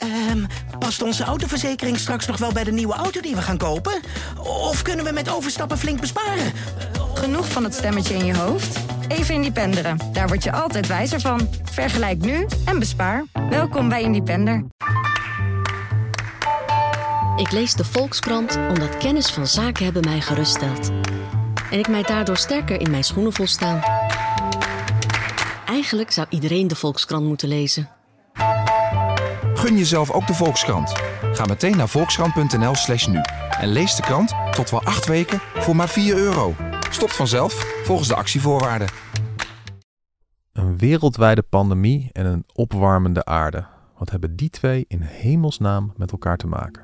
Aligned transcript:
Ehm, 0.00 0.44
past 0.78 1.02
onze 1.02 1.24
autoverzekering 1.24 1.98
straks 1.98 2.26
nog 2.26 2.36
wel 2.36 2.52
bij 2.52 2.64
de 2.64 2.72
nieuwe 2.72 2.94
auto 2.94 3.20
die 3.20 3.34
we 3.34 3.42
gaan 3.42 3.58
kopen? 3.58 4.00
Of 4.38 4.82
kunnen 4.82 5.04
we 5.04 5.12
met 5.12 5.30
overstappen 5.30 5.78
flink 5.78 6.00
besparen? 6.00 6.52
Genoeg 7.14 7.48
van 7.48 7.64
het 7.64 7.74
stemmetje 7.74 8.14
in 8.14 8.24
je 8.24 8.36
hoofd? 8.36 8.78
Even 9.08 9.34
Independeren. 9.34 9.98
Daar 10.12 10.28
word 10.28 10.42
je 10.42 10.52
altijd 10.52 10.86
wijzer 10.86 11.20
van. 11.20 11.48
Vergelijk 11.62 12.18
nu 12.18 12.46
en 12.64 12.78
bespaar. 12.78 13.24
Welkom 13.50 13.88
bij 13.88 14.02
Independer. 14.02 14.64
Ik 17.36 17.50
lees 17.50 17.74
de 17.74 17.84
Volkskrant 17.84 18.56
omdat 18.56 18.96
kennis 18.96 19.30
van 19.30 19.46
zaken 19.46 19.84
hebben 19.84 20.04
mij 20.04 20.20
geruststelt. 20.20 20.90
En 21.70 21.78
ik 21.78 21.88
mij 21.88 22.02
daardoor 22.02 22.36
sterker 22.36 22.80
in 22.80 22.90
mijn 22.90 23.04
schoenen 23.04 23.32
voel 23.32 23.46
staan. 23.46 23.82
Eigenlijk 25.66 26.10
zou 26.10 26.26
iedereen 26.30 26.68
de 26.68 26.76
Volkskrant 26.76 27.24
moeten 27.24 27.48
lezen. 27.48 27.99
Gun 29.60 29.76
jezelf 29.76 30.10
ook 30.10 30.26
de 30.26 30.34
Volkskrant. 30.34 30.92
Ga 31.32 31.44
meteen 31.44 31.76
naar 31.76 31.88
volkskrant.nl 31.88 32.74
slash 32.74 33.06
nu. 33.06 33.20
En 33.60 33.68
lees 33.68 33.94
de 33.94 34.02
krant 34.02 34.34
tot 34.50 34.70
wel 34.70 34.82
acht 34.82 35.06
weken 35.06 35.38
voor 35.38 35.76
maar 35.76 35.88
4 35.88 36.16
euro. 36.16 36.54
Stopt 36.90 37.16
vanzelf 37.16 37.82
volgens 37.84 38.08
de 38.08 38.14
actievoorwaarden. 38.14 38.88
Een 40.52 40.78
wereldwijde 40.78 41.42
pandemie 41.42 42.08
en 42.12 42.26
een 42.26 42.44
opwarmende 42.52 43.24
aarde. 43.24 43.66
Wat 43.98 44.10
hebben 44.10 44.36
die 44.36 44.50
twee 44.50 44.84
in 44.88 45.00
hemelsnaam 45.00 45.92
met 45.96 46.12
elkaar 46.12 46.36
te 46.36 46.46
maken? 46.46 46.82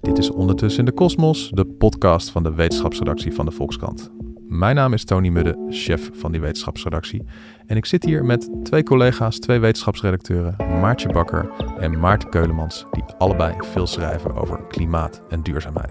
Dit 0.00 0.18
is 0.18 0.30
Ondertussen 0.30 0.80
in 0.80 0.86
de 0.86 0.92
Kosmos, 0.92 1.50
de 1.50 1.66
podcast 1.66 2.30
van 2.30 2.42
de 2.42 2.54
wetenschapsredactie 2.54 3.34
van 3.34 3.44
de 3.44 3.52
Volkskrant. 3.52 4.10
Mijn 4.48 4.74
naam 4.74 4.92
is 4.92 5.04
Tony 5.04 5.28
Mudde, 5.28 5.66
chef 5.68 6.10
van 6.12 6.32
die 6.32 6.40
wetenschapsredactie. 6.40 7.24
En 7.68 7.76
ik 7.76 7.86
zit 7.86 8.04
hier 8.04 8.24
met 8.24 8.50
twee 8.62 8.82
collega's, 8.82 9.38
twee 9.38 9.58
wetenschapsredacteuren, 9.58 10.56
Maartje 10.80 11.08
Bakker 11.08 11.50
en 11.78 11.98
Maarten 11.98 12.30
Keulemans, 12.30 12.86
die 12.90 13.04
allebei 13.18 13.54
veel 13.60 13.86
schrijven 13.86 14.34
over 14.34 14.60
klimaat 14.68 15.22
en 15.28 15.42
duurzaamheid. 15.42 15.90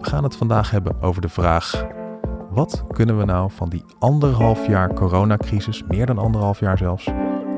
We 0.00 0.08
gaan 0.08 0.22
het 0.22 0.36
vandaag 0.36 0.70
hebben 0.70 1.02
over 1.02 1.22
de 1.22 1.28
vraag: 1.28 1.86
wat 2.50 2.84
kunnen 2.92 3.18
we 3.18 3.24
nou 3.24 3.50
van 3.50 3.68
die 3.68 3.84
anderhalf 3.98 4.66
jaar 4.66 4.94
coronacrisis, 4.94 5.82
meer 5.88 6.06
dan 6.06 6.18
anderhalf 6.18 6.60
jaar 6.60 6.78
zelfs, 6.78 7.08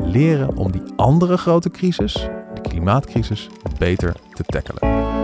leren 0.01 0.57
om 0.57 0.73
die 0.73 0.83
andere 0.97 1.37
grote 1.37 1.71
crisis, 1.71 2.29
de 2.55 2.61
klimaatcrisis, 2.61 3.49
beter 3.79 4.17
te 4.33 4.43
tackelen? 4.43 5.24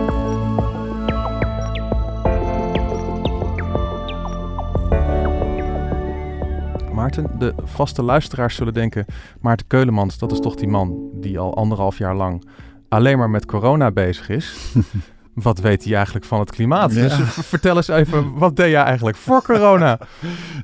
Maarten, 7.01 7.31
de 7.39 7.55
vaste 7.65 8.03
luisteraars 8.03 8.55
zullen 8.55 8.75
denken: 8.75 9.05
Maarten 9.41 9.67
Keulemans, 9.67 10.19
dat 10.19 10.33
is 10.33 10.41
toch 10.41 10.55
die 10.55 10.69
man 10.69 11.11
die 11.15 11.39
al 11.39 11.57
anderhalf 11.57 11.99
jaar 11.99 12.15
lang 12.15 12.45
alleen 12.89 13.19
maar 13.19 13.31
met 13.31 13.47
corona 13.47 13.91
bezig 13.91 14.29
is. 14.29 14.55
wat 15.43 15.59
weet 15.61 15.85
hij 15.85 15.95
eigenlijk 15.95 16.25
van 16.25 16.41
het 16.41 16.51
klimaat? 16.51 16.95
Ja. 16.95 17.03
Dus 17.03 17.13
v- 17.15 17.45
vertel 17.47 17.77
eens 17.77 17.89
even, 17.89 18.33
wat 18.35 18.57
deed 18.57 18.71
jij 18.71 18.83
eigenlijk 18.83 19.17
voor 19.17 19.43
corona? 19.43 19.99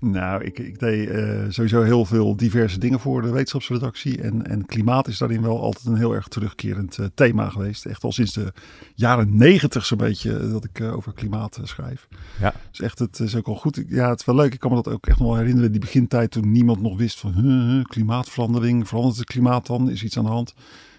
Nou, 0.00 0.44
ik, 0.44 0.58
ik 0.58 0.78
deed 0.78 1.08
eh, 1.08 1.24
sowieso 1.48 1.82
heel 1.82 2.04
veel 2.04 2.36
diverse 2.36 2.78
dingen 2.78 3.00
voor 3.00 3.22
de 3.22 3.30
wetenschapsredactie. 3.30 4.22
En, 4.22 4.46
en 4.46 4.66
klimaat 4.66 5.08
is 5.08 5.18
daarin 5.18 5.42
wel 5.42 5.62
altijd 5.62 5.86
een 5.86 5.96
heel 5.96 6.14
erg 6.14 6.28
terugkerend 6.28 6.98
eh, 6.98 7.06
thema 7.14 7.48
geweest. 7.48 7.84
Echt 7.86 8.04
al 8.04 8.12
sinds 8.12 8.32
de 8.32 8.52
jaren 8.94 9.36
negentig 9.36 9.86
zo'n 9.86 9.98
beetje 9.98 10.36
eh, 10.38 10.50
dat 10.50 10.64
ik 10.64 10.80
eh, 10.80 10.96
over 10.96 11.12
klimaat 11.12 11.56
eh, 11.56 11.64
schrijf. 11.64 12.08
Ja. 12.40 12.52
Dus 12.70 12.80
echt, 12.80 12.98
het 12.98 13.18
is 13.20 13.36
ook 13.36 13.46
al 13.46 13.54
goed. 13.54 13.82
Ja, 13.88 14.08
het 14.08 14.20
is 14.20 14.26
wel 14.26 14.34
leuk. 14.34 14.52
Ik 14.54 14.60
kan 14.60 14.70
me 14.70 14.76
dat 14.82 14.92
ook 14.92 15.06
echt 15.06 15.18
nog 15.18 15.28
wel 15.28 15.36
herinneren. 15.36 15.70
Die 15.70 15.80
begintijd 15.80 16.30
toen 16.30 16.52
niemand 16.52 16.82
nog 16.82 16.96
wist 16.96 17.20
van 17.20 17.84
klimaatverandering. 17.88 18.88
Verandert 18.88 19.16
het 19.16 19.26
klimaat 19.26 19.66
dan? 19.66 19.90
Is 19.90 20.02
iets 20.02 20.18
aan 20.18 20.24
de 20.24 20.30
hand? 20.30 20.54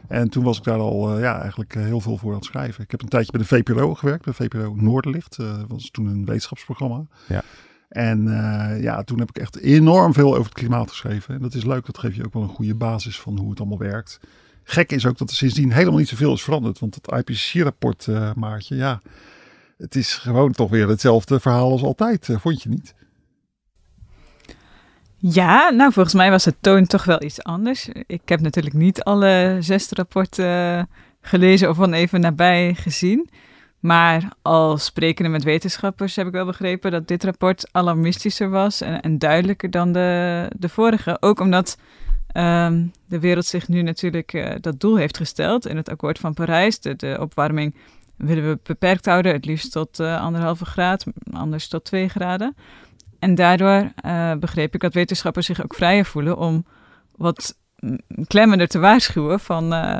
En 0.07 0.29
toen 0.29 0.43
was 0.43 0.57
ik 0.57 0.63
daar 0.63 0.79
al 0.79 1.13
eh, 1.15 1.21
ja, 1.21 1.39
eigenlijk 1.41 1.75
eh, 1.75 1.83
heel 1.83 1.99
veel 2.01 2.17
voor 2.17 2.29
aan 2.29 2.35
het 2.37 2.45
schrijven. 2.45 2.83
Ik 2.83 2.91
heb 2.91 3.01
een 3.01 3.07
tijdje 3.09 3.31
bij 3.31 3.41
de 3.41 3.47
VPRO 3.47 3.93
gewerkt, 3.93 4.25
bij 4.25 4.33
VPRO 4.33 4.73
Noorderlicht. 4.75 5.37
eh, 5.37 5.57
Dat 5.57 5.65
was 5.67 5.89
toen 5.91 6.05
een 6.05 6.25
wetenschapsprogramma. 6.25 7.05
Ja. 7.27 7.43
En 7.89 8.27
eh, 8.27 8.81
ja, 8.81 9.03
toen 9.03 9.19
heb 9.19 9.29
ik 9.29 9.37
echt 9.37 9.57
enorm 9.59 10.13
veel 10.13 10.29
over 10.31 10.43
het 10.45 10.53
klimaat 10.53 10.89
geschreven. 10.89 11.35
En 11.35 11.41
dat 11.41 11.53
is 11.53 11.65
leuk, 11.65 11.85
dat 11.85 11.97
geeft 11.97 12.15
je 12.15 12.25
ook 12.25 12.33
wel 12.33 12.43
een 12.43 12.49
goede 12.49 12.75
basis 12.75 13.19
van 13.19 13.37
hoe 13.39 13.49
het 13.49 13.59
allemaal 13.59 13.77
werkt. 13.77 14.19
Gek 14.63 14.91
is 14.91 15.05
ook 15.05 15.17
dat 15.17 15.29
er 15.29 15.35
sindsdien 15.35 15.71
helemaal 15.71 15.99
niet 15.99 16.07
zoveel 16.07 16.33
is 16.33 16.43
veranderd. 16.43 16.79
Want 16.79 16.95
het 16.95 17.11
IPCC-rapport, 17.11 18.07
eh 18.07 18.33
Maartje, 18.33 18.75
ja, 18.75 19.01
het 19.77 19.95
is 19.95 20.13
gewoon 20.15 20.51
toch 20.51 20.69
weer 20.69 20.87
hetzelfde 20.87 21.39
verhaal 21.39 21.71
als 21.71 21.83
altijd, 21.83 22.29
eh, 22.29 22.39
vond 22.39 22.63
je 22.63 22.69
niet? 22.69 22.93
Ja, 25.19 25.69
nou 25.69 25.93
volgens 25.93 26.15
mij 26.15 26.29
was 26.29 26.43
de 26.43 26.55
toon 26.61 26.85
toch 26.85 27.03
wel 27.03 27.23
iets 27.23 27.43
anders. 27.43 27.89
Ik 28.07 28.21
heb 28.25 28.39
natuurlijk 28.39 28.75
niet 28.75 29.03
alle 29.03 29.57
zes 29.59 29.89
rapporten 29.89 30.45
eh, 30.45 30.83
gelezen 31.21 31.69
of 31.69 31.75
van 31.75 31.93
even 31.93 32.19
nabij 32.19 32.73
gezien. 32.73 33.29
Maar 33.79 34.29
al 34.41 34.77
sprekende 34.77 35.29
met 35.29 35.43
wetenschappers 35.43 36.15
heb 36.15 36.27
ik 36.27 36.31
wel 36.33 36.45
begrepen 36.45 36.91
dat 36.91 37.07
dit 37.07 37.23
rapport 37.23 37.69
alarmistischer 37.71 38.49
was 38.49 38.81
en, 38.81 39.01
en 39.01 39.17
duidelijker 39.17 39.71
dan 39.71 39.91
de, 39.91 40.51
de 40.57 40.69
vorige. 40.69 41.17
Ook 41.19 41.39
omdat 41.39 41.77
ehm, 42.27 42.85
de 43.07 43.19
wereld 43.19 43.45
zich 43.45 43.67
nu 43.67 43.81
natuurlijk 43.81 44.33
eh, 44.33 44.55
dat 44.61 44.79
doel 44.79 44.95
heeft 44.95 45.17
gesteld 45.17 45.67
in 45.67 45.77
het 45.77 45.89
akkoord 45.89 46.19
van 46.19 46.33
Parijs. 46.33 46.79
De, 46.79 46.95
de 46.95 47.17
opwarming 47.19 47.75
willen 48.17 48.49
we 48.49 48.59
beperkt 48.63 49.05
houden, 49.05 49.33
het 49.33 49.45
liefst 49.45 49.71
tot 49.71 49.99
eh, 49.99 50.21
anderhalve 50.21 50.65
graad, 50.65 51.05
anders 51.31 51.67
tot 51.67 51.83
twee 51.83 52.09
graden. 52.09 52.55
En 53.19 53.35
daardoor 53.35 53.91
eh, 53.95 54.33
begreep 54.33 54.73
ik 54.73 54.81
dat 54.81 54.93
wetenschappers 54.93 55.45
zich 55.45 55.63
ook 55.63 55.73
vrijer 55.75 56.05
voelen 56.05 56.37
om 56.37 56.65
wat 57.15 57.57
mm, 57.79 57.97
klemmender 58.27 58.67
te 58.67 58.79
waarschuwen 58.79 59.39
van 59.39 59.73
eh, 59.73 59.99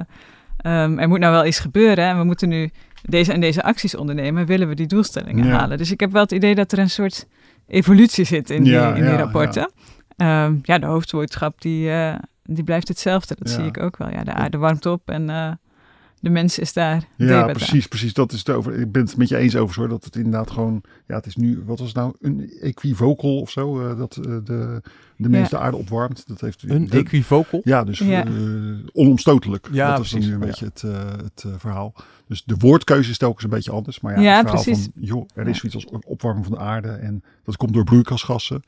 ehm, 0.57 1.00
er 1.00 1.07
moet 1.07 1.19
nou 1.19 1.33
wel 1.33 1.45
iets 1.45 1.59
gebeuren 1.59 2.06
en 2.06 2.17
we 2.17 2.23
moeten 2.23 2.50
nu 2.50 2.72
deze 3.03 3.33
en 3.33 3.39
deze 3.39 3.63
acties 3.63 3.95
ondernemen, 3.95 4.45
willen 4.45 4.67
we 4.67 4.75
die 4.75 4.88
doelstellingen 4.88 5.45
Ja. 5.45 5.57
halen. 5.57 5.77
Dus 5.77 5.91
ik 5.91 6.00
heb 6.00 6.11
wel 6.11 6.22
het 6.22 6.31
idee 6.31 6.56
dat 6.56 6.72
er 6.72 6.79
een 6.79 6.89
soort 6.89 7.27
evolutie 7.67 8.25
zit 8.25 8.50
in 8.50 8.63
die, 8.63 8.73
in 8.73 8.94
die 8.94 9.03
ja, 9.03 9.16
rapporten. 9.16 9.72
Ja, 10.16 10.51
ja 10.61 10.79
de 10.79 10.85
hoofdboodschap 10.85 11.61
die, 11.61 11.91
eh, 11.91 12.16
die 12.44 12.63
blijft 12.63 12.88
hetzelfde, 12.88 13.35
dat 13.39 13.50
zie 13.50 13.66
ik 13.66 13.81
ook 13.81 13.97
wel. 13.97 14.09
Ja, 14.09 14.23
de 14.23 14.33
aarde 14.33 14.57
warmt 14.57 14.85
op 14.85 15.09
en 15.09 15.29
de 16.19 16.29
mens 16.29 16.59
is 16.59 16.73
daar. 16.73 17.03
Ja, 17.17 17.45
precies, 17.51 17.88
precies. 17.88 18.13
Dat 18.13 18.31
is 18.31 18.39
het 18.39 18.50
over. 18.50 18.79
Ik 18.79 18.91
ben 18.91 19.01
het 19.03 19.17
met 19.17 19.29
je 19.29 19.38
eens 19.38 19.55
over, 19.55 19.75
hoor. 19.79 19.89
Dat 19.89 20.03
het 20.03 20.16
inderdaad 20.16 20.51
gewoon. 20.51 20.81
Ja, 21.07 21.16
het 21.16 21.25
is 21.25 21.35
nu. 21.35 21.63
Wat 21.66 21.79
was 21.79 21.88
het 21.88 21.97
nou? 21.97 22.13
Een 22.22 22.51
equivocal 22.61 23.39
of 23.39 23.50
zo? 23.51 23.89
eh, 23.89 23.97
dat 23.97 24.16
eh, 24.16 24.23
de, 24.23 24.81
de 25.17 25.29
mens 25.29 25.50
Ja. 25.50 25.57
de 25.57 25.63
aarde 25.63 25.77
opwarmt. 25.77 26.23
Dat 26.27 26.41
heeft 26.41 26.63
Een 26.67 26.88
de- 26.88 26.97
equivocal? 26.97 27.61
Ja, 27.63 27.83
dus 27.83 28.00
Ja. 28.00 28.25
eh, 28.25 28.31
onomstotelijk. 28.94 29.67
Ja, 29.72 29.95
dat 29.95 30.06
is 30.06 30.13
nu 30.13 30.22
een 30.25 30.29
Ja. 30.29 30.38
beetje 30.38 30.66
het, 30.66 30.83
eh, 30.83 31.06
het 31.23 31.45
verhaal. 31.57 31.94
Dus 32.27 32.44
de 32.45 32.56
woordkeuze 32.57 33.09
is 33.09 33.17
telkens 33.17 33.44
een 33.44 33.50
beetje 33.50 33.72
anders. 33.72 34.00
Maar 34.00 34.13
ja, 34.16 34.22
Ja, 34.22 34.31
het 34.38 34.47
verhaal 34.47 34.63
precies. 34.63 34.83
van, 34.94 35.03
joh, 35.03 35.27
er 35.33 35.44
Ja. 35.44 35.50
is 35.50 35.57
zoiets 35.59 35.85
als 35.88 36.01
opwarming 36.06 36.45
van 36.45 36.56
de 36.57 36.61
aarde. 36.63 36.89
En 36.89 37.23
dat 37.44 37.57
komt 37.57 37.73
door 37.73 37.83
broeikasgassen. 37.83 38.61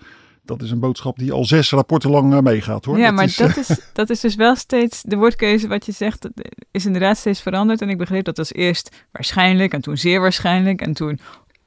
Dat 0.58 0.62
is 0.62 0.72
een 0.72 0.80
boodschap 0.80 1.18
die 1.18 1.32
al 1.32 1.46
zes 1.46 1.72
rapporten 1.72 2.10
lang 2.10 2.34
eh, 2.34 2.40
meegaat, 2.40 2.86
hoor. 2.86 2.98
Ja, 2.98 3.12
maar 3.12 3.24
is, 3.26 3.36
dat, 3.36 3.58
is, 3.58 3.70
dat 3.94 4.10
is 4.10 4.20
dus 4.20 4.36
wel 4.36 4.56
steeds, 4.56 5.02
de 5.04 5.16
woordkeuze 5.16 5.68
wat 5.68 5.86
je 5.86 5.92
zegt, 5.92 6.22
dat 6.22 6.32
is 6.72 6.86
inderdaad 6.86 7.18
steeds 7.18 7.42
veranderd. 7.42 7.82
En 7.82 7.90
ik 7.90 7.98
begreep 7.98 8.26
dat 8.26 8.40
als 8.40 8.54
eerst 8.54 9.06
waarschijnlijk 9.12 9.74
en 9.74 9.82
toen 9.82 9.98
zeer 9.98 10.20
waarschijnlijk 10.22 10.82
en 10.82 10.94
toen 10.94 11.20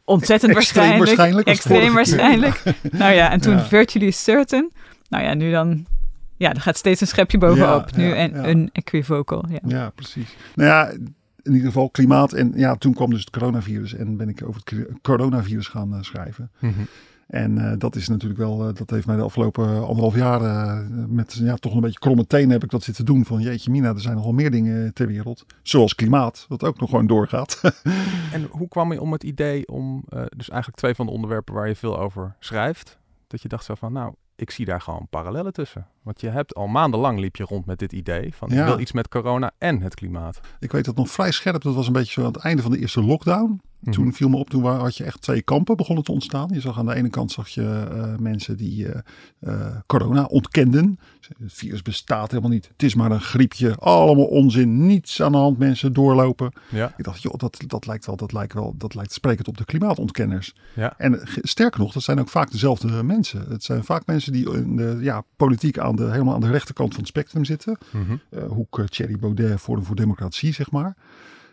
ontzettend 0.04 0.56
Extreem 0.56 0.98
waarschijnlijk. 0.98 1.46
extreem 1.48 1.94
waarschijnlijk. 1.94 2.62
nou 2.90 3.12
ja, 3.12 3.30
en 3.30 3.40
toen 3.40 3.54
Ja. 3.56 3.64
virtually 3.64 4.10
certain. 4.10 4.72
Nou 5.08 5.24
ja, 5.24 5.34
nu 5.34 5.50
dan, 5.50 5.86
ja, 6.36 6.54
er 6.54 6.60
gaat 6.60 6.76
steeds 6.76 7.00
een 7.00 7.06
schepje 7.06 7.38
bovenop. 7.38 7.88
Ja, 7.90 7.96
nu 7.96 8.06
ja, 8.08 8.14
en 8.14 8.30
ja. 8.34 8.46
een 8.46 8.70
equivocal. 8.72 9.44
Ja. 9.48 9.58
Ja, 9.66 9.90
precies. 9.94 10.36
Nou 10.54 10.68
ja, 10.68 10.90
in 11.42 11.52
ieder 11.52 11.66
geval 11.66 11.90
klimaat. 11.90 12.32
En 12.32 12.52
ja, 12.56 12.74
toen 12.76 12.94
kwam 12.94 13.10
dus 13.10 13.20
het 13.20 13.30
coronavirus. 13.30 13.94
En 13.94 14.16
ben 14.16 14.28
ik 14.28 14.42
over 14.46 14.60
het 14.64 14.74
cor- 14.74 14.96
coronavirus 15.02 15.68
gaan 15.68 15.94
eh, 15.94 16.02
schrijven. 16.02 16.50
Mhm. 16.58 16.72
En 17.26 17.58
eh, 17.58 17.78
dat 17.78 17.96
is 17.96 18.08
natuurlijk 18.08 18.40
wel, 18.40 18.68
eh, 18.68 18.74
dat 18.74 18.90
heeft 18.90 19.06
mij 19.06 19.16
de 19.16 19.22
afgelopen 19.22 19.86
anderhalf 19.86 20.16
jaar 20.16 20.40
eh, 20.40 20.86
met 21.08 21.32
ja, 21.32 21.54
toch 21.54 21.74
een 21.74 21.80
beetje 21.80 21.98
kromme 21.98 22.26
tenen 22.26 22.50
heb 22.50 22.64
ik 22.64 22.70
dat 22.70 22.82
zitten 22.82 23.04
doen. 23.04 23.24
Van 23.24 23.40
jeetje 23.40 23.70
mina, 23.70 23.88
er 23.88 24.00
zijn 24.00 24.16
nogal 24.16 24.32
meer 24.32 24.50
dingen 24.50 24.94
ter 24.94 25.06
wereld. 25.06 25.44
Zoals 25.62 25.94
klimaat, 25.94 26.46
wat 26.48 26.64
ook 26.64 26.80
nog 26.80 26.90
gewoon 26.90 27.06
doorgaat. 27.06 27.60
En 28.32 28.46
hoe 28.50 28.68
kwam 28.68 28.92
je 28.92 29.00
om 29.00 29.12
het 29.12 29.24
idee 29.24 29.68
om, 29.68 30.04
eh, 30.08 30.22
dus 30.36 30.48
eigenlijk 30.48 30.78
twee 30.80 30.94
van 30.94 31.06
de 31.06 31.12
onderwerpen 31.12 31.54
waar 31.54 31.68
je 31.68 31.76
veel 31.76 31.98
over 31.98 32.36
schrijft, 32.38 32.98
dat 33.26 33.42
je 33.42 33.48
dacht 33.48 33.64
zo 33.64 33.74
van, 33.74 33.92
nou, 33.92 34.14
ik 34.36 34.50
zie 34.50 34.64
daar 34.64 34.80
gewoon 34.80 35.06
parallellen 35.10 35.52
tussen. 35.52 35.86
Want 36.02 36.20
je 36.20 36.28
hebt 36.28 36.54
al 36.54 36.66
maandenlang 36.66 37.18
liep 37.18 37.36
je 37.36 37.44
rond 37.44 37.66
met 37.66 37.78
dit 37.78 37.92
idee 37.92 38.34
van, 38.34 38.50
ik 38.50 38.64
wil 38.64 38.78
iets 38.78 38.92
met 38.92 39.08
corona 39.08 39.50
en 39.58 39.80
het 39.80 39.94
klimaat. 39.94 40.40
ik 40.60 40.72
weet 40.72 40.84
dat 40.84 40.96
nog 40.96 41.10
vrij 41.10 41.30
scherp, 41.30 41.62
dat 41.62 41.74
was 41.74 41.86
een 41.86 41.92
beetje 41.92 42.12
zo 42.12 42.20
aan 42.20 42.32
het 42.32 42.42
einde 42.42 42.62
van 42.62 42.70
de 42.70 42.78
eerste 42.78 43.02
lockdown. 43.02 43.60
Mhm. 43.82 43.94
Toen 43.94 44.12
viel 44.12 44.28
me 44.28 44.36
op, 44.36 44.50
toen 44.50 44.64
had 44.64 44.96
je 44.96 45.04
echt 45.04 45.22
twee 45.22 45.42
kampen 45.42 45.76
begonnen 45.76 46.04
te 46.04 46.12
ontstaan. 46.12 46.48
Je 46.52 46.60
zag 46.60 46.78
aan 46.78 46.86
de 46.86 46.94
ene 46.94 47.08
kant 47.08 47.32
zag 47.32 47.48
je 47.48 47.86
eh, 47.90 48.16
mensen 48.16 48.56
die 48.56 48.88
eh, 48.88 49.00
eh, 49.38 49.76
corona 49.86 50.24
ontkenden. 50.24 50.98
Het 51.20 51.52
virus 51.52 51.82
bestaat 51.82 52.30
helemaal 52.30 52.50
niet. 52.50 52.68
Het 52.72 52.82
is 52.82 52.94
maar 52.94 53.10
een 53.10 53.20
griepje. 53.20 53.76
Allemaal 53.76 54.24
onzin. 54.24 54.86
Niets 54.86 55.22
aan 55.22 55.32
de 55.32 55.38
hand. 55.38 55.58
Mensen 55.58 55.92
doorlopen. 55.92 56.52
Ja, 56.68 56.94
Ik 56.96 57.04
dacht, 57.04 57.22
joh, 57.22 57.34
dat, 57.36 57.64
dat 57.66 57.86
lijkt 57.86 58.06
wel, 58.06 58.16
dat 58.16 58.32
lijkt 58.32 58.52
wel, 58.52 58.74
dat 58.78 58.94
lijkt 58.94 59.12
sprekend 59.12 59.48
op 59.48 59.58
de 59.58 59.64
klimaatontkenners. 59.64 60.54
Ja. 60.74 60.94
En 60.98 61.20
sterker 61.24 61.80
nog, 61.80 61.92
dat 61.92 62.02
zijn 62.02 62.20
ook 62.20 62.28
vaak 62.28 62.50
dezelfde 62.50 63.02
mensen. 63.02 63.44
Het 63.48 63.64
zijn 63.64 63.84
vaak 63.84 64.06
mensen 64.06 64.32
die 64.32 64.52
in 64.52 64.76
de 64.76 64.98
ja, 65.00 65.24
politiek 65.36 65.78
aan 65.78 65.96
de, 65.96 66.10
helemaal 66.10 66.34
aan 66.34 66.40
de 66.40 66.50
rechterkant 66.50 66.90
van 66.90 66.98
het 66.98 67.08
spectrum 67.08 67.44
zitten. 67.44 67.78
Mhm. 67.90 68.44
Hoek 68.48 68.84
Thierry 68.88 69.18
Baudet, 69.18 69.60
Forum 69.60 69.84
voor 69.84 69.96
Democratie, 69.96 70.52
zeg 70.52 70.70
maar. 70.70 70.96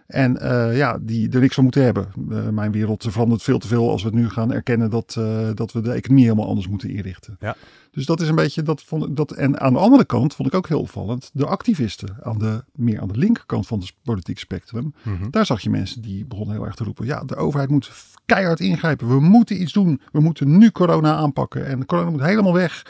En 0.09 0.37
eh, 0.37 0.77
ja, 0.77 0.97
die 1.01 1.29
er 1.31 1.39
niks 1.39 1.55
van 1.55 1.63
moeten 1.63 1.83
hebben. 1.83 2.07
Eh, 2.29 2.47
mijn 2.47 2.71
wereld 2.71 3.05
verandert 3.09 3.41
veel 3.43 3.59
te 3.59 3.67
veel 3.67 3.89
als 3.89 4.03
we 4.03 4.09
nu 4.13 4.29
gaan 4.29 4.53
erkennen 4.53 4.89
dat, 4.89 5.15
eh, 5.17 5.49
dat 5.55 5.71
we 5.71 5.81
de 5.81 5.91
economie 5.91 6.23
helemaal 6.23 6.47
anders 6.47 6.67
moeten 6.67 6.89
inrichten. 6.89 7.37
Ja. 7.39 7.55
Dus 7.91 8.05
dat 8.05 8.21
is 8.21 8.27
een 8.27 8.35
beetje 8.35 8.63
dat 8.63 8.83
vond 8.83 9.05
ik 9.05 9.15
dat. 9.15 9.31
En 9.31 9.59
aan 9.59 9.73
de 9.73 9.79
andere 9.79 10.05
kant 10.05 10.35
vond 10.35 10.47
ik 10.47 10.53
ook 10.53 10.67
heel 10.67 10.79
opvallend 10.79 11.29
de 11.33 11.45
activisten 11.45 12.17
aan 12.21 12.37
de 12.37 12.63
meer 12.75 13.01
aan 13.01 13.07
de 13.07 13.17
linkerkant 13.17 13.67
van 13.67 13.79
het 13.79 13.93
politiek 14.03 14.39
spectrum. 14.39 14.93
Mhm. 15.03 15.29
Daar 15.29 15.45
zag 15.45 15.61
je 15.61 15.69
mensen 15.69 16.01
die 16.01 16.25
begonnen 16.25 16.55
heel 16.55 16.65
erg 16.65 16.75
te 16.75 16.83
roepen: 16.83 17.05
ja, 17.05 17.23
de 17.23 17.35
overheid 17.35 17.69
moet 17.69 17.91
keihard 18.25 18.59
ingrijpen. 18.59 19.07
We 19.07 19.19
moeten 19.19 19.61
iets 19.61 19.73
doen. 19.73 20.01
We 20.11 20.19
moeten 20.19 20.57
nu 20.57 20.71
corona 20.71 21.15
aanpakken. 21.15 21.65
En 21.65 21.85
corona 21.85 22.09
moet 22.09 22.21
helemaal 22.21 22.53
weg. 22.53 22.85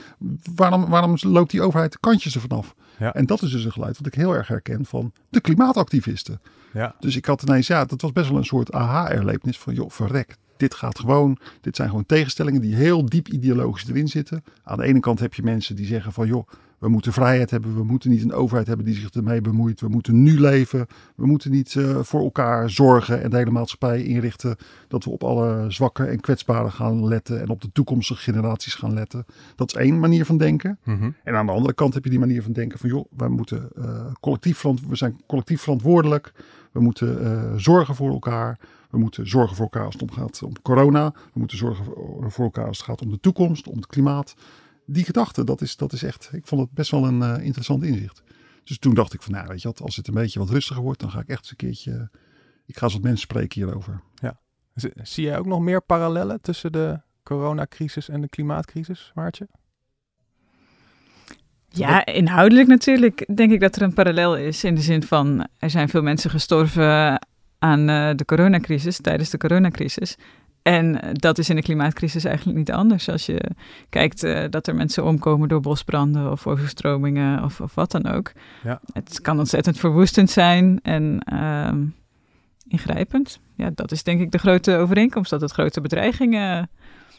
Waarom, 0.56 0.86
waarom 0.86 1.16
loopt 1.22 1.52
die 1.52 1.62
overheid 1.62 1.92
de 1.92 1.98
kantjes 2.00 2.36
ervan 2.36 2.58
af? 2.58 2.76
Ja. 3.00 3.14
En 3.14 3.26
dat 3.26 3.42
is 3.42 3.52
dus 3.52 3.66
een 3.66 3.72
geluid 3.72 3.98
wat 3.98 4.08
ik 4.08 4.14
heel 4.14 4.36
erg 4.36 4.48
herken 4.48 4.86
van 4.86 5.12
de 5.30 5.42
klimaatactivisten. 5.42 6.42
Ja. 6.74 6.96
Dus 7.00 7.16
ik 7.16 7.26
had 7.26 7.42
ineens, 7.42 7.68
ja, 7.68 7.86
dat 7.86 8.02
was 8.02 8.12
best 8.12 8.30
wel 8.30 8.38
een 8.38 8.46
soort 8.46 8.72
aha-erlevenis 8.72 9.60
van, 9.60 9.74
joh, 9.74 9.90
verrek. 9.90 10.36
Dit 10.58 10.74
gaat 10.74 11.00
gewoon, 11.00 11.38
dit 11.62 11.76
zijn 11.76 11.90
gewoon 11.90 12.06
tegenstellingen 12.06 12.62
die 12.62 12.76
heel 12.76 13.06
diep 13.06 13.28
ideologisch 13.28 13.88
erin 13.88 14.08
zitten. 14.08 14.44
Aan 14.64 14.78
de 14.78 14.84
ene 14.84 15.00
kant 15.00 15.20
heb 15.20 15.34
je 15.34 15.44
mensen 15.44 15.76
die 15.76 15.86
zeggen 15.86 16.14
van, 16.14 16.28
joh, 16.28 16.48
we 16.80 16.90
moeten 16.90 17.14
vrijheid 17.14 17.52
hebben. 17.52 17.76
We 17.76 17.84
moeten 17.84 18.10
niet 18.10 18.24
een 18.24 18.34
overheid 18.34 18.68
hebben 18.68 18.86
die 18.86 18.96
zich 18.96 19.10
ermee 19.10 19.42
bemoeit. 19.42 19.82
We 19.82 19.88
moeten 19.88 20.24
nu 20.24 20.40
leven. 20.40 20.88
We 21.16 21.26
moeten 21.26 21.52
niet 21.52 21.74
uh, 21.74 22.00
voor 22.02 22.22
elkaar 22.22 22.70
zorgen 22.70 23.22
en 23.22 23.30
de 23.30 23.38
hele 23.38 23.52
maatschappij 23.52 24.04
inrichten. 24.04 24.56
Dat 24.88 25.04
we 25.04 25.10
op 25.10 25.24
alle 25.24 25.66
zwakke 25.68 26.04
en 26.04 26.20
kwetsbaren 26.20 26.72
gaan 26.72 27.08
letten. 27.08 27.42
En 27.42 27.50
op 27.50 27.62
de 27.62 27.72
toekomstige 27.72 28.22
generaties 28.22 28.76
gaan 28.76 28.94
letten. 28.94 29.26
Dat 29.56 29.68
is 29.68 29.82
één 29.82 30.00
manier 30.00 30.26
van 30.26 30.38
denken. 30.38 30.80
Mhm. 30.84 31.12
En 31.24 31.36
aan 31.36 31.46
de 31.46 31.52
andere 31.52 31.74
kant 31.74 31.94
heb 31.94 32.04
je 32.04 32.10
die 32.10 32.20
manier 32.20 32.44
van 32.44 32.52
denken 32.52 32.80
van 32.80 32.90
joh, 32.90 33.06
wij 33.18 33.30
moeten 33.30 33.70
uh, 33.78 34.06
collectief 34.20 34.62
we 34.62 34.96
zijn 34.96 35.22
collectief 35.28 35.62
verantwoordelijk. 35.62 36.34
We 36.72 36.80
moeten 36.80 37.22
uh, 37.22 37.54
zorgen 37.56 37.96
voor 37.96 38.12
elkaar. 38.12 38.60
We 38.90 38.98
moeten 38.98 39.30
zorgen 39.30 39.56
voor 39.56 39.66
elkaar 39.66 39.86
als 39.86 39.94
het 39.94 40.02
om 40.02 40.12
gaat 40.12 40.44
om 40.44 40.54
corona. 40.62 41.14
We 41.34 41.40
moeten 41.40 41.58
zorgen 41.58 41.86
voor 42.28 42.46
elkaar 42.46 42.68
als 42.68 42.78
het 42.78 42.86
gaat 42.86 43.02
om 43.02 43.10
de 43.10 43.20
toekomst, 43.20 43.68
om 43.68 43.76
het 43.76 43.88
klimaat. 43.88 44.36
Die 44.92 45.04
gedachte, 45.04 45.44
dat 45.44 45.62
is, 45.62 45.76
dat 45.76 45.94
is 45.94 46.04
echt, 46.04 46.30
ik 46.34 46.48
vond 46.48 46.62
het 46.62 46.72
best 46.72 46.92
wel 46.92 47.06
een 47.06 47.22
uh, 47.22 47.46
interessant 47.46 47.84
inzicht. 47.84 48.24
Dus 48.64 48.78
toen 48.78 48.94
dacht 48.94 49.14
ik 49.14 49.22
van, 49.22 49.34
nou 49.34 49.48
weet 49.48 49.62
je 49.62 49.68
wat, 49.68 49.82
als 49.82 49.96
het 49.96 50.08
een 50.08 50.14
beetje 50.14 50.40
wat 50.40 50.50
rustiger 50.50 50.84
wordt, 50.84 51.00
dan 51.00 51.12
ga 51.12 51.20
ik 51.20 51.28
echt 51.28 51.40
eens 51.40 51.50
een 51.50 51.56
keertje, 51.56 52.10
ik 52.66 52.78
ga 52.78 52.84
eens 52.84 52.94
wat 52.94 53.04
mensen 53.04 53.22
spreken 53.22 53.62
hierover. 53.62 54.02
Ja. 54.16 54.40
Zie 55.04 55.24
jij 55.24 55.38
ook 55.38 55.46
nog 55.46 55.60
meer 55.60 55.82
parallellen 55.82 56.42
tussen 56.42 56.72
de 56.72 57.02
coronacrisis 57.24 58.10
en 58.10 58.22
de 58.22 58.30
klimaatcrisis, 58.30 59.12
Maartje? 59.14 59.48
Ja, 61.70 62.06
inhoudelijk 62.06 62.68
natuurlijk 62.68 63.36
denk 63.36 63.52
ik 63.52 63.60
dat 63.60 63.76
er 63.76 63.82
een 63.82 63.94
parallel 63.94 64.38
is. 64.38 64.64
In 64.64 64.76
de 64.76 64.82
zin 64.82 65.04
van, 65.04 65.48
er 65.58 65.70
zijn 65.70 65.90
veel 65.90 66.02
mensen 66.02 66.30
gestorven 66.30 67.22
aan 67.60 67.90
uh, 67.90 68.12
de 68.16 68.26
coronacrisis, 68.26 69.02
tijdens 69.02 69.30
de 69.30 69.38
coronacrisis. 69.38 70.18
En 70.70 71.00
dat 71.14 71.38
is 71.38 71.50
in 71.50 71.56
de 71.56 71.62
klimaatcrisis 71.62 72.24
eigenlijk 72.24 72.58
niet 72.58 72.72
anders. 72.72 73.10
Als 73.10 73.26
je 73.26 73.52
kijkt 73.90 74.24
uh, 74.24 74.44
dat 74.50 74.68
er 74.68 74.76
mensen 74.76 75.04
omkomen 75.04 75.48
door 75.48 75.62
bosbranden 75.62 76.32
of 76.32 76.48
overstromingen 76.48 77.44
of, 77.44 77.62
of 77.62 77.76
wat 77.76 77.92
dan 77.92 78.08
ook. 78.08 78.32
Ja. 78.64 78.80
Het 78.94 79.22
kan 79.22 79.40
ontzettend 79.40 79.78
verwoestend 79.80 80.30
zijn 80.30 80.80
en 80.82 81.26
uh, 81.34 81.72
ingrijpend. 82.68 83.40
Ja, 83.56 83.70
dat 83.76 83.92
is 83.92 84.04
denk 84.04 84.22
ik 84.22 84.32
de 84.32 84.38
grote 84.38 84.76
overeenkomst, 84.76 85.30
dat 85.30 85.42
het 85.42 85.52
grote 85.52 85.82
bedreigingen 85.82 86.70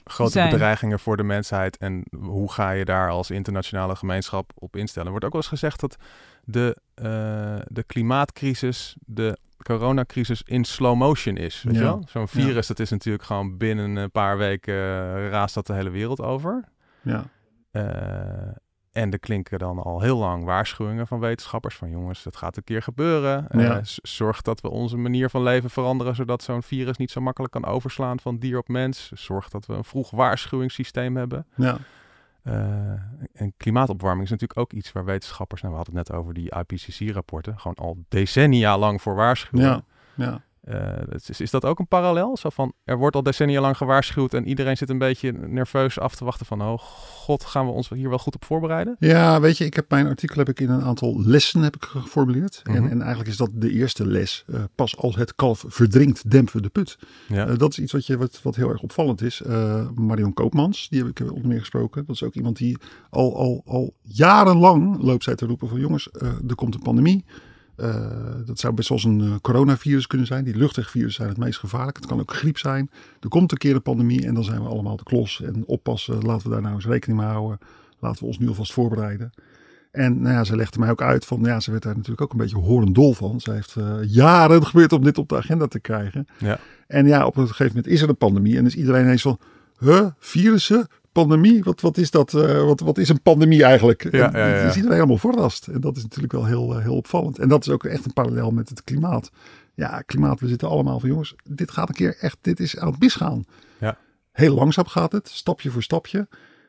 grote 0.05 0.31
zijn. 0.31 0.51
bedreigingen 0.51 1.01
voor 1.01 1.17
de 1.17 1.23
mensheid 1.23 1.77
en 1.77 2.05
hoe 2.17 2.53
ga 2.53 2.71
je 2.71 2.85
daar 2.85 3.11
als 3.11 3.31
internationale 3.31 3.97
gemeenschap 3.97 4.53
op 4.55 4.77
instellen. 4.77 5.05
Er 5.05 5.11
wordt 5.11 5.27
ook 5.27 5.33
wel 5.33 5.43
eens 5.43 5.51
gezegd 5.51 5.81
dat 5.81 5.97
de, 6.45 6.77
uh, 7.03 7.05
de 7.67 7.83
klimaatcrisis 7.83 8.97
de 9.01 9.39
coronacrisis 9.63 10.43
in 10.43 10.65
slow 10.65 10.97
motion 10.97 11.37
is. 11.37 11.63
Weet 11.63 11.75
Ja. 11.75 11.81
je 11.81 11.87
wel? 11.87 12.03
Zo'n 12.09 12.29
virus, 12.29 12.67
Ja. 12.69 12.75
dat 12.75 12.79
is 12.79 12.91
natuurlijk 12.91 13.25
gewoon 13.25 13.57
binnen 13.57 13.97
een 13.97 14.11
paar 14.11 14.39
weken 14.39 14.75
uh, 14.75 15.29
raast 15.29 15.55
dat 15.55 15.67
de 15.67 15.73
hele 15.75 15.91
wereld 15.91 16.21
over. 16.21 16.65
Ja. 17.03 17.25
Uh, 17.73 17.83
en 18.93 19.11
er 19.13 19.19
klinken 19.19 19.59
dan 19.59 19.79
al 19.79 20.01
heel 20.01 20.19
lang 20.19 20.45
waarschuwingen 20.45 21.07
van 21.07 21.21
wetenschappers 21.21 21.77
van 21.77 21.91
jongens, 21.91 22.23
dat 22.23 22.37
gaat 22.37 22.57
een 22.57 22.65
keer 22.65 22.83
gebeuren. 22.83 23.47
Ja. 23.51 23.77
Uh, 23.77 23.79
zorg 24.03 24.43
dat 24.43 24.61
we 24.61 24.71
onze 24.71 24.97
manier 24.97 25.31
van 25.31 25.43
leven 25.43 25.71
veranderen, 25.71 26.15
zodat 26.15 26.43
zo'n 26.43 26.63
virus 26.63 26.97
niet 26.97 27.11
zo 27.11 27.21
makkelijk 27.21 27.53
kan 27.53 27.65
overslaan 27.65 28.21
van 28.21 28.39
dier 28.39 28.59
op 28.59 28.69
mens. 28.69 29.11
Zorg 29.15 29.49
dat 29.49 29.67
we 29.67 29.73
een 29.75 29.85
vroeg 29.85 30.11
waarschuwingssysteem 30.11 31.17
hebben. 31.17 31.47
Ja. 31.57 31.79
Uh, 32.45 32.55
en 33.33 33.53
klimaatopwarming 33.57 34.25
is 34.25 34.31
natuurlijk 34.31 34.61
ook 34.61 34.73
iets 34.73 34.93
waar 34.93 35.05
wetenschappers, 35.05 35.61
nou 35.61 35.73
we 35.73 35.79
hadden 35.79 35.97
het 35.97 36.09
net 36.09 36.19
over 36.19 36.35
die 36.35 36.55
IPCC-rapporten, 36.55 37.59
gewoon 37.59 37.77
al 37.77 38.05
decennia 38.09 38.79
lang 38.79 39.03
voor 39.03 39.15
waarschuwen. 39.15 39.67
Ja. 39.67 39.83
Ja. 40.15 40.43
Uh, 40.69 40.93
is, 41.27 41.41
is 41.41 41.51
dat 41.51 41.65
ook 41.65 41.79
een 41.79 41.89
parallel? 41.89 42.37
Zo 42.37 42.49
van, 42.49 42.73
er 42.85 42.99
wordt 42.99 43.17
al 43.17 43.23
decennia 43.23 43.61
lang 43.61 43.77
gewaarschuwd 43.77 44.35
en 44.35 44.49
iedereen 44.49 44.77
zit 44.77 44.91
een 44.91 44.99
beetje 44.99 45.33
nerveus 45.33 45.99
af 45.99 46.15
te 46.15 46.25
wachten 46.25 46.47
van, 46.47 46.63
oh 46.63 46.79
god, 46.79 47.45
gaan 47.45 47.67
we 47.67 47.73
ons 47.73 47.89
hier 47.89 48.09
wel 48.09 48.19
goed 48.19 48.35
op 48.35 48.45
voorbereiden? 48.45 48.97
Ja, 48.99 49.41
weet 49.41 49.59
je, 49.59 49.65
ik 49.65 49.75
heb 49.75 49.91
mijn 49.91 50.07
artikel 50.07 50.37
heb 50.37 50.49
ik 50.49 50.61
in 50.61 50.71
een 50.71 50.83
aantal 50.83 51.23
lessen 51.23 51.63
heb 51.63 51.77
ik 51.77 51.85
geformuleerd. 51.85 52.61
Mhm. 52.65 52.77
en, 52.77 52.91
en 52.91 53.01
eigenlijk 53.01 53.31
is 53.31 53.37
dat 53.37 53.51
de 53.53 53.71
eerste 53.71 54.07
les. 54.07 54.45
Uh, 54.47 54.63
pas 54.75 54.97
als 54.97 55.17
het 55.17 55.35
kalf 55.35 55.65
verdrinkt, 55.67 56.31
dempen 56.31 56.57
we 56.57 56.63
de 56.63 56.69
put. 56.69 56.99
Ja. 57.29 57.49
Uh, 57.49 57.57
dat 57.57 57.71
is 57.71 57.79
iets 57.79 57.93
wat, 57.93 58.07
je, 58.07 58.17
wat, 58.17 58.43
wat 58.43 58.57
heel 58.57 58.69
erg 58.69 58.83
opvallend 58.83 59.23
is. 59.23 59.43
Marion 59.95 60.33
Koopmans, 60.33 60.89
die 60.89 61.05
heb 61.05 61.21
ik 61.21 61.33
onder 61.33 61.49
meer 61.49 61.59
gesproken. 61.59 62.05
Dat 62.07 62.15
is 62.15 62.23
ook 62.23 62.35
iemand 62.35 62.57
die 62.57 62.79
al, 63.11 63.37
al, 63.37 63.63
al 63.67 63.95
jarenlang 64.03 65.03
loopt 65.03 65.25
zij 65.25 65.35
te 65.35 65.47
roepen 65.47 65.69
van 65.69 65.81
jongens, 65.81 66.09
er 66.49 66.55
komt 66.55 66.75
een 66.75 66.83
pandemie. 66.83 67.25
Uh, 67.81 68.47
dat 68.47 68.59
zou 68.59 68.75
best 68.75 68.89
wel 68.89 68.99
eens 68.99 69.07
een 69.07 69.21
uh, 69.21 69.35
coronavirus 69.41 70.07
kunnen 70.07 70.27
zijn. 70.27 70.45
Die 70.45 70.57
luchtwegvirussen 70.57 71.25
zijn 71.25 71.29
het 71.29 71.45
meest 71.45 71.59
gevaarlijk. 71.59 71.97
Het 71.97 72.07
kan 72.07 72.21
ook 72.21 72.35
griep 72.35 72.59
zijn. 72.59 72.91
Er 73.21 73.29
komt 73.29 73.53
een 73.53 73.59
keer 73.59 73.75
een 73.75 73.83
pandemie 73.83 74.27
en 74.27 74.35
dan 74.35 74.45
zijn 74.45 74.63
we 74.63 74.69
allemaal 74.69 74.97
de 74.97 75.03
klos. 75.03 75.43
En 75.43 75.63
oppassen, 75.67 76.23
laten 76.23 76.47
we 76.47 76.53
daar 76.53 76.63
nou 76.63 76.75
eens 76.75 76.87
rekening 76.87 77.21
mee 77.21 77.29
houden. 77.29 77.59
Laten 77.99 78.21
we 78.21 78.27
ons 78.27 78.39
nu 78.39 78.49
alvast 78.49 78.73
voorbereiden. 78.73 79.33
En 79.91 80.21
nou 80.21 80.35
ja, 80.35 80.45
ze 80.45 80.57
legde 80.57 80.79
mij 80.79 80.91
ook 80.91 81.03
uit 81.03 81.25
van, 81.25 81.41
ja, 81.43 81.61
ze 81.61 81.71
werd 81.71 81.83
daar 81.83 81.95
natuurlijk 81.95 82.21
ook 82.21 82.33
een 82.33 82.39
beetje 82.39 82.57
horendol 82.57 83.15
van. 83.15 83.41
Ze 83.41 83.53
heeft 83.53 83.75
uh, 83.79 83.95
jaren 84.03 84.63
geprobeerd 84.65 84.93
om 84.93 85.03
dit 85.03 85.19
op 85.19 85.29
de 85.29 85.37
agenda 85.37 85.67
te 85.67 85.81
krijgen. 85.81 86.27
Ja. 86.39 86.59
En 86.87 87.07
ja, 87.07 87.27
op 87.27 87.37
een 87.37 87.47
gegeven 87.47 87.67
moment 87.67 87.87
is 87.87 88.03
er 88.03 88.09
een 88.09 88.17
pandemie 88.17 88.57
en 88.57 88.67
is 88.67 88.77
iedereen 88.77 89.03
ineens 89.03 89.23
van, 89.23 89.39
huh, 89.79 90.07
virussen? 90.19 90.87
Pandemie? 91.13 91.63
Wat, 91.63 91.81
wat, 91.81 91.97
is 91.97 92.11
dat? 92.11 92.33
Uh, 92.33 92.65
wat, 92.65 92.81
wat 92.81 92.99
is 92.99 93.09
een 93.09 93.23
pandemie 93.23 93.65
eigenlijk? 93.65 94.03
Ja, 94.11 94.31
ja, 94.33 94.47
ja. 94.47 94.65
Je 94.65 94.73
ziet 94.73 94.85
er 94.85 94.93
helemaal 94.93 95.17
verrast. 95.17 95.67
En 95.67 95.81
dat 95.81 95.97
is 95.97 96.03
natuurlijk 96.03 96.33
wel 96.33 96.45
heel, 96.45 96.77
uh, 96.77 96.83
heel 96.83 96.97
opvallend. 96.97 97.39
En 97.39 97.49
dat 97.49 97.67
is 97.67 97.73
ook 97.73 97.85
echt 97.85 98.05
een 98.05 98.13
parallel 98.13 98.51
met 98.51 98.69
het 98.69 98.85
klimaat. 98.85 99.31
Ja, 99.75 100.03
klimaat, 100.07 100.41
we 100.41 100.49
zitten 100.49 100.69
allemaal 100.69 101.01
van 101.01 101.09
jongens, 101.09 101.35
dit 101.45 101.71
gaat 101.71 101.89
een 101.89 101.95
keer 101.95 102.17
echt, 102.21 102.39
dit 102.41 102.61
is 102.61 102.79
aan 102.79 102.91
het 102.91 103.01
misgaan. 103.01 103.45
Ja. 103.79 103.97
Heel 104.33 104.55
langzaam 104.55 104.87
gaat 104.87 105.13
het, 105.13 105.29
stapje 105.29 105.71
voor 105.71 105.83
stapje. 105.83 106.29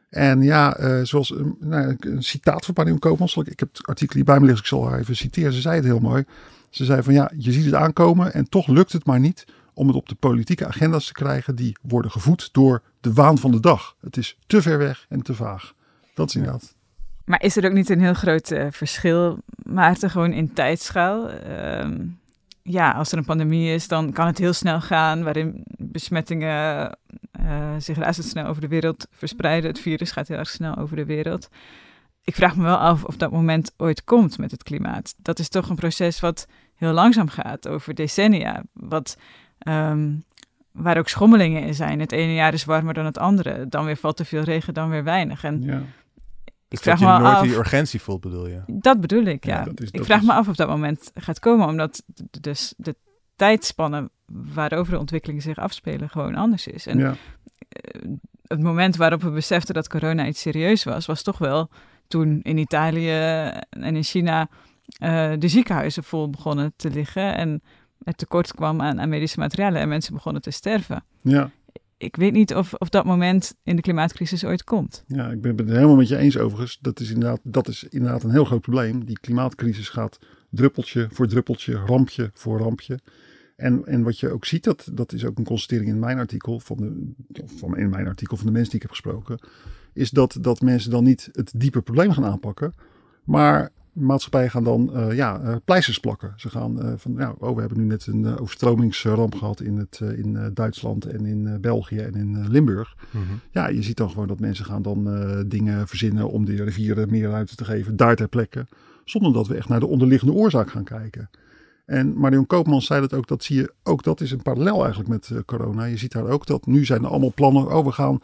En 0.10 0.42
ja, 0.42 0.80
uh, 0.80 1.04
zoals 1.04 1.30
een, 1.30 1.56
nou, 1.60 1.96
een 2.00 2.24
citaat 2.24 2.66
van 2.66 2.74
Marion 2.78 3.00
Koopmans. 3.00 3.36
Ik 3.36 3.60
heb 3.60 3.70
het 3.74 3.88
artikel 3.88 4.16
hier 4.16 4.26
bij 4.26 4.40
me 4.40 4.46
liggen, 4.46 4.64
ik 4.64 4.68
zal 4.70 4.90
haar 4.90 5.00
even 5.00 5.16
citeren. 5.16 5.54
Ze 5.54 5.62
zei 5.62 5.76
het 5.76 5.86
heel 5.86 6.00
mooi. 6.00 6.24
Ze 6.70 6.86
zei 6.86 7.04
van 7.04 7.14
ja, 7.14 7.32
je 7.38 7.52
ziet 7.52 7.66
het 7.66 7.74
aankomen 7.74 8.34
en 8.34 8.50
toch 8.50 8.68
lukt 8.68 8.92
het 8.92 9.06
maar 9.06 9.20
niet 9.20 9.46
om 9.74 9.88
het 9.88 9.96
op 9.96 10.10
de 10.10 10.16
politieke 10.16 10.68
agenda's 10.68 11.06
te 11.06 11.14
krijgen 11.14 11.56
die 11.56 11.78
worden 11.82 12.12
gevoed 12.12 12.50
door 12.52 12.82
de 13.02 13.14
waan 13.14 13.38
van 13.38 13.52
de 13.52 13.60
dag. 13.60 13.96
Het 14.02 14.18
is 14.18 14.38
te 14.48 14.62
ver 14.62 14.78
weg 14.78 15.06
en 15.10 15.22
te 15.22 15.34
vaag. 15.34 15.74
Dat 16.14 16.30
is 16.30 16.36
inderdaad. 16.36 16.76
Maar 17.26 17.44
is 17.44 17.58
er 17.58 17.66
ook 17.66 17.74
niet 17.74 17.90
een 17.90 18.02
heel 18.02 18.14
groot 18.14 18.52
uh, 18.52 18.68
verschil, 18.70 19.38
Maarten, 19.64 20.10
gewoon 20.10 20.34
in 20.34 20.54
tijdschaal? 20.54 21.30
Uh, 21.32 21.90
ja, 22.64 22.92
als 22.92 23.12
er 23.12 23.18
een 23.18 23.26
pandemie 23.26 23.74
is, 23.74 23.88
dan 23.88 24.12
kan 24.12 24.28
het 24.28 24.38
heel 24.38 24.54
snel 24.54 24.82
gaan, 24.82 25.24
waarin 25.24 25.64
besmettingen 25.78 26.98
uh, 27.42 27.70
zich 27.78 27.98
razendsnel 27.98 28.46
over 28.46 28.62
de 28.62 28.68
wereld 28.68 29.08
verspreiden. 29.12 29.70
Het 29.70 29.80
virus 29.80 30.12
gaat 30.12 30.28
heel 30.28 30.38
erg 30.38 30.50
snel 30.50 30.76
over 30.76 30.96
de 30.96 31.06
wereld. 31.06 31.50
Ik 32.24 32.36
vraag 32.36 32.56
me 32.56 32.64
wel 32.64 32.78
af 32.78 33.04
of 33.04 33.18
dat 33.18 33.32
moment 33.32 33.74
ooit 33.78 34.04
komt 34.04 34.38
met 34.38 34.52
het 34.52 34.64
klimaat. 34.64 35.14
Dat 35.18 35.40
is 35.40 35.50
toch 35.50 35.70
een 35.70 35.76
proces 35.76 36.20
wat 36.20 36.48
heel 36.76 36.92
langzaam 36.92 37.28
gaat, 37.28 37.68
over 37.68 37.94
decennia. 37.94 38.64
Wat, 38.74 39.18
um, 39.68 40.24
waar 40.72 40.98
ook 40.98 41.08
schommelingen 41.10 41.62
in 41.64 41.74
zijn. 41.76 42.00
Het 42.00 42.12
ene 42.12 42.34
jaar 42.34 42.54
is 42.54 42.66
warmer 42.66 42.94
dan 42.94 43.06
het 43.06 43.18
andere. 43.18 43.68
Dan 43.68 43.86
weer 43.86 43.98
valt 43.98 44.18
te 44.18 44.26
veel 44.26 44.42
regen, 44.44 44.74
dan 44.74 44.90
weer 44.90 45.04
weinig. 45.04 45.44
En 45.44 45.62
ja. 45.64 45.82
Ik 46.46 46.78
dus 46.78 46.80
vraag 46.80 47.00
dat 47.00 47.08
me 47.10 47.14
je 47.16 47.22
nooit 47.22 47.36
af, 47.36 47.42
die 47.44 47.56
urgentie 47.56 48.02
voelt, 48.02 48.22
bedoel 48.22 48.48
je? 48.48 48.62
Dat 48.68 49.02
bedoel 49.02 49.24
ik, 49.26 49.46
ja. 49.46 49.58
Ja, 49.58 49.64
dat 49.64 49.82
is- 49.82 49.92
ik 49.92 50.04
vraag 50.04 50.22
is- 50.22 50.28
me 50.28 50.34
af 50.34 50.48
of 50.48 50.56
dat 50.56 50.68
moment 50.68 51.12
gaat 51.16 51.40
komen, 51.40 51.68
omdat 51.68 52.04
de, 52.06 52.40
dus 52.42 52.74
de 52.78 52.96
tijdspanne 53.36 54.10
waarover 54.26 54.94
de 54.94 55.00
ontwikkelingen 55.00 55.42
zich 55.42 55.58
afspelen 55.58 56.10
gewoon 56.10 56.36
anders 56.36 56.68
is. 56.68 56.88
En 56.88 56.98
ja. 56.98 57.16
eh, 57.70 58.02
het 58.48 58.62
moment 58.62 58.96
waarop 58.96 59.22
we 59.22 59.30
beseften 59.32 59.74
dat 59.74 59.88
corona 59.90 60.28
iets 60.28 60.42
serieus 60.42 60.84
was, 60.84 61.06
was 61.06 61.24
toch 61.24 61.38
wel 61.38 61.70
toen 62.08 62.40
in 62.42 62.58
Italië 62.58 63.12
en 63.70 63.96
in 63.96 64.04
China 64.04 64.50
eh, 64.98 65.32
de 65.40 65.48
ziekenhuizen 65.48 66.04
vol 66.04 66.30
begonnen 66.30 66.74
te 66.76 66.90
liggen 66.90 67.36
en 67.36 67.62
het 68.04 68.18
tekort 68.18 68.54
kwam 68.54 68.82
aan, 68.82 69.02
aan 69.02 69.10
medische 69.10 69.40
materialen 69.40 69.82
en 69.82 69.88
mensen 69.88 70.14
begonnen 70.14 70.42
te 70.42 70.52
sterven. 70.52 71.04
ja. 71.22 71.52
Ik 71.98 72.16
weet 72.16 72.34
niet 72.34 72.56
of, 72.56 72.74
of 72.74 72.90
dat 72.90 73.06
moment 73.06 73.56
in 73.64 73.76
de 73.76 73.82
klimaatcrisis 73.82 74.46
ooit 74.46 74.64
komt. 74.64 75.04
Ja, 75.08 75.32
ik 75.32 75.42
ben 75.42 75.58
het 75.58 75.70
helemaal 75.70 75.96
met 75.96 76.08
je 76.08 76.18
eens 76.18 76.38
overigens. 76.38 76.78
Dat 76.82 77.00
is, 77.00 77.12
inderdaad, 77.12 77.40
dat 77.44 77.68
is 77.68 77.84
inderdaad 77.84 78.24
een 78.24 78.32
heel 78.32 78.46
groot 78.46 78.62
probleem. 78.62 79.06
Die 79.06 79.20
klimaatcrisis 79.20 79.90
gaat 79.90 80.20
druppeltje 80.50 81.08
voor 81.12 81.28
druppeltje, 81.28 81.74
rampje 81.74 82.32
voor 82.34 82.60
rampje. 82.60 83.00
En, 83.56 83.86
en 83.86 84.04
wat 84.04 84.20
je 84.20 84.30
ook 84.30 84.46
ziet, 84.46 84.64
dat, 84.64 84.90
dat 84.94 85.14
is 85.14 85.26
ook 85.26 85.38
een 85.38 85.44
constatering 85.44 85.90
in 85.90 86.00
mijn 86.00 86.18
artikel, 86.18 86.60
van, 86.60 86.78
de, 87.28 87.44
van 87.46 87.78
in 87.78 87.90
mijn 87.90 88.08
artikel 88.08 88.38
van 88.38 88.46
de 88.46 88.52
mensen 88.52 88.72
die 88.72 88.82
ik 88.82 88.88
heb 88.88 88.98
gesproken, 88.98 89.40
is 89.94 90.10
dat, 90.10 90.38
dat 90.42 90.62
mensen 90.62 90.92
dan 90.92 91.04
niet 91.04 91.30
het 91.32 91.52
diepe 91.56 91.82
probleem 91.82 92.12
gaan 92.12 92.26
aanpakken, 92.26 92.74
maar 93.24 93.72
maatschappijen 93.94 94.52
gaan 94.52 94.64
dan 94.64 94.94
eh, 94.94 95.16
ja, 95.16 95.42
eh, 95.42 95.56
pleisters 95.66 96.00
plakken. 96.00 96.34
Ze 96.36 96.50
gaan 96.50 96.82
eh, 96.82 96.94
van, 96.98 97.16
ja, 97.18 97.36
oh, 97.38 97.56
we 97.56 97.60
hebben 97.60 97.80
nu 97.80 97.86
net 97.86 98.08
een 98.08 98.40
overstromingsramp 98.40 99.36
gehad 99.36 99.62
in, 99.62 99.78
het, 99.78 100.00
in 100.16 100.52
Duitsland 100.54 101.06
en 101.06 101.26
in 101.26 101.58
België 101.62 102.00
en 102.00 102.16
in 102.16 102.48
Limburg. 102.50 102.96
Ja, 103.52 103.68
je 103.68 103.82
ziet 103.82 103.98
dan 103.98 104.10
gewoon 104.10 104.28
dat 104.28 104.40
mensen 104.40 104.66
gaan 104.66 104.82
dan 104.82 105.10
dingen 105.48 105.88
verzinnen 105.88 106.30
om 106.30 106.46
de 106.46 106.64
rivieren 106.64 107.10
meer 107.10 107.30
ruimte 107.30 107.56
te 107.56 107.66
geven, 107.66 107.96
daar 107.96 108.16
ter 108.16 108.28
plekke. 108.28 108.66
Zonder 109.06 109.34
dat 109.34 109.48
we 109.48 109.56
echt 109.56 109.70
naar 109.70 109.80
de 109.80 109.88
onderliggende 109.88 110.34
oorzaak 110.34 110.70
gaan 110.70 110.84
kijken. 110.84 111.30
En 111.86 112.18
Marion 112.18 112.46
Koopmans 112.46 112.86
zei 112.86 113.02
dat 113.02 113.14
ook, 113.14 113.28
dat 113.28 113.44
zie 113.44 113.56
je, 113.56 113.74
ook 113.84 114.04
dat 114.04 114.22
is 114.22 114.32
een 114.32 114.42
parallel 114.42 114.80
eigenlijk 114.80 115.10
met 115.10 115.32
corona. 115.46 115.84
Je 115.84 115.98
ziet 115.98 116.12
daar 116.12 116.28
ook 116.28 116.46
dat 116.46 116.66
nu 116.66 116.86
zijn 116.86 117.04
er 117.04 117.10
allemaal 117.10 117.34
plannen, 117.36 117.78
oh 117.78 117.86
we 117.86 117.92
gaan 117.92 118.20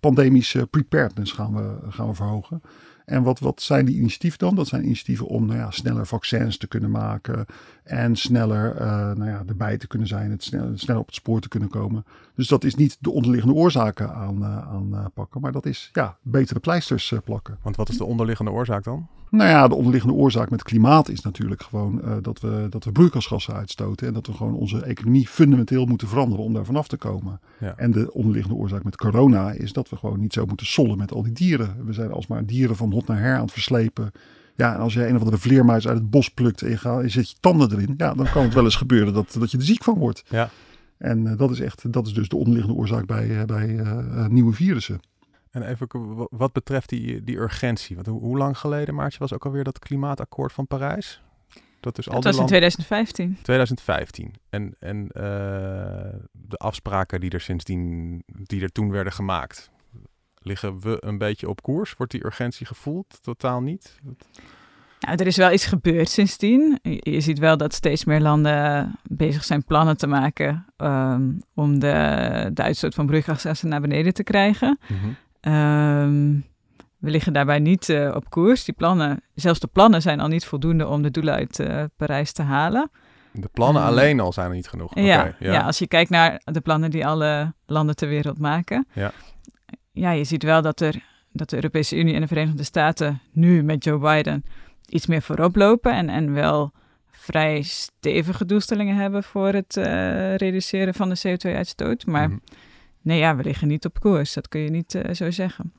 pandemische 0.00 0.66
preparedness 0.66 1.32
gaan 1.32 1.54
we, 1.54 1.90
gaan 1.90 2.08
we 2.08 2.14
verhogen. 2.14 2.62
En 3.04 3.22
wat, 3.22 3.38
wat 3.38 3.62
zijn 3.62 3.84
die 3.84 3.96
initiatieven 3.96 4.38
dan? 4.38 4.54
Dat 4.54 4.68
zijn 4.68 4.84
initiatieven 4.84 5.26
om 5.26 5.46
nou 5.46 5.58
ja, 5.58 5.70
sneller 5.70 6.06
vaccins 6.06 6.56
te 6.56 6.66
kunnen 6.66 6.90
maken. 6.90 7.46
En 7.82 8.16
sneller 8.16 8.76
eh, 8.76 8.86
nou 8.88 9.30
ja, 9.30 9.42
erbij 9.46 9.76
te 9.78 9.86
kunnen 9.86 10.08
zijn. 10.08 10.30
Het 10.30 10.42
sneller, 10.42 10.78
sneller 10.78 11.00
op 11.00 11.06
het 11.06 11.14
spoor 11.14 11.40
te 11.40 11.48
kunnen 11.48 11.68
komen. 11.68 12.04
Dus 12.34 12.48
dat 12.48 12.64
is 12.64 12.74
niet 12.74 12.96
de 13.00 13.10
onderliggende 13.10 13.54
oorzaken 13.54 14.14
aan, 14.14 14.42
eh, 14.42 14.68
aanpakken. 14.72 15.40
Maar 15.40 15.52
dat 15.52 15.66
is 15.66 15.90
ja, 15.92 16.16
betere 16.22 16.60
pleisters 16.60 17.12
eh, 17.12 17.18
plakken. 17.24 17.58
Want 17.62 17.76
wat 17.76 17.88
is 17.88 17.96
de 17.96 18.04
onderliggende 18.04 18.50
oorzaak 18.50 18.84
dan? 18.84 19.06
Nou 19.30 19.50
ja, 19.50 19.68
de 19.68 19.74
onderliggende 19.74 20.16
oorzaak 20.16 20.50
met 20.50 20.62
klimaat 20.62 21.08
is 21.08 21.20
natuurlijk 21.20 21.62
gewoon 21.62 22.02
eh, 22.02 22.16
dat, 22.22 22.40
we, 22.40 22.66
dat 22.70 22.84
we 22.84 22.92
broeikasgassen 22.92 23.54
uitstoten. 23.54 24.06
En 24.06 24.14
dat 24.14 24.26
we 24.26 24.32
gewoon 24.32 24.54
onze 24.54 24.82
economie 24.82 25.28
fundamenteel 25.28 25.86
moeten 25.86 26.08
veranderen 26.08 26.44
om 26.44 26.52
daar 26.52 26.64
vanaf 26.64 26.88
te 26.88 26.96
komen. 26.96 27.40
Ja. 27.60 27.74
En 27.76 27.90
de 27.90 28.12
onderliggende 28.12 28.56
oorzaak 28.58 28.84
met 28.84 28.96
corona 28.96 29.50
is 29.50 29.72
dat 29.72 29.88
we 29.88 29.96
gewoon 29.96 30.20
niet 30.20 30.32
zo 30.32 30.46
moeten 30.46 30.66
sollen 30.66 30.98
met 30.98 31.12
al 31.12 31.22
die 31.22 31.32
dieren. 31.32 31.76
We 31.84 31.92
zijn 31.92 32.12
alsmaar 32.12 32.46
dieren 32.46 32.76
van 32.76 32.92
hot 32.92 33.06
naar 33.06 33.18
her 33.18 33.34
aan 33.34 33.42
het 33.42 33.52
verslepen. 33.52 34.12
Ja, 34.56 34.74
en 34.74 34.80
als 34.80 34.94
je 34.94 35.06
een 35.06 35.14
of 35.14 35.18
andere 35.20 35.38
vleermuis 35.38 35.88
uit 35.88 35.98
het 35.98 36.10
bos 36.10 36.28
plukt 36.28 36.62
en 36.62 36.70
je, 36.70 36.76
gaat, 36.76 37.02
je 37.02 37.08
zet 37.08 37.30
je 37.30 37.36
tanden 37.40 37.72
erin, 37.72 37.94
ja, 37.96 38.14
dan 38.14 38.30
kan 38.30 38.42
het 38.42 38.54
wel 38.54 38.64
eens 38.64 38.76
gebeuren 38.76 39.12
dat, 39.14 39.36
dat 39.38 39.50
je 39.50 39.56
er 39.58 39.64
ziek 39.64 39.82
van 39.84 39.98
wordt. 39.98 40.22
Ja. 40.28 40.50
En 40.98 41.26
eh, 41.26 41.36
dat 41.38 41.50
is 41.50 41.60
echt, 41.60 41.92
dat 41.92 42.06
is 42.06 42.12
dus 42.14 42.28
de 42.28 42.36
onderliggende 42.36 42.78
oorzaak 42.78 43.06
bij, 43.06 43.38
eh, 43.38 43.44
bij 43.44 43.78
eh, 43.78 44.26
nieuwe 44.26 44.52
virussen. 44.52 45.00
En 45.50 45.62
even 45.62 45.86
wat 46.30 46.52
betreft 46.52 46.88
die, 46.88 47.24
die 47.24 47.36
urgentie. 47.36 47.94
Want 47.94 48.06
hoe, 48.08 48.20
hoe 48.20 48.38
lang 48.38 48.58
geleden, 48.58 48.94
Maartje, 48.94 49.18
was 49.18 49.32
ook 49.32 49.44
alweer 49.44 49.64
dat 49.64 49.78
klimaatakkoord 49.78 50.52
van 50.52 50.66
Parijs? 50.66 51.22
Dat 51.80 51.98
is 51.98 52.08
al 52.08 52.12
Dat 52.20 52.22
die 52.22 52.32
was 52.32 52.50
in 52.50 52.58
landen- 52.58 52.72
2015. 52.86 53.38
2015. 53.42 54.32
En, 54.50 54.74
en 54.78 55.08
eh, 55.08 55.22
de 56.32 56.56
afspraken 56.56 57.20
die 57.20 57.30
er 57.30 57.40
sindsdien, 57.40 58.22
die 58.26 58.62
er 58.62 58.72
toen 58.72 58.90
werden 58.90 59.12
gemaakt, 59.12 59.70
liggen 60.44 60.80
we 60.80 60.96
een 61.00 61.18
beetje 61.18 61.48
op 61.48 61.62
koers? 61.62 61.94
Wordt 61.96 62.12
die 62.12 62.24
urgentie 62.24 62.66
gevoeld? 62.66 63.18
Totaal 63.22 63.60
niet? 63.60 63.98
Nou, 65.00 65.16
er 65.16 65.26
is 65.26 65.36
wel 65.36 65.52
iets 65.52 65.66
gebeurd 65.66 66.08
sindsdien. 66.08 66.78
Je, 66.82 66.98
je 67.10 67.20
ziet 67.20 67.38
wel 67.38 67.56
dat 67.56 67.74
steeds 67.74 68.04
meer 68.04 68.20
landen 68.20 68.92
bezig 69.02 69.44
zijn 69.44 69.64
plannen 69.64 69.96
te 69.96 70.06
maken 70.06 70.66
ehm, 70.76 71.22
om 71.54 71.78
de, 71.78 72.50
de 72.54 72.62
uitstoot 72.62 72.94
van 72.94 73.06
broeikasgassen 73.06 73.68
naar 73.68 73.80
beneden 73.80 74.14
te 74.14 74.22
krijgen. 74.22 74.78
Ehm, 75.40 76.34
we 76.98 77.10
liggen 77.10 77.32
daarbij 77.32 77.58
niet 77.58 77.88
eh, 77.88 78.12
op 78.14 78.30
koers. 78.30 78.64
Die 78.64 78.74
plannen, 78.74 79.22
zelfs 79.34 79.60
de 79.60 79.66
plannen 79.66 80.02
zijn 80.02 80.20
al 80.20 80.28
niet 80.28 80.44
voldoende 80.44 80.86
om 80.86 81.02
de 81.02 81.10
doelen 81.10 81.34
uit 81.34 81.58
eh, 81.58 81.84
Parijs 81.96 82.32
te 82.32 82.42
halen. 82.42 82.90
De 83.32 83.48
plannen 83.52 83.82
Eh, 83.82 83.88
alleen 83.88 84.20
al 84.20 84.32
zijn 84.32 84.48
er 84.48 84.54
niet 84.54 84.68
genoeg. 84.68 84.94
ja, 84.94 85.34
ja. 85.38 85.60
als 85.60 85.78
je 85.78 85.86
kijkt 85.86 86.10
naar 86.10 86.40
de 86.44 86.60
plannen 86.60 86.90
die 86.90 87.06
alle 87.06 87.54
landen 87.66 87.96
ter 87.96 88.08
wereld 88.08 88.38
maken. 88.38 88.86
Ja. 88.92 89.12
Ja, 89.92 90.10
je 90.10 90.24
ziet 90.24 90.42
wel 90.42 90.62
dat, 90.62 90.80
er, 90.80 91.04
dat 91.32 91.50
de 91.50 91.56
Europese 91.56 91.96
Unie 91.96 92.14
en 92.14 92.20
de 92.20 92.26
Verenigde 92.26 92.62
Staten 92.64 93.20
nu 93.32 93.62
met 93.62 93.84
Joe 93.84 93.98
Biden 93.98 94.44
iets 94.88 95.06
meer 95.06 95.22
voorop 95.22 95.56
lopen. 95.56 95.92
En, 95.92 96.08
en 96.08 96.32
wel 96.32 96.72
vrij 97.10 97.62
stevige 97.62 98.44
doelstellingen 98.44 98.96
hebben 98.96 99.22
voor 99.22 99.48
het 99.52 99.76
eh, 99.76 100.34
reduceren 100.36 100.94
van 100.94 101.08
de 101.08 101.18
CO2-uitstoot. 101.28 102.06
Maar 102.06 102.28
Mhm. 102.28 102.38
nee, 103.02 103.18
ja, 103.18 103.36
we 103.36 103.42
liggen 103.42 103.68
niet 103.68 103.84
op 103.84 104.00
koers. 104.00 104.32
Dat 104.34 104.48
kun 104.48 104.60
je 104.60 104.70
niet 104.70 104.94
eh, 104.94 105.14
zo 105.14 105.30
zeggen. 105.30 105.72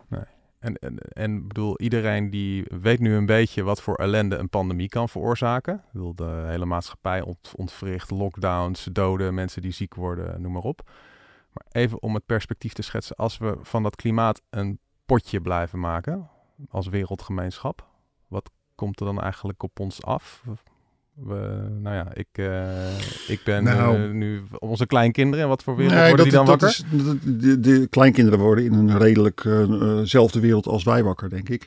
En, 0.59 0.77
en, 0.79 0.97
en 0.97 1.47
bedoel, 1.47 1.79
iedereen 1.79 2.29
die 2.29 2.65
weet 2.81 2.99
nu 2.99 3.13
een 3.13 3.25
beetje 3.25 3.63
wat 3.63 3.81
voor 3.81 3.95
ellende 3.95 4.35
een 4.35 4.49
pandemie 4.49 4.89
kan 4.89 5.09
veroorzaken. 5.09 5.73
Ik 5.73 5.91
bedoel, 5.91 6.15
de 6.15 6.43
hele 6.47 6.65
maatschappij 6.65 7.21
ont, 7.21 7.51
ontwricht, 7.55 8.11
lockdowns, 8.11 8.87
doden, 8.91 9.33
mensen 9.33 9.61
die 9.61 9.71
ziek 9.71 9.95
worden, 9.95 10.41
noem 10.41 10.51
maar 10.51 10.61
op. 10.61 10.89
Maar 11.53 11.83
even 11.83 12.01
om 12.01 12.13
het 12.13 12.25
perspectief 12.25 12.73
te 12.73 12.81
schetsen, 12.81 13.15
als 13.15 13.37
we 13.37 13.57
van 13.61 13.83
dat 13.83 13.95
klimaat 13.95 14.41
een 14.49 14.79
potje 15.05 15.41
blijven 15.41 15.79
maken 15.79 16.29
als 16.69 16.87
wereldgemeenschap, 16.87 17.87
wat 18.27 18.49
komt 18.75 18.99
er 18.99 19.05
dan 19.05 19.21
eigenlijk 19.21 19.63
op 19.63 19.79
ons 19.79 20.03
af? 20.03 20.43
We, 21.15 21.67
nou 21.81 21.95
ja, 21.95 22.13
ik, 22.13 22.27
eh, 22.31 22.97
ik 23.27 23.41
ben 23.45 23.63
Nou. 23.63 24.03
eh, 24.03 24.11
nu 24.11 24.41
onze 24.59 24.85
kleinkinderen. 24.85 25.43
En 25.43 25.49
wat 25.49 25.63
voor 25.63 25.75
wereld 25.75 25.95
Nee, 25.95 26.07
worden 26.07 26.25
die 26.25 26.33
dan 26.33 26.45
dat 26.45 26.61
wakker? 26.61 26.85
is- 26.91 27.39
de, 27.39 27.59
de 27.59 27.87
kleinkinderen 27.87 28.39
worden 28.39 28.65
in 28.65 28.73
een 28.73 28.97
redelijk 28.97 29.41
zelfde 30.03 30.39
wereld 30.39 30.67
als 30.67 30.83
wij 30.83 31.03
wakker, 31.03 31.29
denk 31.29 31.49
ik. 31.49 31.65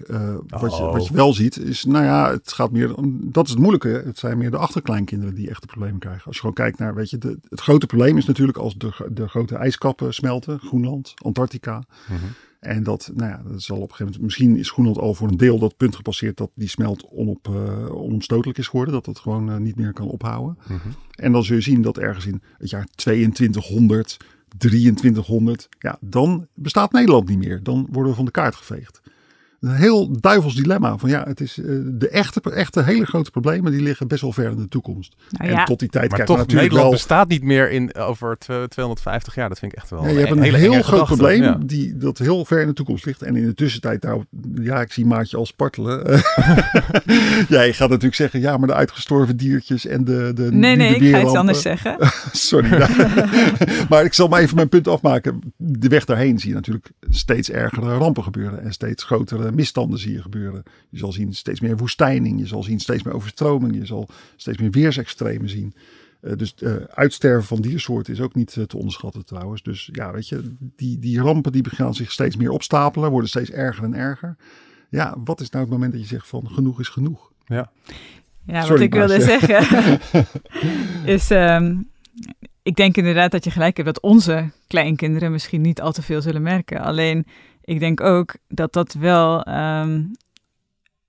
Wat, 0.48 0.76
je, 0.76 0.82
Oh. 0.82 0.92
wat 0.92 1.06
je 1.06 1.14
wel 1.14 1.32
ziet 1.32 1.58
is, 1.58 1.84
nou 1.84 2.04
ja, 2.04 2.30
het 2.30 2.52
gaat 2.52 2.70
meer, 2.70 2.94
dat 3.08 3.44
is 3.44 3.50
het 3.50 3.58
moeilijke. 3.60 4.02
Het 4.06 4.18
zijn 4.18 4.38
meer 4.38 4.50
de 4.50 4.56
achterkleinkinderen 4.56 5.34
die 5.34 5.48
echt 5.50 5.60
de 5.60 5.66
problemen 5.66 5.98
krijgen. 5.98 6.24
Als 6.24 6.34
je 6.34 6.40
gewoon 6.40 6.54
kijkt 6.54 6.78
naar, 6.78 6.94
weet 6.94 7.10
je, 7.10 7.18
de, 7.18 7.38
het 7.48 7.60
grote 7.60 7.86
probleem 7.86 8.16
is 8.16 8.24
natuurlijk 8.26 8.58
als 8.58 8.74
de, 8.74 9.08
de 9.12 9.28
grote 9.28 9.56
ijskappen 9.56 10.14
smelten, 10.14 10.58
Groenland, 10.58 11.14
Antarctica. 11.22 11.82
Mhm. 12.08 12.18
En 12.66 12.82
dat, 12.82 13.10
nou 13.14 13.30
ja, 13.30 13.42
dat 13.50 13.62
zal 13.62 13.76
op 13.76 13.82
een 13.82 13.88
gegeven 13.88 14.04
moment, 14.04 14.22
misschien 14.22 14.56
is 14.56 14.70
Groenland 14.70 14.98
al 14.98 15.14
voor 15.14 15.28
een 15.28 15.36
deel 15.36 15.58
dat 15.58 15.76
punt 15.76 15.96
gepasseerd 15.96 16.36
dat 16.36 16.50
die 16.54 16.68
smelt 16.68 17.08
onop, 17.10 17.48
eh, 17.48 17.94
onomstotelijk 17.94 18.58
is 18.58 18.68
geworden. 18.68 18.94
Dat 18.94 19.04
dat 19.04 19.18
gewoon 19.18 19.50
eh, 19.50 19.56
niet 19.56 19.76
meer 19.76 19.92
kan 19.92 20.08
ophouden. 20.08 20.58
Mhm. 20.66 20.88
En 21.14 21.32
dan 21.32 21.44
zul 21.44 21.56
je 21.56 21.62
zien 21.62 21.82
dat 21.82 21.98
ergens 21.98 22.26
in 22.26 22.42
het 22.58 22.70
jaar 22.70 22.86
2200, 22.94 24.16
2300, 24.58 25.68
ja, 25.78 25.98
dan 26.00 26.46
bestaat 26.54 26.92
Nederland 26.92 27.28
niet 27.28 27.38
meer. 27.38 27.62
Dan 27.62 27.86
worden 27.90 28.10
we 28.10 28.16
van 28.16 28.24
de 28.24 28.30
kaart 28.30 28.54
geveegd. 28.54 29.00
Een 29.60 29.74
heel 29.74 30.20
duivels 30.20 30.54
dilemma. 30.54 30.96
Van 30.98 31.08
ja, 31.08 31.24
het 31.26 31.40
is 31.40 31.58
eh, 31.58 31.64
de 31.84 32.08
echte, 32.08 32.40
echte 32.52 32.82
hele 32.82 33.06
grote 33.06 33.30
problemen 33.30 33.72
die 33.72 33.80
liggen 33.80 34.08
best 34.08 34.20
wel 34.22 34.32
ver 34.32 34.50
in 34.50 34.56
de 34.56 34.68
toekomst. 34.68 35.14
Nou 35.30 35.50
en 35.52 35.64
tot 35.64 35.78
die 35.78 35.88
tijd 35.88 36.10
Maar 36.10 36.18
toch, 36.18 36.36
natuurlijk 36.36 36.52
Nederland 36.54 36.82
wel. 36.82 36.92
bestaat 36.92 37.28
niet 37.28 37.42
meer 37.42 37.70
in 37.70 37.94
over 37.94 38.38
tw- 38.38 38.44
250 38.68 39.34
jaar. 39.34 39.48
Dat 39.48 39.58
vind 39.58 39.72
ik 39.72 39.78
echt 39.78 39.90
wel 39.90 40.02
Ja, 40.02 40.08
je 40.10 40.18
hebt 40.18 40.30
een 40.30 40.42
hele 40.42 40.56
heel 40.56 40.70
groot 40.72 40.84
gedachte. 40.84 41.14
probleem 41.14 41.42
Ja. 41.42 41.58
die, 41.64 41.96
dat 41.96 42.18
heel 42.18 42.44
ver 42.44 42.60
in 42.60 42.66
de 42.66 42.72
toekomst 42.72 43.04
ligt. 43.04 43.22
En 43.22 43.36
in 43.36 43.46
de 43.46 43.54
tussentijd, 43.54 44.02
nou, 44.02 44.24
ja, 44.54 44.80
ik 44.80 44.92
zie 44.92 45.06
Maatje 45.06 45.36
al 45.36 45.46
spartelen. 45.46 46.04
ja, 47.48 47.62
je 47.62 47.72
gaat 47.72 47.88
natuurlijk 47.88 48.14
zeggen, 48.14 48.40
ja, 48.40 48.56
maar 48.56 48.68
de 48.68 48.74
uitgestorven 48.74 49.36
diertjes 49.36 49.86
en 49.86 50.04
de, 50.04 50.30
de 50.34 50.52
nee, 50.52 50.76
nee, 50.76 50.94
ik 50.96 51.10
ga 51.14 51.22
iets 51.22 51.34
anders 51.34 51.62
zeggen. 51.62 51.96
Sorry. 52.32 52.68
nou. 52.68 52.90
maar 53.88 54.04
ik 54.04 54.14
zal 54.14 54.28
maar 54.28 54.40
even 54.40 54.56
mijn 54.56 54.68
punt 54.68 54.88
afmaken. 54.88 55.40
De 55.56 55.88
weg 55.88 56.04
daarheen 56.04 56.38
zie 56.38 56.48
je 56.48 56.54
natuurlijk 56.54 56.90
steeds 57.08 57.50
ergere 57.50 57.96
rampen 57.96 58.22
gebeuren. 58.22 58.62
En 58.62 58.72
steeds 58.72 59.04
grotere 59.04 59.45
misstanden 59.52 59.98
zie 59.98 60.12
je 60.12 60.22
gebeuren. 60.22 60.62
Je 60.90 60.98
zal 60.98 61.12
zien 61.12 61.34
steeds 61.34 61.60
meer 61.60 61.76
woestijning. 61.76 62.40
Je 62.40 62.46
zal 62.46 62.62
zien 62.62 62.80
steeds 62.80 63.02
meer 63.02 63.14
overstroming. 63.14 63.74
Je 63.74 63.86
zal 63.86 64.08
steeds 64.36 64.58
meer 64.58 64.70
weersextremen 64.70 65.48
zien. 65.48 65.74
Eh, 66.20 66.36
dus 66.36 66.54
eh, 66.54 66.74
uitsterven 66.74 67.46
van 67.46 67.60
diersoorten 67.60 68.12
is 68.12 68.20
ook 68.20 68.34
niet 68.34 68.56
eh, 68.56 68.64
te 68.64 68.76
onderschatten 68.76 69.24
trouwens. 69.24 69.62
Dus 69.62 69.88
ja, 69.92 70.12
weet 70.12 70.28
je, 70.28 70.54
die, 70.76 70.98
die 70.98 71.20
rampen 71.20 71.52
die 71.52 71.70
gaan 71.70 71.94
zich 71.94 72.12
steeds 72.12 72.36
meer 72.36 72.50
opstapelen. 72.50 73.10
Worden 73.10 73.28
steeds 73.28 73.50
erger 73.50 73.84
en 73.84 73.94
erger. 73.94 74.36
Ja, 74.90 75.14
wat 75.24 75.40
is 75.40 75.50
nou 75.50 75.64
het 75.64 75.72
moment 75.72 75.92
dat 75.92 76.00
je 76.00 76.06
zegt 76.06 76.28
van 76.28 76.50
genoeg 76.50 76.80
is 76.80 76.88
genoeg? 76.88 77.30
Ja. 77.46 77.70
Ja, 78.46 78.60
Sorry, 78.60 78.72
wat 78.72 78.80
ik 78.80 78.94
wilde 78.94 79.20
zeggen 79.20 80.00
is, 81.14 81.30
ehm, 81.30 81.76
ik 82.62 82.76
denk 82.76 82.96
inderdaad 82.96 83.30
dat 83.30 83.44
je 83.44 83.50
gelijk 83.50 83.76
hebt 83.76 83.88
dat 83.88 84.02
onze 84.02 84.50
kleinkinderen 84.66 85.32
misschien 85.32 85.60
niet 85.60 85.80
al 85.80 85.92
te 85.92 86.02
veel 86.02 86.22
zullen 86.22 86.42
merken. 86.42 86.80
Alleen, 86.80 87.26
ik 87.66 87.80
denk 87.80 88.00
ook 88.00 88.36
dat 88.48 88.72
dat 88.72 88.92
wel 88.92 89.42
ehm, 89.42 90.04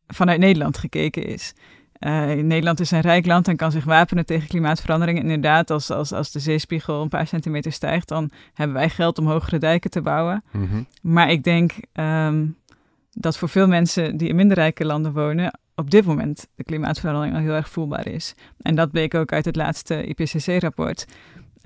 vanuit 0.08 0.40
Nederland 0.40 0.78
gekeken 0.78 1.26
is. 1.26 1.54
Uh, 2.00 2.32
Nederland 2.32 2.80
is 2.80 2.92
een 2.92 3.02
rijk 3.02 3.26
land 3.26 3.48
en 3.48 3.56
kan 3.56 3.72
zich 3.72 3.84
wapenen 3.84 4.26
tegen 4.26 4.48
klimaatverandering. 4.48 5.20
Inderdaad, 5.20 5.70
als, 5.70 5.90
als, 5.90 6.12
als 6.12 6.32
de 6.32 6.40
zeespiegel 6.40 7.02
een 7.02 7.10
paar 7.10 7.28
centimeter 7.28 7.72
stijgt, 7.72 8.08
dan 8.08 8.30
hebben 8.54 8.76
wij 8.76 8.90
geld 8.90 9.18
om 9.18 9.28
hogere 9.28 9.58
dijken 9.58 9.90
te 9.90 10.02
bouwen. 10.02 10.44
Mhm. 10.52 10.84
Maar 11.02 11.32
ik 11.32 11.44
denk 11.44 11.72
um, 11.94 12.58
dat 13.12 13.38
voor 13.38 13.50
veel 13.50 13.68
mensen 13.68 14.18
die 14.18 14.30
in 14.30 14.36
minder 14.36 14.58
rijke 14.58 14.86
landen 14.86 15.14
wonen, 15.14 15.60
op 15.76 15.92
dit 15.92 16.06
moment 16.06 16.48
de 16.56 16.64
klimaatverandering 16.64 17.36
al 17.36 17.42
heel 17.42 17.54
erg 17.54 17.70
voelbaar 17.70 18.08
is. 18.08 18.36
En 18.62 18.76
dat 18.76 18.92
bleek 18.92 19.14
ook 19.14 19.32
uit 19.32 19.46
het 19.46 19.56
laatste 19.56 20.06
IPCC-rapport. 20.06 21.06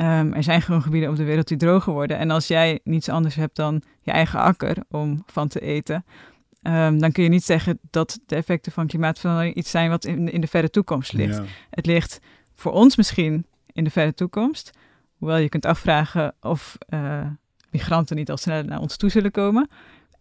Um, 0.02 0.34
er 0.34 0.44
zijn 0.44 0.62
gewoon 0.62 0.82
gebieden 0.82 1.10
op 1.10 1.16
de 1.16 1.24
wereld 1.24 1.48
die 1.48 1.58
droger 1.58 1.94
worden. 1.94 2.18
En 2.18 2.32
als 2.32 2.48
jij 2.48 2.80
niets 2.84 3.10
anders 3.10 3.36
hebt 3.36 3.56
dan 3.56 3.82
je 4.02 4.12
eigen 4.12 4.40
akker 4.40 4.78
om 4.90 5.24
van 5.26 5.48
te 5.48 5.60
eten, 5.60 6.06
um, 6.62 7.00
dan 7.00 7.12
kun 7.12 7.24
je 7.24 7.30
niet 7.30 7.44
zeggen 7.44 7.80
dat 7.90 8.20
de 8.26 8.36
effecten 8.36 8.72
van 8.72 8.88
klimaatverandering 8.88 9.56
iets 9.56 9.72
zijn 9.72 9.90
wat 9.90 10.06
in, 10.06 10.32
in 10.32 10.42
de 10.42 10.48
verre 10.48 10.70
toekomst 10.70 11.14
ligt. 11.14 11.38
Ja. 11.38 11.44
Het 11.70 11.86
ligt 11.86 12.20
voor 12.54 12.72
ons 12.72 12.96
misschien 12.96 13.46
in 13.72 13.84
de 13.84 13.90
verre 13.90 14.14
toekomst. 14.14 14.72
Hoewel 15.18 15.38
je 15.38 15.50
kunt 15.50 15.66
afvragen 15.66 16.36
of 16.42 16.78
uh, 16.90 17.26
migranten 17.72 18.16
niet 18.16 18.30
al 18.30 18.38
sneller 18.38 18.66
naar 18.66 18.80
ons 18.80 18.98
toe 18.98 19.10
zullen 19.10 19.32
komen. 19.32 19.70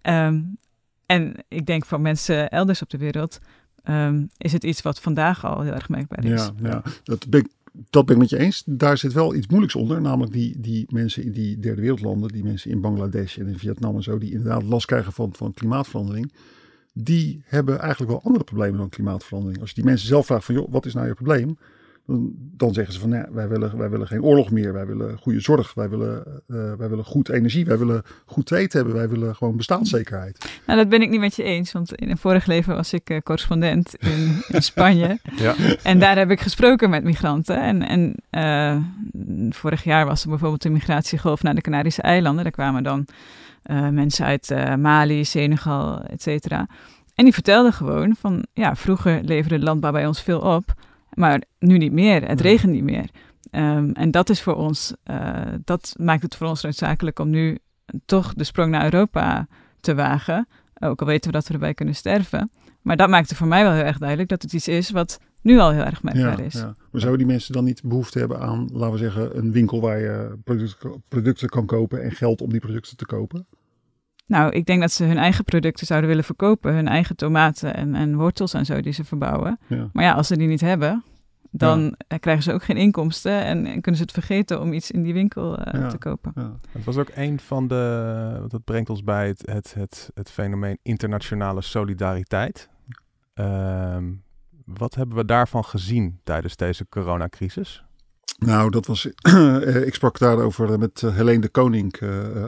Um, 0.03 0.59
en 1.07 1.35
ik 1.49 1.67
denk 1.67 1.85
voor 1.85 2.01
mensen 2.01 2.51
elders 2.51 2.83
op 2.83 2.91
de 2.91 2.99
wereld 2.99 3.39
um, 3.85 4.29
is 4.37 4.53
het 4.53 4.65
iets 4.65 4.83
wat 4.83 5.01
vandaag 5.01 5.45
al 5.45 5.61
heel 5.61 5.73
erg 5.73 5.89
merkbaar 5.89 6.25
is. 6.25 6.51
Ja, 6.57 6.69
ja. 6.71 6.83
Dat, 7.05 7.29
ben 7.29 7.41
ik, 7.41 7.49
dat 7.91 8.07
ben 8.07 8.15
ik 8.15 8.21
met 8.21 8.31
je 8.31 8.39
eens. 8.39 8.63
Daar 8.67 8.99
zit 8.99 9.13
wel 9.13 9.35
iets 9.35 9.47
moeilijks 9.47 9.75
onder. 9.75 10.01
Namelijk 10.01 10.33
die, 10.33 10.61
die 10.61 10.87
mensen 10.89 11.23
in 11.25 11.33
die 11.33 11.59
derde 11.59 11.81
wereldlanden, 11.81 12.33
die 12.33 12.45
mensen 12.45 12.71
in 12.71 12.81
Bangladesh 12.81 13.39
en 13.39 13.47
in 13.47 13.59
Vietnam 13.59 13.97
en 13.97 14.03
zo, 14.03 14.19
die 14.19 14.31
inderdaad 14.33 14.63
last 14.63 14.87
krijgen 14.87 15.13
van, 15.13 15.35
van 15.35 15.55
klimaatverandering. 15.55 16.33
Die 16.93 17.43
hebben 17.45 17.79
eigenlijk 17.79 18.11
wel 18.11 18.23
andere 18.23 18.45
problemen 18.45 18.79
dan 18.79 18.89
klimaatverandering. 18.89 19.61
Als 19.61 19.69
je 19.69 19.75
die 19.75 19.85
mensen 19.85 20.09
zelf 20.09 20.27
vraagt 20.27 20.45
van, 20.45 20.55
joh, 20.55 20.71
wat 20.71 20.87
is 20.87 20.95
nou 20.95 21.07
je 21.07 21.15
probleem? 21.15 21.59
Dan, 22.57 22.75
zeggen 22.75 22.95
ze 22.95 23.01
van, 23.01 23.09
nou, 23.09 23.27
wij, 23.31 23.49
willen, 23.49 23.77
wij 23.77 23.91
willen 23.91 24.07
geen 24.07 24.23
oorlog 24.23 24.51
meer. 24.51 24.73
Wij 24.73 24.87
willen 24.87 25.19
goede 25.19 25.41
zorg. 25.41 25.75
Wij 25.75 25.89
willen, 25.89 26.43
uh, 26.47 26.73
wij 26.75 26.89
willen 26.89 27.05
goed 27.05 27.29
energie. 27.29 27.65
Wij 27.65 27.79
willen 27.79 28.03
goed 28.27 28.47
te 28.47 28.57
eten 28.57 28.79
hebben. 28.79 28.97
Wij 28.97 29.09
willen 29.09 29.37
gewoon 29.37 29.57
bestaanszekerheid. 29.57 30.61
Nou, 30.67 30.79
dat 30.79 30.89
ben 30.89 31.03
ik 31.03 31.11
niet 31.11 31.21
met 31.21 31.37
je 31.37 31.43
eens. 31.43 31.73
Want 31.73 31.95
in 31.95 32.11
een 32.11 32.19
vorig 32.19 32.47
leven 32.47 32.75
was 32.75 32.93
ik 32.93 33.11
uh, 33.11 33.19
correspondent 33.19 33.95
in, 33.95 34.43
in 34.49 34.63
Spanje. 34.63 35.19
Ja. 35.37 35.55
En 35.83 35.99
daar 35.99 36.17
heb 36.17 36.31
ik 36.31 36.41
gesproken 36.41 36.91
met 36.91 37.05
migranten. 37.05 37.63
En, 37.63 37.83
en 37.83 38.15
uh, 38.31 39.51
vorig 39.51 39.85
jaar 39.85 40.07
was 40.07 40.23
er 40.23 40.29
bijvoorbeeld 40.29 40.65
een 40.65 40.73
migratiegolf 40.73 41.43
naar 41.43 41.55
de 41.55 41.61
Canarische 41.61 42.03
eilanden. 42.03 42.43
Daar 42.43 42.53
kwamen 42.53 42.83
dan 42.83 43.07
mensen 43.93 44.25
uit 44.25 44.55
Mali, 44.79 45.25
Senegal, 45.25 46.03
et 46.03 46.23
cetera. 46.23 46.67
En 47.15 47.25
die 47.25 47.35
vertelden 47.35 47.73
gewoon 47.73 48.17
van, 48.19 48.45
ja, 48.53 48.77
vroeger 48.77 49.21
leverde 49.25 49.59
landbouw 49.59 49.93
bij 49.93 50.07
ons 50.07 50.23
veel 50.23 50.41
op. 50.41 50.75
Maar 51.15 51.43
nu 51.59 51.79
niet 51.79 51.93
meer. 51.93 52.29
Het 52.29 52.41
regent 52.41 52.73
niet 52.73 52.85
meer. 52.85 53.11
Um, 53.53 53.93
en 53.93 54.11
dat 54.11 54.31
is 54.31 54.43
voor 54.43 54.55
ons, 54.55 54.95
uh, 55.11 55.43
dat 55.65 55.95
maakt 55.99 56.23
het 56.23 56.37
voor 56.37 56.47
ons 56.47 56.63
noodzakelijk 56.63 57.19
om 57.19 57.31
nu 57.31 57.59
toch 58.05 58.35
de 58.35 58.45
sprong 58.45 58.71
naar 58.71 58.85
Europa 58.85 59.47
te 59.81 59.95
wagen. 59.95 60.49
Ook 60.79 61.01
al 61.01 61.07
weten 61.07 61.31
we 61.31 61.37
dat 61.37 61.47
we 61.47 61.55
erbij 61.55 61.75
kunnen 61.75 61.95
sterven. 61.95 62.51
Maar 62.83 62.97
dat 62.97 63.09
maakte 63.09 63.35
voor 63.35 63.47
mij 63.47 63.63
wel 63.63 63.73
heel 63.73 63.85
erg 63.85 63.99
duidelijk 63.99 64.29
dat 64.29 64.43
het 64.43 64.53
iets 64.53 64.69
is 64.69 64.91
wat 64.91 65.21
nu 65.41 65.59
al 65.59 65.71
heel 65.71 65.85
erg 65.85 66.03
merkbaar 66.03 66.39
Ja, 66.39 66.45
is. 66.45 66.55
ja. 66.55 66.75
Maar 66.91 67.01
zouden 67.01 67.19
die 67.19 67.33
mensen 67.33 67.53
dan 67.53 67.65
niet 67.65 67.83
behoefte 67.85 68.19
hebben 68.19 68.41
aan, 68.41 68.69
laten 68.73 68.93
we 68.93 68.99
zeggen, 68.99 69.37
een 69.39 69.53
winkel 69.53 69.81
waar 69.81 69.99
je 69.99 70.39
producten, 70.45 71.03
producten 71.09 71.49
kan 71.49 71.67
kopen 71.67 72.03
en 72.03 72.13
geld 72.13 72.41
om 72.41 72.51
die 72.51 72.61
producten 72.61 72.97
te 72.97 73.07
kopen? 73.07 73.47
Nou, 74.31 74.53
ik 74.53 74.67
denk 74.67 74.81
dat 74.81 74.93
ze 74.93 75.05
hun 75.05 75.19
eigen 75.19 75.45
producten 75.45 75.87
zouden 75.87 76.09
willen 76.09 76.25
verkopen. 76.25 76.75
Hun 76.75 76.89
eigen 76.89 77.17
tomaten 77.17 77.75
en, 77.75 77.95
en 77.95 78.17
wortels 78.17 78.55
en 78.55 78.65
zo 78.65 78.81
die 78.81 78.93
ze 78.93 79.05
verbouwen. 79.05 79.59
Ja. 79.67 79.89
Maar 79.93 80.05
ja, 80.05 80.13
als 80.13 80.27
ze 80.27 80.37
die 80.37 80.49
niet 80.49 80.61
hebben, 80.61 81.05
dan 81.51 81.95
ja. 82.09 82.17
krijgen 82.17 82.43
ze 82.43 82.53
ook 82.53 82.63
geen 82.63 82.77
inkomsten. 82.77 83.45
En, 83.45 83.67
en, 83.67 83.81
kunnen 83.81 83.97
ze 83.97 84.03
het 84.03 84.13
vergeten 84.13 84.61
om 84.61 84.73
iets 84.73 84.91
in 84.91 85.03
die 85.03 85.13
winkel 85.13 85.59
uh, 85.59 85.81
Ja. 85.81 85.89
te 85.89 85.99
kopen. 85.99 86.33
Ja. 86.35 86.53
Het 86.71 86.85
was 86.85 86.97
ook 86.97 87.11
een 87.15 87.41
van 87.41 87.69
de. 87.69 88.45
Dat 88.49 88.65
brengt 88.65 88.91
ons 88.91 89.05
bij 89.05 89.29
het, 89.29 89.43
het, 89.45 89.75
het, 89.75 90.11
het 90.15 90.31
fenomeen 90.31 90.79
internationale 90.83 91.61
solidariteit. 91.61 92.69
Um, 93.35 94.23
wat 94.65 94.95
hebben 94.95 95.17
we 95.17 95.25
daarvan 95.25 95.65
gezien 95.65 96.21
tijdens 96.25 96.57
deze 96.57 96.89
coronacrisis? 96.89 97.85
Nou, 98.47 98.71
dat 98.71 98.87
was. 98.87 99.09
Uh, 99.23 99.87
ik 99.87 99.95
sprak 99.95 100.19
daarover 100.19 100.79
met 100.79 101.03
uh, 101.03 101.17
Helene 101.17 101.41
de 101.41 101.49
Koning, 101.49 101.95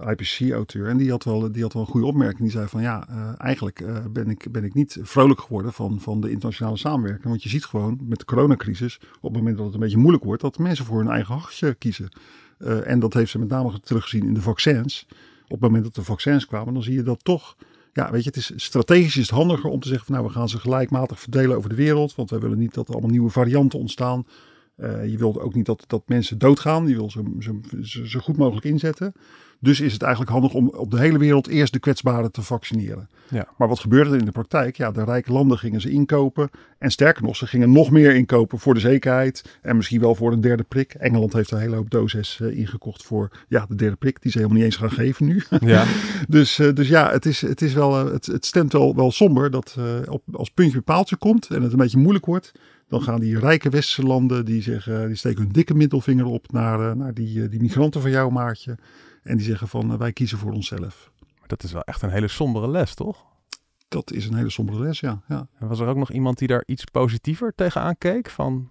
IPCC-auteur. 0.08 0.88
En 0.88 0.96
die 0.96 1.10
had, 1.10 1.24
wel, 1.24 1.52
die 1.52 1.62
had 1.62 1.72
wel 1.72 1.82
een 1.82 1.88
goede 1.88 2.06
opmerking. 2.06 2.40
Die 2.40 2.50
zei 2.50 2.68
van 2.68 2.82
ja, 2.82 3.06
eigenlijk 3.38 3.84
ben, 4.12 4.30
ik, 4.30 4.52
ben 4.52 4.64
ik 4.64 4.74
niet 4.74 4.98
vrolijk 5.02 5.40
geworden 5.40 5.72
van, 5.72 6.00
van 6.00 6.20
de 6.20 6.30
internationale 6.30 6.76
samenwerking. 6.76 7.28
Want 7.28 7.42
je 7.42 7.48
ziet 7.48 7.64
gewoon 7.64 7.98
met 8.02 8.18
de 8.18 8.24
coronacrisis, 8.24 9.00
op 9.20 9.22
het 9.22 9.32
moment 9.32 9.56
dat 9.56 9.64
het 9.64 9.74
een 9.74 9.80
beetje 9.80 9.96
moeilijk 9.96 10.24
wordt, 10.24 10.42
dat 10.42 10.58
mensen 10.58 10.84
voor 10.84 10.98
hun 10.98 11.10
eigen 11.10 11.34
hachje 11.34 11.74
kiezen. 11.74 12.08
en 12.84 12.98
dat 12.98 13.14
heeft 13.14 13.30
ze 13.30 13.38
met 13.38 13.48
name 13.48 13.80
teruggezien 13.80 14.26
in 14.26 14.34
de 14.34 14.42
vaccins. 14.42 15.06
Op 15.44 15.50
het 15.50 15.60
moment 15.60 15.84
dat 15.84 15.94
de 15.94 16.02
vaccins 16.02 16.46
kwamen, 16.46 16.74
dan 16.74 16.82
zie 16.82 16.94
je 16.94 17.02
dat 17.02 17.24
toch 17.24 17.56
ja, 17.92 18.10
weet 18.10 18.24
je, 18.24 18.28
het 18.28 18.38
is 18.38 18.52
strategisch 18.56 19.16
is 19.16 19.26
het 19.26 19.38
handiger 19.38 19.70
om 19.70 19.80
te 19.80 19.88
zeggen 19.88 20.06
van 20.06 20.14
nou, 20.14 20.26
we 20.26 20.32
gaan 20.32 20.48
ze 20.48 20.58
gelijkmatig 20.58 21.20
verdelen 21.20 21.56
over 21.56 21.68
de 21.68 21.74
wereld. 21.74 22.14
Want 22.14 22.30
wij 22.30 22.38
willen 22.38 22.58
niet 22.58 22.74
dat 22.74 22.86
er 22.86 22.92
allemaal 22.92 23.10
nieuwe 23.10 23.30
varianten 23.30 23.78
ontstaan. 23.78 24.26
Uh, 24.76 25.10
je 25.10 25.18
wilt 25.18 25.38
ook 25.38 25.54
niet 25.54 25.66
dat, 25.66 25.84
dat 25.86 26.02
mensen 26.08 26.38
doodgaan. 26.38 26.88
Je 26.88 26.94
wil 26.94 27.10
ze, 27.10 28.06
zo 28.08 28.20
goed 28.20 28.36
mogelijk 28.36 28.66
inzetten. 28.66 29.12
Dus 29.62 29.80
is 29.80 29.92
het 29.92 30.02
eigenlijk 30.02 30.32
handig 30.32 30.52
om 30.52 30.68
op 30.68 30.90
de 30.90 30.98
hele 30.98 31.18
wereld 31.18 31.46
eerst 31.46 31.72
de 31.72 31.78
kwetsbaren 31.78 32.32
te 32.32 32.42
vaccineren. 32.42 33.08
Ja. 33.28 33.46
Maar 33.56 33.68
wat 33.68 33.80
gebeurde 33.80 34.10
er 34.10 34.18
in 34.18 34.24
de 34.24 34.30
praktijk? 34.30 34.76
Ja, 34.76 34.90
de 34.90 35.04
rijke 35.04 35.32
landen 35.32 35.58
gingen 35.58 35.80
ze 35.80 35.90
inkopen. 35.90 36.50
En 36.78 36.90
sterker 36.90 37.22
nog, 37.22 37.36
ze 37.36 37.46
gingen 37.46 37.72
nog 37.72 37.90
meer 37.90 38.14
inkopen 38.14 38.58
voor 38.58 38.74
de 38.74 38.80
zekerheid. 38.80 39.58
En 39.60 39.76
misschien 39.76 40.00
wel 40.00 40.14
voor 40.14 40.32
een 40.32 40.40
derde 40.40 40.62
prik. 40.62 40.94
Engeland 40.94 41.32
heeft 41.32 41.50
een 41.50 41.58
hele 41.58 41.76
hoop 41.76 41.90
doses 41.90 42.38
uh, 42.42 42.58
ingekocht 42.58 43.02
voor 43.02 43.30
ja, 43.48 43.66
de 43.68 43.74
derde 43.74 43.96
prik. 43.96 44.22
Die 44.22 44.30
ze 44.30 44.38
helemaal 44.38 44.58
niet 44.58 44.66
eens 44.66 44.76
gaan 44.76 44.90
geven 44.90 45.26
nu. 45.26 45.42
Ja. 45.60 45.84
dus, 46.28 46.58
uh, 46.58 46.72
dus 46.72 46.88
ja, 46.88 47.10
het, 47.10 47.26
is, 47.26 47.40
het, 47.40 47.62
is 47.62 47.72
wel, 47.72 48.06
uh, 48.06 48.12
het, 48.12 48.26
het 48.26 48.46
stemt 48.46 48.72
wel, 48.72 48.94
wel 48.96 49.10
somber 49.10 49.50
dat 49.50 49.76
op, 50.08 50.22
als 50.32 50.50
puntje 50.50 50.72
bij 50.72 50.94
paaltje 50.94 51.16
komt 51.16 51.46
en 51.50 51.62
het 51.62 51.72
een 51.72 51.78
beetje 51.78 51.98
moeilijk 51.98 52.26
wordt. 52.26 52.52
Dan 52.88 53.02
gaan 53.02 53.20
die 53.20 53.38
rijke 53.38 53.68
westerse 53.68 54.02
landen, 54.02 54.44
die, 54.44 54.62
zeggen, 54.62 55.06
die 55.06 55.16
steken 55.16 55.42
hun 55.42 55.52
dikke 55.52 55.74
middelvinger 55.74 56.26
op 56.26 56.52
naar, 56.52 56.96
naar 56.96 57.14
die, 57.14 57.48
die 57.48 57.60
migranten 57.60 58.00
van 58.00 58.10
jouw 58.10 58.30
maatje. 58.30 58.76
En 59.22 59.36
die 59.36 59.46
zeggen 59.46 59.68
van 59.68 59.98
wij 59.98 60.12
kiezen 60.12 60.38
voor 60.38 60.52
onszelf. 60.52 61.12
Maar 61.38 61.48
dat 61.48 61.62
is 61.62 61.72
wel 61.72 61.82
echt 61.82 62.02
een 62.02 62.10
hele 62.10 62.28
sombere 62.28 62.68
les, 62.68 62.94
toch? 62.94 63.24
Dat 63.88 64.12
is 64.12 64.26
een 64.26 64.34
hele 64.34 64.50
sombere 64.50 64.80
les, 64.80 65.00
ja. 65.00 65.22
ja. 65.28 65.46
En 65.58 65.68
was 65.68 65.80
er 65.80 65.86
ook 65.86 65.96
nog 65.96 66.12
iemand 66.12 66.38
die 66.38 66.48
daar 66.48 66.62
iets 66.66 66.84
positiever 66.84 67.52
tegenaan 67.54 67.98
keek? 67.98 68.30
Van 68.30 68.70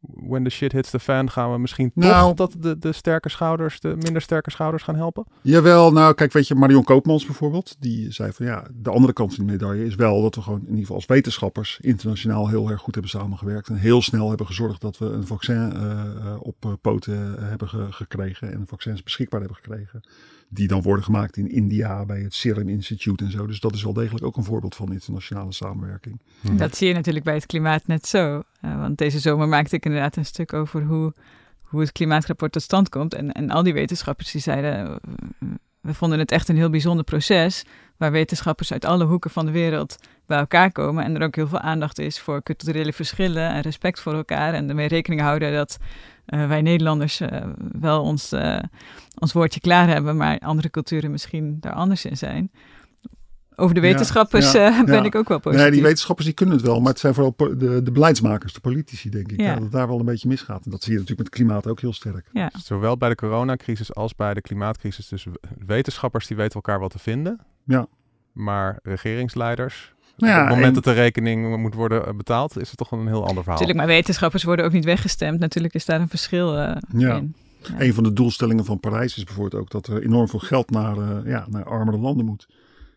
when 0.00 0.44
the 0.44 0.50
shit 0.50 0.72
hits 0.72 0.90
the 0.90 1.00
fan 1.00 1.30
gaan 1.30 1.52
we 1.52 1.58
misschien 1.58 1.90
nou, 1.94 2.34
toch 2.34 2.50
dat 2.50 2.62
de, 2.62 2.78
de 2.78 2.92
sterke 2.92 3.28
schouders, 3.28 3.80
de 3.80 3.88
minder 3.88 4.22
sterke 4.22 4.50
schouders 4.50 4.82
gaan 4.82 4.96
helpen? 4.96 5.26
Jawel, 5.42 5.92
nou 5.92 6.14
kijk, 6.14 6.32
weet 6.32 6.48
je, 6.48 6.54
Marion 6.54 6.84
Koopmans 6.84 7.24
bijvoorbeeld, 7.24 7.76
die 7.78 8.12
zei 8.12 8.32
van 8.32 8.46
ja, 8.46 8.66
de 8.74 8.90
andere 8.90 9.12
kant 9.12 9.34
van 9.34 9.46
de 9.46 9.52
medaille 9.52 9.84
is 9.84 9.94
wel 9.94 10.22
dat 10.22 10.34
we 10.34 10.42
gewoon 10.42 10.60
in 10.60 10.66
ieder 10.66 10.80
geval 10.80 10.96
als 10.96 11.06
wetenschappers 11.06 11.78
internationaal 11.80 12.48
heel 12.48 12.70
erg 12.70 12.80
goed 12.80 12.94
hebben 12.94 13.12
samengewerkt 13.12 13.68
en 13.68 13.76
heel 13.76 14.02
snel 14.02 14.28
hebben 14.28 14.46
gezorgd 14.46 14.80
dat 14.80 14.98
we 14.98 15.06
een 15.06 15.26
vaccin 15.26 15.72
uh, 15.76 16.36
op 16.38 16.64
uh, 16.64 16.72
poten 16.80 17.44
hebben 17.44 17.68
ge 17.68 17.86
gekregen 17.90 18.52
en 18.52 18.66
vaccins 18.66 19.02
beschikbaar 19.02 19.40
hebben 19.40 19.58
gekregen. 19.58 20.00
Die 20.48 20.68
dan 20.68 20.82
worden 20.82 21.04
gemaakt 21.04 21.36
in 21.36 21.50
India 21.50 22.04
bij 22.04 22.20
het 22.20 22.34
Serum 22.34 22.68
Institute 22.68 23.24
en 23.24 23.30
zo. 23.30 23.46
Dus 23.46 23.60
dat 23.60 23.74
is 23.74 23.82
wel 23.82 23.92
degelijk 23.92 24.24
ook 24.24 24.36
een 24.36 24.44
voorbeeld 24.44 24.74
van 24.74 24.92
internationale 24.92 25.52
samenwerking. 25.52 26.20
Hmm. 26.40 26.56
Dat 26.56 26.76
zie 26.76 26.88
je 26.88 26.94
natuurlijk 26.94 27.24
bij 27.24 27.34
het 27.34 27.46
klimaat 27.46 27.86
net 27.86 28.06
zo. 28.06 28.42
Uh, 28.64 28.80
want 28.80 28.98
deze 28.98 29.18
zomer 29.18 29.48
maakte 29.48 29.76
ik 29.76 29.84
inderdaad 29.84 30.16
een 30.16 30.24
stuk 30.24 30.52
over 30.52 30.82
hoe, 30.82 31.14
hoe 31.60 31.80
het 31.80 31.92
klimaatrapport 31.92 32.52
tot 32.52 32.62
stand 32.62 32.88
komt. 32.88 33.14
En, 33.14 33.32
en 33.32 33.50
al 33.50 33.62
die 33.62 33.72
wetenschappers 33.72 34.30
die 34.30 34.40
zeiden, 34.40 35.00
we 35.80 35.94
vonden 35.94 36.18
het 36.18 36.30
echt 36.30 36.48
een 36.48 36.56
heel 36.56 36.70
bijzonder 36.70 37.04
proces. 37.04 37.64
Waar 37.96 38.12
wetenschappers 38.12 38.72
uit 38.72 38.84
alle 38.84 39.04
hoeken 39.04 39.30
van 39.30 39.46
de 39.46 39.52
wereld 39.52 39.96
bij 40.26 40.38
elkaar 40.38 40.72
komen. 40.72 41.04
En 41.04 41.16
er 41.16 41.22
ook 41.22 41.36
heel 41.36 41.48
veel 41.48 41.58
aandacht 41.58 41.98
is 41.98 42.20
voor 42.20 42.42
culturele 42.42 42.92
verschillen 42.92 43.48
en 43.48 43.60
respect 43.60 44.00
voor 44.00 44.14
elkaar. 44.14 44.54
En 44.54 44.68
ermee 44.68 44.88
rekening 44.88 45.20
houden 45.20 45.52
dat 45.52 45.78
uh, 46.26 46.48
wij 46.48 46.62
Nederlanders 46.62 47.20
uh, 47.20 47.28
wel 47.78 48.02
ons, 48.02 48.32
uh, 48.32 48.58
ons 49.18 49.32
woordje 49.32 49.60
klaar 49.60 49.88
hebben, 49.88 50.16
maar 50.16 50.38
andere 50.38 50.70
culturen 50.70 51.10
misschien 51.10 51.56
daar 51.60 51.72
anders 51.72 52.04
in 52.04 52.16
zijn. 52.16 52.50
Over 53.58 53.74
de 53.74 53.80
wetenschappers 53.80 54.52
ja, 54.52 54.68
ja, 54.68 54.84
ben 54.84 54.94
ja. 54.94 55.04
ik 55.04 55.14
ook 55.14 55.28
wel 55.28 55.38
positief. 55.38 55.62
Nee, 55.62 55.74
die 55.74 55.82
wetenschappers 55.82 56.26
die 56.26 56.36
kunnen 56.36 56.56
het 56.56 56.66
wel, 56.66 56.80
maar 56.80 56.90
het 56.90 57.00
zijn 57.00 57.14
vooral 57.14 57.34
de, 57.36 57.82
de 57.82 57.92
beleidsmakers, 57.92 58.52
de 58.52 58.60
politici, 58.60 59.10
denk 59.10 59.32
ik. 59.32 59.38
dat 59.38 59.58
het 59.58 59.72
daar 59.72 59.88
wel 59.88 59.98
een 59.98 60.04
beetje 60.04 60.28
misgaat. 60.28 60.64
En 60.64 60.70
dat 60.70 60.82
zie 60.82 60.92
je 60.92 60.98
natuurlijk 60.98 61.28
met 61.28 61.38
het 61.38 61.46
klimaat 61.46 61.66
ook 61.66 61.80
heel 61.80 61.92
sterk. 61.92 62.30
Zowel 62.62 62.96
bij 62.96 63.08
de 63.08 63.14
coronacrisis 63.14 63.94
als 63.94 64.14
bij 64.14 64.34
de 64.34 64.40
klimaatcrisis. 64.40 65.08
Dus 65.08 65.26
wetenschappers 65.66 66.26
die 66.26 66.36
weten 66.36 66.54
elkaar 66.54 66.80
wat 66.80 66.90
te 66.90 66.98
vinden. 66.98 67.40
Ja. 67.64 67.86
Maar 68.32 68.78
regeringsleiders, 68.82 69.94
nou 70.16 70.32
ja, 70.32 70.42
op 70.42 70.46
het 70.46 70.56
moment 70.56 70.76
en... 70.76 70.82
dat 70.82 70.94
de 70.94 71.00
rekening 71.00 71.56
moet 71.56 71.74
worden 71.74 72.16
betaald, 72.16 72.60
is 72.60 72.68
het 72.68 72.78
toch 72.78 72.90
een 72.90 73.06
heel 73.06 73.20
ander 73.20 73.42
verhaal. 73.42 73.52
Natuurlijk, 73.52 73.78
maar 73.78 73.86
wetenschappers 73.86 74.44
worden 74.44 74.64
ook 74.64 74.72
niet 74.72 74.84
weggestemd. 74.84 75.40
Natuurlijk 75.40 75.74
is 75.74 75.84
daar 75.84 76.00
een 76.00 76.08
verschil 76.08 76.58
uh, 76.58 76.76
ja. 76.92 77.16
in. 77.16 77.34
Ja. 77.60 77.74
Een 77.78 77.94
van 77.94 78.04
de 78.04 78.12
doelstellingen 78.12 78.64
van 78.64 78.80
Parijs 78.80 79.16
is 79.16 79.24
bijvoorbeeld 79.24 79.62
ook 79.62 79.70
dat 79.70 79.86
er 79.86 80.02
enorm 80.02 80.28
veel 80.28 80.38
geld 80.38 80.70
naar, 80.70 80.96
uh, 80.96 81.18
ja, 81.24 81.46
naar 81.50 81.64
armere 81.64 81.98
landen 81.98 82.26
moet. 82.26 82.46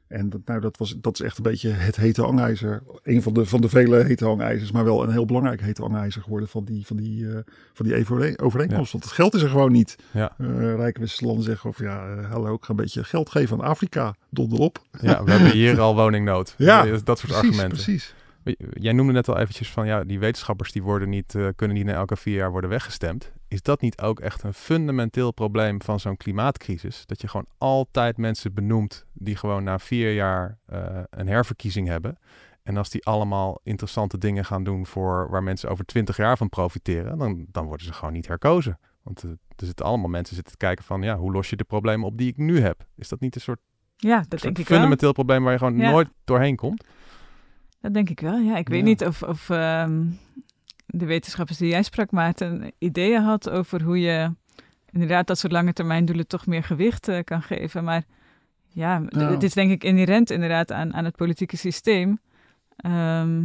En 0.09 0.29
dat, 0.29 0.41
nou, 0.45 0.59
dat, 0.61 0.77
was, 0.77 0.95
dat 1.01 1.13
is 1.13 1.25
echt 1.25 1.37
een 1.37 1.43
beetje 1.43 1.69
het 1.69 1.95
hete 1.95 2.21
hangijzer. 2.21 2.83
Een 3.03 3.21
van 3.21 3.33
de, 3.33 3.45
van 3.45 3.61
de 3.61 3.69
vele 3.69 4.03
hete 4.03 4.25
hangijzers, 4.25 4.71
maar 4.71 4.83
wel 4.83 5.03
een 5.03 5.11
heel 5.11 5.25
belangrijk 5.25 5.61
hete 5.61 5.81
hangijzer 5.81 6.21
geworden 6.21 6.47
van 6.47 6.63
die, 6.63 6.85
van 6.85 6.97
die, 6.97 7.21
uh, 7.21 7.37
van 7.73 7.85
die 7.85 8.37
overeenkomst. 8.37 8.91
Want 8.91 9.03
het 9.03 9.13
geld 9.13 9.33
is 9.33 9.41
er 9.41 9.49
gewoon 9.49 9.71
niet. 9.71 9.95
Ja. 10.11 10.35
Uh, 10.37 10.75
rijke 10.75 11.07
landen 11.17 11.43
zeggen 11.43 11.69
of 11.69 11.79
ja, 11.79 12.15
uh, 12.15 12.31
hallo, 12.31 12.53
ik 12.53 12.63
ga 12.63 12.69
een 12.69 12.75
beetje 12.75 13.03
geld 13.03 13.29
geven 13.29 13.61
aan 13.61 13.67
Afrika. 13.67 14.15
Donderop. 14.29 14.81
Ja, 15.01 15.23
we 15.23 15.31
hebben 15.31 15.51
hier 15.51 15.79
al 15.79 15.95
woningnood. 15.95 16.55
Ja, 16.69 16.83
dat 16.83 17.19
soort 17.19 17.31
precies, 17.31 17.33
argumenten. 17.33 17.83
Precies. 17.83 18.13
Jij 18.73 18.93
noemde 18.93 19.13
net 19.13 19.27
al 19.27 19.37
eventjes 19.37 19.69
van 19.69 19.85
ja, 19.87 20.03
die 20.03 20.19
wetenschappers 20.19 20.71
die 20.71 20.83
worden 20.83 21.09
niet, 21.09 21.35
kunnen 21.55 21.77
niet 21.77 21.85
na 21.85 21.93
elke 21.93 22.15
vier 22.15 22.35
jaar 22.35 22.51
worden 22.51 22.69
weggestemd. 22.69 23.31
Is 23.49 23.61
dat 23.61 23.81
niet 23.81 24.01
ook 24.01 24.19
echt 24.19 24.43
een 24.43 24.53
fundamenteel 24.53 25.31
probleem 25.33 25.81
van 25.81 25.99
zo'n 25.99 26.17
klimaatcrisis? 26.17 27.05
Dat 27.05 27.21
je 27.21 27.27
gewoon 27.27 27.45
altijd 27.57 28.17
mensen 28.17 28.53
benoemt 28.53 29.05
die 29.13 29.35
gewoon 29.35 29.63
na 29.63 29.79
vier 29.79 30.13
jaar 30.13 30.57
uh, 30.73 30.99
een 31.09 31.27
herverkiezing 31.27 31.87
hebben. 31.87 32.17
En 32.63 32.77
als 32.77 32.89
die 32.89 33.05
allemaal 33.05 33.59
interessante 33.63 34.17
dingen 34.17 34.45
gaan 34.45 34.63
doen 34.63 34.85
voor 34.85 35.29
waar 35.29 35.43
mensen 35.43 35.69
over 35.69 35.85
twintig 35.85 36.17
jaar 36.17 36.37
van 36.37 36.49
profiteren, 36.49 37.17
dan, 37.17 37.45
dan 37.51 37.65
worden 37.65 37.85
ze 37.85 37.93
gewoon 37.93 38.13
niet 38.13 38.27
herkozen. 38.27 38.79
Want 39.03 39.23
uh, 39.23 39.31
er 39.31 39.65
zitten 39.65 39.85
allemaal 39.85 40.09
mensen 40.09 40.35
zitten 40.35 40.53
te 40.53 40.65
kijken 40.65 40.85
van 40.85 41.01
ja, 41.01 41.17
hoe 41.17 41.31
los 41.31 41.49
je 41.49 41.55
de 41.55 41.63
problemen 41.63 42.07
op 42.07 42.17
die 42.17 42.27
ik 42.27 42.37
nu 42.37 42.59
heb? 42.61 42.85
Is 42.95 43.07
dat 43.09 43.19
niet 43.19 43.35
een 43.35 43.41
soort, 43.41 43.59
ja, 43.95 44.23
dat 44.27 44.41
denk 44.41 44.57
ik 44.57 44.65
fundamenteel 44.65 45.13
wel. 45.13 45.23
probleem 45.23 45.43
waar 45.43 45.51
je 45.51 45.57
gewoon 45.59 45.77
Ja. 45.77 45.89
nooit 45.91 46.09
doorheen 46.23 46.55
komt? 46.55 46.83
Dat 47.81 47.93
denk 47.93 48.09
ik 48.09 48.19
wel, 48.19 48.37
ja. 48.37 48.57
Ik 48.57 48.69
weet 48.69 48.79
Ja. 48.79 48.85
niet 48.85 49.05
of, 49.05 49.23
of 49.23 49.49
ehm, 49.49 50.05
de 50.89 51.05
wetenschappers 51.05 51.57
die 51.57 51.69
jij 51.69 51.83
sprak, 51.83 52.11
Maarten, 52.11 52.71
ideeën 52.77 53.21
had 53.21 53.49
over 53.49 53.81
hoe 53.81 53.99
je 53.99 54.33
inderdaad 54.91 55.27
dat 55.27 55.37
soort 55.37 55.53
lange 55.53 55.73
termijn 55.73 56.05
doelen 56.05 56.27
toch 56.27 56.45
meer 56.45 56.63
gewicht 56.63 57.07
eh, 57.07 57.23
kan 57.23 57.41
geven. 57.41 57.83
Maar 57.83 58.03
ja, 58.67 59.01
d- 59.07 59.15
Ja. 59.15 59.31
het 59.31 59.43
is 59.43 59.53
denk 59.53 59.71
ik 59.71 59.83
inherent 59.83 60.29
inderdaad 60.29 60.71
aan, 60.71 60.93
aan 60.93 61.05
het 61.05 61.15
politieke 61.15 61.57
systeem. 61.57 62.19
ehm, 62.75 63.43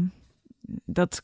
dat 0.84 1.22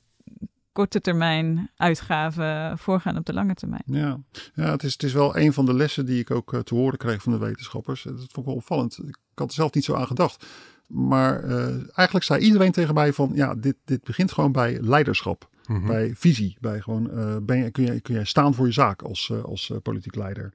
korte 0.72 1.00
termijn 1.00 1.70
uitgaven 1.76 2.78
voorgaan 2.78 3.16
op 3.16 3.24
de 3.26 3.33
lange 3.33 3.54
termijn. 3.54 3.83
Ja, 3.87 4.18
ja 4.54 4.70
het, 4.70 4.83
is, 4.83 4.92
het 4.92 5.02
is 5.02 5.12
wel 5.12 5.37
een 5.37 5.52
van 5.52 5.66
de 5.66 5.74
lessen 5.74 6.06
die 6.06 6.20
ik 6.20 6.30
ook 6.30 6.52
eh, 6.52 6.61
te 6.61 6.74
horen 6.74 6.98
kreeg 6.98 7.22
van 7.22 7.33
de 7.33 7.38
wetenschappers. 7.38 8.02
Dat 8.02 8.14
vond 8.16 8.37
ik 8.37 8.44
wel 8.44 8.54
opvallend. 8.54 8.98
Ik 9.06 9.16
had 9.35 9.48
er 9.48 9.54
zelf 9.54 9.72
niet 9.74 9.85
zo 9.85 9.94
aan 9.94 10.06
gedacht. 10.06 10.46
Maar 10.90 11.44
eh, 11.44 11.66
eigenlijk 11.94 12.22
zei 12.22 12.40
iedereen 12.40 12.72
tegen 12.72 12.94
mij 12.94 13.12
van, 13.12 13.31
ja, 13.35 13.55
dit, 13.55 13.76
dit 13.85 14.03
begint 14.05 14.33
gewoon 14.33 14.53
bij 14.53 14.79
leiderschap. 14.81 15.48
Mhm. 15.66 15.87
Bij 15.87 16.12
visie. 16.14 16.57
Bij 16.61 16.81
gewoon, 16.81 17.11
eh, 17.11 17.37
ben 17.42 17.59
je, 17.59 17.70
kun, 17.70 17.85
jij, 17.85 18.00
kun 18.00 18.14
jij 18.14 18.24
staan 18.24 18.55
voor 18.55 18.66
je 18.66 18.72
zaak 18.72 19.03
als, 19.03 19.31
eh, 19.31 19.44
als 19.44 19.72
politiek 19.83 20.14
leider. 20.14 20.53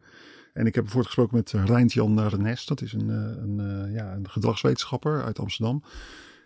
En 0.54 0.66
ik 0.66 0.76
heb 0.76 0.84
bijvoorbeeld 0.84 1.14
gesproken 1.14 1.38
met 1.38 1.68
Rijntjan 1.70 2.28
Renes. 2.28 2.66
Dat 2.66 2.82
is 2.82 2.94
een, 2.94 3.10
een, 3.10 3.92
ja, 3.92 4.14
een 4.14 4.30
gedragswetenschapper 4.30 5.24
uit 5.24 5.40
Amsterdam. 5.40 5.84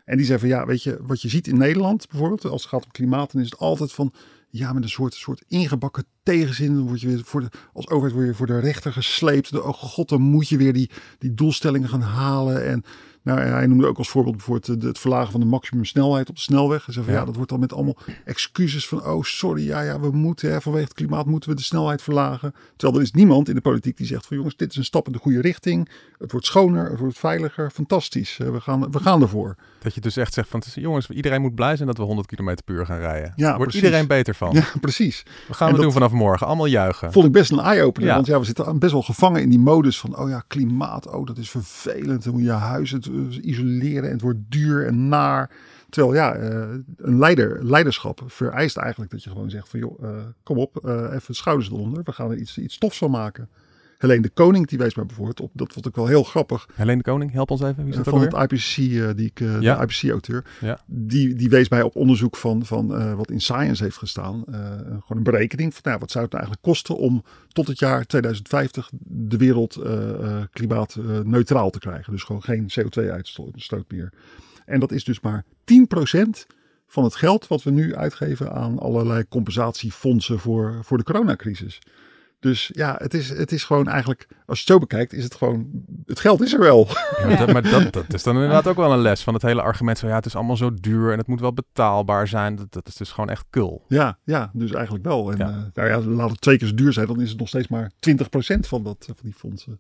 En 0.06 0.18
die 0.18 0.26
zei 0.26 0.40
van, 0.40 0.48
ja, 0.48 0.66
weet 0.66 0.84
je, 0.84 0.98
wat 1.02 1.22
je 1.22 1.30
ziet 1.30 1.48
in 1.48 1.58
Nederland 1.58 2.08
bijvoorbeeld, 2.10 2.46
als 2.46 2.62
het 2.62 2.72
gaat 2.72 2.86
om 2.86 2.92
klimaat, 2.92 3.32
dan 3.32 3.42
is 3.42 3.50
het 3.50 3.60
altijd 3.60 3.92
van, 3.92 4.14
ja, 4.50 4.74
met 4.74 4.84
een 4.84 4.90
soort, 4.90 5.14
soort 5.14 5.44
ingebakken 5.48 6.06
tegenzin. 6.24 6.74
Dan 6.74 6.88
word 6.88 7.02
je 7.02 7.08
weer 7.08 7.22
voor 7.24 7.42
de, 7.42 7.50
als 7.74 7.88
overheid 7.90 8.14
word 8.14 8.28
je 8.28 8.34
voor 8.34 8.48
de 8.48 8.60
rechter 8.60 8.94
gesleept. 8.94 9.52
De, 9.52 9.64
oh 9.64 9.74
god, 9.74 10.10
dan 10.10 10.22
moet 10.22 10.50
je 10.50 10.58
weer 10.58 10.74
die, 10.74 10.90
die 11.18 11.34
doelstellingen 11.34 11.90
gaan 11.90 12.02
halen. 12.02 12.66
En 12.66 12.84
nou, 13.22 13.40
hij 13.40 13.68
noemde 13.68 13.88
ook 13.88 13.98
als 13.98 14.10
voorbeeld 14.10 14.36
bijvoorbeeld 14.36 14.84
het 14.84 15.00
verlagen 15.00 15.32
van 15.32 15.40
de 15.40 15.46
maximumsnelheid 15.46 16.30
op 16.30 16.36
de 16.36 16.42
snelweg. 16.42 16.86
Hij 16.86 16.94
zei 16.94 17.06
van 17.06 17.14
ja. 17.14 17.20
Ja. 17.20 17.26
dat 17.26 17.36
wordt 17.36 17.50
dan 17.50 17.60
met 17.60 17.74
allemaal 17.74 17.98
excuses 18.26 18.88
van 18.88 19.06
oh 19.06 19.24
sorry, 19.24 19.66
ja, 19.68 19.82
ja, 19.82 20.00
we 20.00 20.12
moeten 20.12 20.52
hè, 20.52 20.62
vanwege 20.62 20.84
het 20.84 20.94
klimaat 20.94 21.26
moeten 21.26 21.50
we 21.50 21.56
de 21.56 21.62
snelheid 21.62 22.02
verlagen. 22.02 22.54
Terwijl 22.76 23.00
er 23.00 23.06
is 23.06 23.12
niemand 23.12 23.50
in 23.50 23.56
de 23.56 23.62
politiek 23.62 23.98
die 23.98 24.06
zegt 24.06 24.26
van 24.26 24.38
jongens, 24.38 24.56
dit 24.56 24.72
is 24.72 24.78
een 24.78 24.84
stap 24.84 25.06
in 25.06 25.12
de 25.12 25.20
goede 25.20 25.42
richting. 25.42 25.90
Het 26.18 26.32
wordt 26.32 26.46
schoner, 26.46 26.90
het 26.90 27.00
wordt 27.00 27.20
veiliger, 27.20 27.70
fantastisch. 27.72 28.38
Eh, 28.40 28.50
We 28.50 28.62
gaan, 28.62 28.92
we 28.92 29.00
gaan 29.00 29.22
ervoor. 29.22 29.56
Dat 29.82 29.94
je 29.94 30.02
dus 30.02 30.18
echt 30.18 30.34
zegt 30.34 30.50
van 30.50 30.62
jongens, 30.74 31.10
iedereen 31.10 31.42
moet 31.42 31.56
blij 31.56 31.76
zijn 31.76 31.88
dat 31.88 31.98
we 31.98 32.04
100 32.04 32.28
km 32.28 32.56
per 32.66 32.76
uur 32.76 32.86
gaan 32.86 32.98
rijden. 33.00 33.34
Ja, 33.36 33.44
Daar 33.46 33.48
wordt 33.56 33.64
precies. 33.64 33.82
iedereen 33.84 34.08
beter 34.08 34.36
van. 34.36 34.54
Ja, 34.54 34.64
precies. 34.82 35.24
We 35.48 35.54
gaan 35.54 35.68
En 35.68 35.74
we 35.74 35.80
dat- 35.82 35.92
doen 35.92 36.02
vanaf 36.02 36.12
morgen. 36.12 36.48
Allemaal 36.48 36.66
juichen. 36.66 37.12
Vond 37.12 37.26
ik 37.26 37.32
best 37.32 37.52
een 37.52 37.60
eye-opener. 37.60 38.08
Ja. 38.10 38.16
Want 38.16 38.28
ja, 38.28 38.40
we 38.40 38.46
zitten 38.46 38.80
best 38.80 38.92
wel 38.92 39.02
gevangen 39.02 39.42
in 39.42 39.50
die 39.50 39.60
modus 39.60 40.00
van, 40.00 40.18
oh 40.18 40.30
ja, 40.30 40.44
klimaat, 40.48 41.08
oh 41.08 41.26
dat 41.26 41.38
is 41.38 41.50
vervelend. 41.50 42.24
Dan 42.24 42.34
moet 42.34 42.44
je 42.44 42.52
huis 42.52 42.92
het 42.92 43.06
eh, 43.06 43.14
isoleren 43.42 44.04
en 44.04 44.12
het 44.12 44.22
wordt 44.22 44.40
duur 44.50 44.86
en 44.86 45.08
naar. 45.08 45.50
Terwijl 45.90 46.16
ja, 46.16 46.34
eh, 46.34 46.70
een 46.98 47.18
leider, 47.18 47.66
leiderschap 47.66 48.22
vereist 48.26 48.78
eigenlijk 48.78 49.12
dat 49.12 49.24
je 49.24 49.30
gewoon 49.30 49.50
zegt 49.50 49.70
van, 49.70 49.80
joh, 49.80 50.04
eh, 50.04 50.26
kom 50.44 50.58
op, 50.58 50.86
eh, 50.86 51.12
even 51.14 51.36
schouders 51.36 51.70
eronder. 51.70 52.04
We 52.04 52.12
gaan 52.12 52.32
er 52.32 52.38
iets, 52.38 52.58
iets 52.58 52.78
tofs 52.78 52.98
van 52.98 53.12
maken. 53.12 53.50
Helene 54.00 54.22
de 54.22 54.30
Koning, 54.30 54.68
die 54.68 54.78
wees 54.78 54.96
mij 54.96 55.06
bijvoorbeeld 55.06 55.40
op, 55.40 55.52
dat 55.54 55.74
vond 55.74 55.86
ik 55.86 55.96
wel 55.96 56.06
heel 56.08 56.24
grappig. 56.24 56.68
Helene 56.74 56.98
de 56.98 57.04
Koning, 57.04 57.32
help 57.32 57.52
ons 57.52 57.62
even. 57.62 57.84
Wie 57.84 57.94
is 57.94 58.00
Eh, 58.00 58.04
van 58.06 58.22
het? 58.22 58.34
IPCC, 58.34 58.78
eh, 58.78 59.10
die 59.16 59.26
ik, 59.26 59.40
eh, 59.40 59.62
Ja. 59.62 59.76
de 59.76 59.82
IPCC-auteur, 59.84 60.46
Ja. 60.62 60.80
die, 60.86 61.36
die 61.36 61.50
wees 61.50 61.70
mij 61.70 61.82
op 61.82 61.96
onderzoek 61.96 62.36
van, 62.36 62.66
van 62.66 63.16
wat 63.16 63.32
in 63.32 63.42
Science 63.42 63.84
heeft 63.84 63.98
gestaan. 63.98 64.44
Gewoon 64.48 65.04
een 65.18 65.24
berekening 65.24 65.74
van 65.74 65.82
nou, 65.84 65.98
wat 66.00 66.12
zou 66.12 66.24
het 66.24 66.34
nou 66.34 66.44
eigenlijk 66.46 66.62
kosten 66.74 66.98
om 66.98 67.24
tot 67.48 67.68
het 67.68 67.80
jaar 67.80 68.06
2050 68.06 68.90
de 69.08 69.38
wereld 69.38 69.80
klimaatneutraal 70.52 71.70
te 71.70 71.80
krijgen. 71.80 72.12
Dus 72.14 72.24
gewoon 72.24 72.44
geen 72.44 72.68
CO2-uitstoot 72.70 73.86
meer. 73.92 74.14
En 74.66 74.80
dat 74.80 74.92
is 74.92 75.04
dus 75.04 75.20
maar 75.20 75.44
10% 75.64 76.48
van 76.88 77.04
het 77.04 77.16
geld 77.16 77.48
wat 77.48 77.64
we 77.64 77.72
nu 77.72 77.96
uitgeven 77.96 78.52
aan 78.52 78.80
allerlei 78.80 79.28
compensatiefondsen 79.30 80.40
voor, 80.40 80.80
voor 80.82 80.98
de 80.98 81.04
coronacrisis. 81.04 81.80
Dus 82.40 82.70
ja, 82.74 82.96
het 82.98 83.14
is, 83.14 83.30
het 83.30 83.52
is 83.52 83.64
gewoon 83.64 83.88
eigenlijk, 83.88 84.28
als 84.46 84.58
je 84.60 84.64
het 84.64 84.74
zo 84.74 84.80
bekijkt, 84.80 85.14
is 85.14 85.24
het 85.24 85.36
gewoon, 85.36 85.70
het 86.06 86.20
geld 86.20 86.42
is 86.42 86.54
er 86.54 86.60
wel. 86.60 86.88
Ja, 87.18 87.28
maar 87.28 87.38
dat, 87.38 87.54
maar 87.54 87.62
dat, 87.62 87.94
dat 87.94 88.14
is 88.14 88.24
dan 88.24 88.36
inderdaad 88.42 88.68
ook 88.68 88.76
wel 88.76 88.94
een 88.94 89.00
les 89.00 89.24
van 89.24 89.34
het 89.34 89.44
hele 89.44 89.62
argument 89.62 90.00
van 90.00 90.10
ja, 90.10 90.16
het 90.16 90.26
is 90.26 90.36
allemaal 90.36 90.58
zo 90.58 90.74
duur 90.74 91.12
en 91.12 91.18
het 91.18 91.28
moet 91.28 91.40
wel 91.40 91.54
betaalbaar 91.54 92.28
zijn. 92.28 92.56
Dat, 92.56 92.74
dat 92.74 92.88
is 92.88 92.96
dus 92.96 93.12
gewoon 93.12 93.30
echt 93.30 93.46
kul. 93.50 93.86
Ja, 93.88 94.18
ja, 94.24 94.50
dus 94.54 94.72
eigenlijk 94.72 95.06
wel. 95.06 95.32
En 95.32 95.38
Ja. 95.38 95.50
ja. 95.50 95.70
nou 95.74 95.90
ja, 95.90 96.00
laat 96.00 96.30
het 96.30 96.42
twee 96.42 96.58
keer 96.58 96.68
zo 96.68 96.74
duur 96.74 96.94
zijn, 96.94 97.08
dan 97.08 97.22
is 97.22 97.30
het 97.30 97.40
nog 97.40 97.48
steeds 97.48 97.68
maar 97.68 97.92
20% 98.10 98.60
van, 98.60 98.84
dat, 98.84 99.06
van 99.06 99.16
die 99.22 99.34
fondsen. 99.34 99.80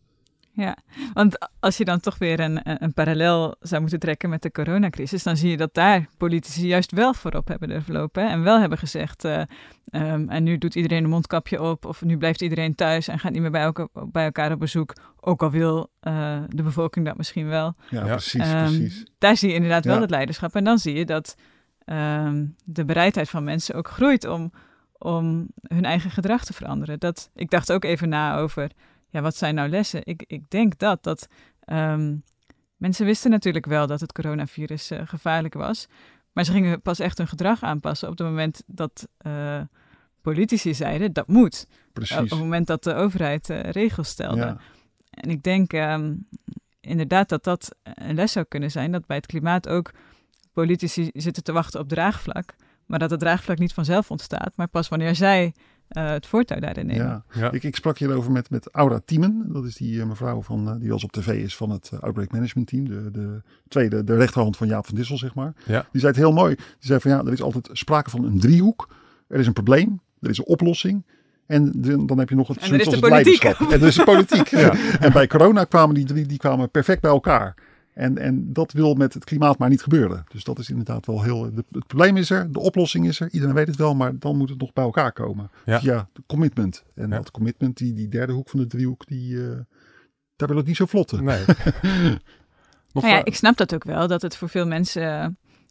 Ja, 0.59 0.77
want 1.13 1.37
als 1.59 1.77
je 1.77 1.85
dan 1.85 1.99
toch 1.99 2.17
weer 2.17 2.39
een, 2.39 2.83
een 2.83 2.93
parallel 2.93 3.55
zou 3.59 3.81
moeten 3.81 3.99
trekken 3.99 4.29
met 4.29 4.41
de 4.41 4.51
coronacrisis, 4.51 5.23
dan 5.23 5.37
zie 5.37 5.49
je 5.49 5.57
dat 5.57 5.73
daar 5.73 6.07
politici 6.17 6.67
juist 6.67 6.91
wel 6.91 7.13
voorop 7.13 7.47
hebben 7.47 7.69
durven 7.69 7.93
lopen 7.93 8.23
hè, 8.23 8.29
en 8.29 8.43
wel 8.43 8.59
hebben 8.59 8.77
gezegd, 8.77 9.23
eh, 9.23 9.41
ehm, 9.89 10.29
en 10.29 10.43
nu 10.43 10.57
doet 10.57 10.75
iedereen 10.75 11.03
een 11.03 11.09
mondkapje 11.09 11.61
op 11.61 11.85
of 11.85 12.01
nu 12.03 12.17
blijft 12.17 12.41
iedereen 12.41 12.75
thuis 12.75 13.07
en 13.07 13.19
gaat 13.19 13.31
niet 13.31 13.41
meer 13.41 13.51
bij, 13.51 13.61
elke, 13.61 13.89
bij 14.11 14.25
elkaar 14.25 14.51
op 14.51 14.59
bezoek, 14.59 14.93
ook 15.19 15.43
al 15.43 15.51
wil 15.51 15.89
eh, 15.99 16.37
de 16.47 16.63
bevolking 16.63 17.05
dat 17.05 17.17
misschien 17.17 17.47
wel. 17.47 17.73
Ja, 17.89 18.05
Ja. 18.05 18.05
precies, 18.05 18.41
Ehm, 18.41 18.65
precies. 18.65 19.05
Daar 19.17 19.37
zie 19.37 19.49
je 19.49 19.55
inderdaad 19.55 19.85
wel 19.85 20.01
het 20.01 20.09
leiderschap 20.09 20.55
en 20.55 20.63
dan 20.63 20.79
zie 20.79 20.95
je 20.95 21.05
dat 21.05 21.35
ehm, 21.85 22.45
de 22.63 22.85
bereidheid 22.85 23.29
van 23.29 23.43
mensen 23.43 23.75
ook 23.75 23.87
groeit 23.87 24.27
om, 24.27 24.51
om 24.97 25.47
hun 25.67 25.85
eigen 25.85 26.11
gedrag 26.11 26.43
te 26.45 26.53
veranderen. 26.53 26.99
Dat, 26.99 27.29
ik 27.35 27.49
dacht 27.49 27.71
ook 27.71 27.83
even 27.83 28.09
na 28.09 28.37
over, 28.37 28.71
ja, 29.09 29.21
wat 29.21 29.35
zijn 29.35 29.55
nou 29.55 29.69
lessen? 29.69 30.01
Ik, 30.03 30.23
ik 30.27 30.49
denk 30.49 30.77
dat, 30.77 31.03
dat 31.03 31.27
ehm, 31.59 32.15
mensen 32.77 33.05
wisten 33.05 33.31
natuurlijk 33.31 33.65
wel 33.65 33.87
dat 33.87 33.99
het 33.99 34.11
coronavirus 34.11 34.91
eh, 34.91 35.01
gevaarlijk 35.05 35.53
was, 35.53 35.87
maar 36.31 36.43
ze 36.43 36.51
gingen 36.51 36.81
pas 36.81 36.99
echt 36.99 37.17
hun 37.17 37.27
gedrag 37.27 37.63
aanpassen 37.63 38.09
op 38.09 38.17
het 38.17 38.27
moment 38.27 38.63
dat 38.65 39.07
eh, 39.17 39.61
politici 40.21 40.73
zeiden, 40.73 41.13
dat 41.13 41.27
moet. 41.27 41.67
Op 41.69 41.93
precies. 41.93 42.15
het 42.15 42.29
moment 42.29 42.67
dat 42.67 42.83
de 42.83 42.93
overheid 42.93 43.49
eh, 43.49 43.59
regels 43.59 44.09
stelde. 44.09 44.37
Ja, 44.37 44.57
En 45.09 45.29
ik 45.29 45.43
denk 45.43 45.73
ehm, 45.73 46.15
inderdaad 46.81 47.29
dat 47.29 47.43
dat 47.43 47.75
een 47.83 48.15
les 48.15 48.31
zou 48.31 48.45
kunnen 48.49 48.71
zijn. 48.71 48.91
Dat 48.91 49.05
bij 49.05 49.17
het 49.17 49.25
klimaat 49.25 49.67
ook 49.67 49.91
politici 50.53 51.09
zitten 51.13 51.43
te 51.43 51.51
wachten 51.51 51.79
op 51.79 51.89
draagvlak. 51.89 52.55
Maar 52.85 52.99
dat 52.99 53.09
het 53.09 53.19
draagvlak 53.19 53.57
niet 53.57 53.73
vanzelf 53.73 54.11
ontstaat. 54.11 54.53
Maar 54.55 54.67
pas 54.67 54.87
wanneer 54.87 55.15
zij 55.15 55.53
eh, 55.89 56.09
het 56.09 56.25
voortouw 56.25 56.59
daarin 56.59 56.85
nemen. 56.85 57.05
ja. 57.05 57.23
Ja. 57.33 57.51
Ik, 57.51 57.63
ik 57.63 57.75
sprak 57.75 57.97
hierover 57.97 58.31
met, 58.31 58.49
met 58.49 58.69
Aura 58.71 58.99
Thiemen. 59.05 59.45
Dat 59.53 59.65
is 59.65 59.75
die 59.75 59.99
eh, 60.01 60.07
mevrouw 60.07 60.41
van, 60.41 60.67
eh, 60.67 60.73
die 60.73 60.83
wel 60.83 60.91
eens 60.93 61.03
op 61.03 61.11
tv 61.11 61.27
is 61.43 61.55
van 61.55 61.69
het 61.69 61.91
Outbreak 61.99 62.31
Management 62.31 62.67
Team. 62.67 62.87
De, 62.87 63.11
de 63.11 63.41
tweede, 63.67 64.03
de 64.03 64.15
rechterhand 64.15 64.57
van 64.57 64.67
Jaap 64.67 64.85
van 64.85 64.95
Dissel, 64.95 65.17
zeg 65.17 65.33
maar. 65.35 65.53
Ja. 65.65 65.85
Die 65.91 66.01
zei 66.01 66.11
het 66.13 66.21
heel 66.21 66.33
mooi. 66.33 66.55
Die 66.55 66.65
zei 66.79 66.99
van 66.99 67.11
ja, 67.11 67.19
er 67.19 67.31
is 67.31 67.41
altijd 67.41 67.69
sprake 67.71 68.09
van 68.09 68.23
een 68.23 68.39
driehoek. 68.39 68.89
Er 69.27 69.39
is 69.39 69.47
een 69.47 69.53
probleem, 69.53 70.01
er 70.21 70.29
is 70.29 70.37
een 70.37 70.45
oplossing. 70.45 71.03
En 71.45 71.71
de- 71.75 72.05
dan 72.05 72.17
heb 72.19 72.29
je 72.29 72.35
nog 72.35 72.47
het, 72.47 72.57
En 72.57 72.73
er 72.73 72.79
is 72.79 72.79
de 72.79 72.85
als 72.85 72.95
het 72.95 73.09
politiek. 73.09 73.43
leiderschap. 73.43 73.71
En 73.71 73.81
er 73.81 73.87
is 73.87 73.95
de 73.95 74.03
politiek. 74.03 74.47
Ja. 74.59 74.73
En 74.99 75.11
bij 75.11 75.27
corona 75.27 75.63
kwamen 75.63 75.95
die 75.95 76.05
drie 76.05 76.25
die 76.25 76.37
kwamen 76.37 76.69
perfect 76.71 77.01
bij 77.01 77.11
elkaar. 77.11 77.55
En, 77.99 78.17
en 78.17 78.53
dat 78.53 78.71
wil 78.71 78.93
met 78.93 79.13
het 79.13 79.23
klimaat 79.23 79.57
maar 79.57 79.69
niet 79.69 79.81
gebeuren. 79.81 80.23
Dus 80.31 80.43
dat 80.43 80.59
is 80.59 80.69
inderdaad 80.69 81.05
wel 81.05 81.23
heel. 81.23 81.53
de- 81.55 81.63
het 81.71 81.87
probleem 81.87 82.17
is 82.17 82.29
er, 82.29 82.51
de 82.51 82.59
oplossing 82.59 83.07
is 83.07 83.19
er. 83.19 83.29
Iedereen 83.31 83.55
weet 83.55 83.67
het 83.67 83.75
wel, 83.75 83.95
maar 83.95 84.19
dan 84.19 84.37
moet 84.37 84.49
het 84.49 84.59
nog 84.59 84.73
bij 84.73 84.83
elkaar 84.83 85.11
komen. 85.11 85.49
Ja. 85.65 85.79
Via 85.79 86.09
de 86.13 86.23
commitment. 86.27 86.83
En 86.95 87.09
Ja. 87.09 87.15
dat 87.15 87.31
commitment, 87.31 87.77
die, 87.77 87.93
die 87.93 88.07
derde 88.09 88.33
hoek 88.33 88.49
van 88.49 88.59
de 88.59 88.67
driehoek, 88.67 89.07
die, 89.07 89.43
eh, 89.49 89.57
daar 90.35 90.47
wil 90.47 90.57
het 90.57 90.65
niet 90.65 90.75
zo 90.75 90.85
vlotten. 90.85 91.23
Nee. 91.23 91.43
Nog 92.91 93.03
Nou 93.03 93.07
ja, 93.15 93.25
ik 93.25 93.35
snap 93.35 93.57
dat 93.57 93.73
ook 93.73 93.83
wel. 93.83 94.07
Dat 94.07 94.21
het 94.21 94.35
voor 94.37 94.49
veel 94.49 94.67
mensen 94.67 95.21
eh, 95.21 95.27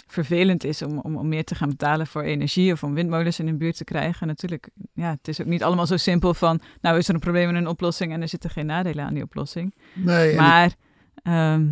vervelend 0.07 0.64
is 0.64 0.83
om, 0.83 0.99
om, 0.99 1.17
om 1.17 1.29
meer 1.29 1.45
te 1.45 1.55
gaan 1.55 1.69
betalen 1.69 2.07
voor 2.07 2.23
energie. 2.23 2.73
Of 2.73 2.83
om 2.83 2.95
windmolens 2.95 3.38
in 3.38 3.47
hun 3.47 3.59
buurt 3.59 3.77
te 3.77 3.85
krijgen. 3.85 4.27
Natuurlijk, 4.27 4.69
ja, 4.93 5.11
het 5.11 5.29
is 5.29 5.41
ook 5.41 5.47
niet 5.47 5.62
allemaal 5.62 5.87
zo 5.87 5.97
simpel 5.97 6.35
van... 6.35 6.61
Nou 6.81 6.99
is 6.99 7.09
er 7.09 7.14
een 7.14 7.21
probleem 7.21 7.49
en 7.49 7.55
een 7.55 7.67
oplossing 7.67 8.12
en 8.12 8.23
er 8.23 8.29
zitten 8.29 8.51
geen 8.51 8.67
nadelen 8.67 9.05
aan 9.05 9.14
die 9.14 9.23
oplossing. 9.23 9.75
Nee, 9.95 10.31
en 10.31 10.37
Maar 10.37 10.75
ehm, 11.23 11.67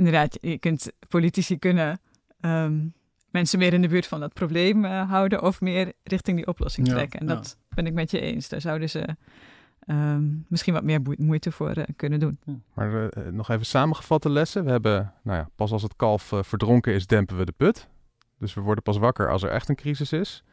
inderdaad, 0.00 0.38
je 0.40 0.58
kunt, 0.58 0.92
politici 1.08 1.58
kunnen 1.58 2.00
ehm, 2.40 2.86
mensen 3.30 3.58
meer 3.58 3.72
in 3.72 3.82
de 3.82 3.88
buurt 3.88 4.06
van 4.06 4.20
dat 4.20 4.32
probleem 4.32 4.84
eh, 4.84 5.10
houden 5.10 5.42
of 5.42 5.60
meer 5.60 5.92
richting 6.02 6.36
die 6.36 6.46
oplossing 6.46 6.86
Ja, 6.86 6.92
trekken. 6.92 7.20
En 7.20 7.26
ja. 7.26 7.34
dat 7.34 7.56
ben 7.68 7.86
ik 7.86 7.92
met 7.92 8.10
je 8.10 8.20
eens. 8.20 8.48
Daar 8.48 8.60
zouden 8.60 8.90
ze 8.90 9.16
ehm, 9.80 10.24
misschien 10.48 10.72
wat 10.74 10.82
meer 10.82 11.00
moeite 11.18 11.52
voor 11.52 11.70
eh, 11.70 11.84
kunnen 11.96 12.20
doen. 12.20 12.38
Maar 12.74 13.08
eh, 13.08 13.32
nog 13.32 13.48
even 13.50 13.66
samengevatte 13.66 14.30
lessen. 14.30 14.64
We 14.64 14.70
hebben, 14.70 15.12
nou 15.22 15.38
ja, 15.38 15.48
pas 15.54 15.72
als 15.72 15.82
het 15.82 15.96
kalf 15.96 16.32
verdronken 16.40 16.92
is, 16.92 17.06
dempen 17.06 17.36
we 17.36 17.44
de 17.44 17.54
put. 17.56 17.88
Dus 18.38 18.54
we 18.54 18.60
worden 18.60 18.82
pas 18.82 18.96
wakker 18.96 19.30
als 19.30 19.42
er 19.42 19.50
echt 19.50 19.68
een 19.68 19.74
crisis 19.74 20.12
is. 20.12 20.44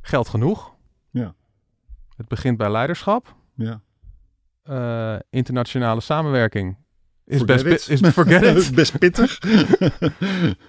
Geld 0.00 0.28
genoeg. 0.28 0.74
Ja. 1.10 1.34
Het 2.16 2.28
begint 2.28 2.56
bij 2.56 2.70
leiderschap. 2.70 3.34
Ja. 3.54 3.80
Internationale 5.30 6.00
samenwerking 6.00 6.76
is 7.26 7.38
Forget 7.38 7.64
best, 7.64 7.88
is 7.88 8.00
forget 8.12 8.42
it. 8.42 8.74
Best 8.74 8.98
pittig. 8.98 9.38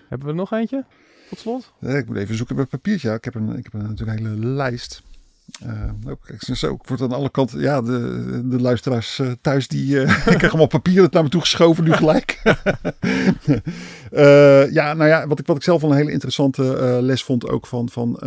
Hebben 0.10 0.28
we 0.28 0.34
nog 0.34 0.52
eentje? 0.52 0.86
Tot 1.30 1.40
slot? 1.40 1.74
Ja, 1.80 1.90
ik 1.90 2.08
moet 2.08 2.18
even 2.18 2.36
zoeken 2.36 2.56
bij 2.56 2.66
papiertje. 2.66 3.08
Ja, 3.08 3.14
ik 3.14 3.24
heb 3.24 3.36
een, 3.36 3.58
ik 3.58 3.64
heb 3.64 3.74
een, 3.74 3.88
natuurlijk 3.88 4.20
een 4.20 4.26
hele 4.26 4.46
lijst. 4.46 5.04
Kijk, 6.26 6.44
zo, 6.44 6.74
ik 6.74 6.88
word 6.88 7.02
aan 7.02 7.12
alle 7.12 7.30
kanten. 7.30 7.60
Ja, 7.60 7.82
de, 7.82 8.42
de 8.46 8.62
luisteraars 8.62 9.20
eh, 9.20 9.32
thuis, 9.42 9.68
die 9.68 10.02
eh, 10.02 10.18
ik 10.32 10.38
krijg 10.38 10.50
allemaal 10.50 10.68
papieren 10.68 11.10
naar 11.12 11.24
me 11.24 11.30
toe 11.30 11.42
geschoven 11.42 11.84
nu 11.84 11.92
gelijk. 11.92 12.42
Ja, 14.72 14.94
nou 14.94 15.10
ja, 15.10 15.28
wat 15.28 15.40
ik, 15.40 15.46
wat 15.46 15.56
ik 15.56 15.64
zelf 15.64 15.82
wel 15.82 15.92
een 15.92 15.98
hele 15.98 16.12
interessante 16.12 16.64
les 17.02 17.24
vond 17.24 17.50
ook 17.50 17.68
van, 17.68 17.90
van 17.90 18.20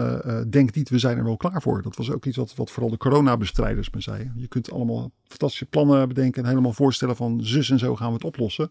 denk 0.49 0.75
niet, 0.75 0.89
we 0.89 0.99
zijn 0.99 1.19
er 1.19 1.25
wel 1.25 1.37
klaar 1.37 1.63
voor. 1.63 1.83
Dat 1.83 1.97
was 1.97 2.11
ook 2.11 2.25
iets 2.25 2.37
wat, 2.37 2.55
wat 2.55 2.71
vooral 2.71 2.91
de 2.91 2.97
coronabestrijders 2.97 3.91
me 3.91 4.01
zeiden. 4.01 4.33
Je 4.37 4.49
kunt 4.49 4.73
allemaal 4.73 5.11
fantastische 5.27 5.67
plannen 5.67 6.09
bedenken 6.09 6.43
en 6.43 6.49
helemaal 6.49 6.73
voorstellen 6.73 7.17
van 7.17 7.41
zus 7.43 7.71
en 7.71 7.79
zo 7.79 7.97
gaan 7.97 8.09
we 8.09 8.15
het 8.15 8.25
oplossen. 8.25 8.71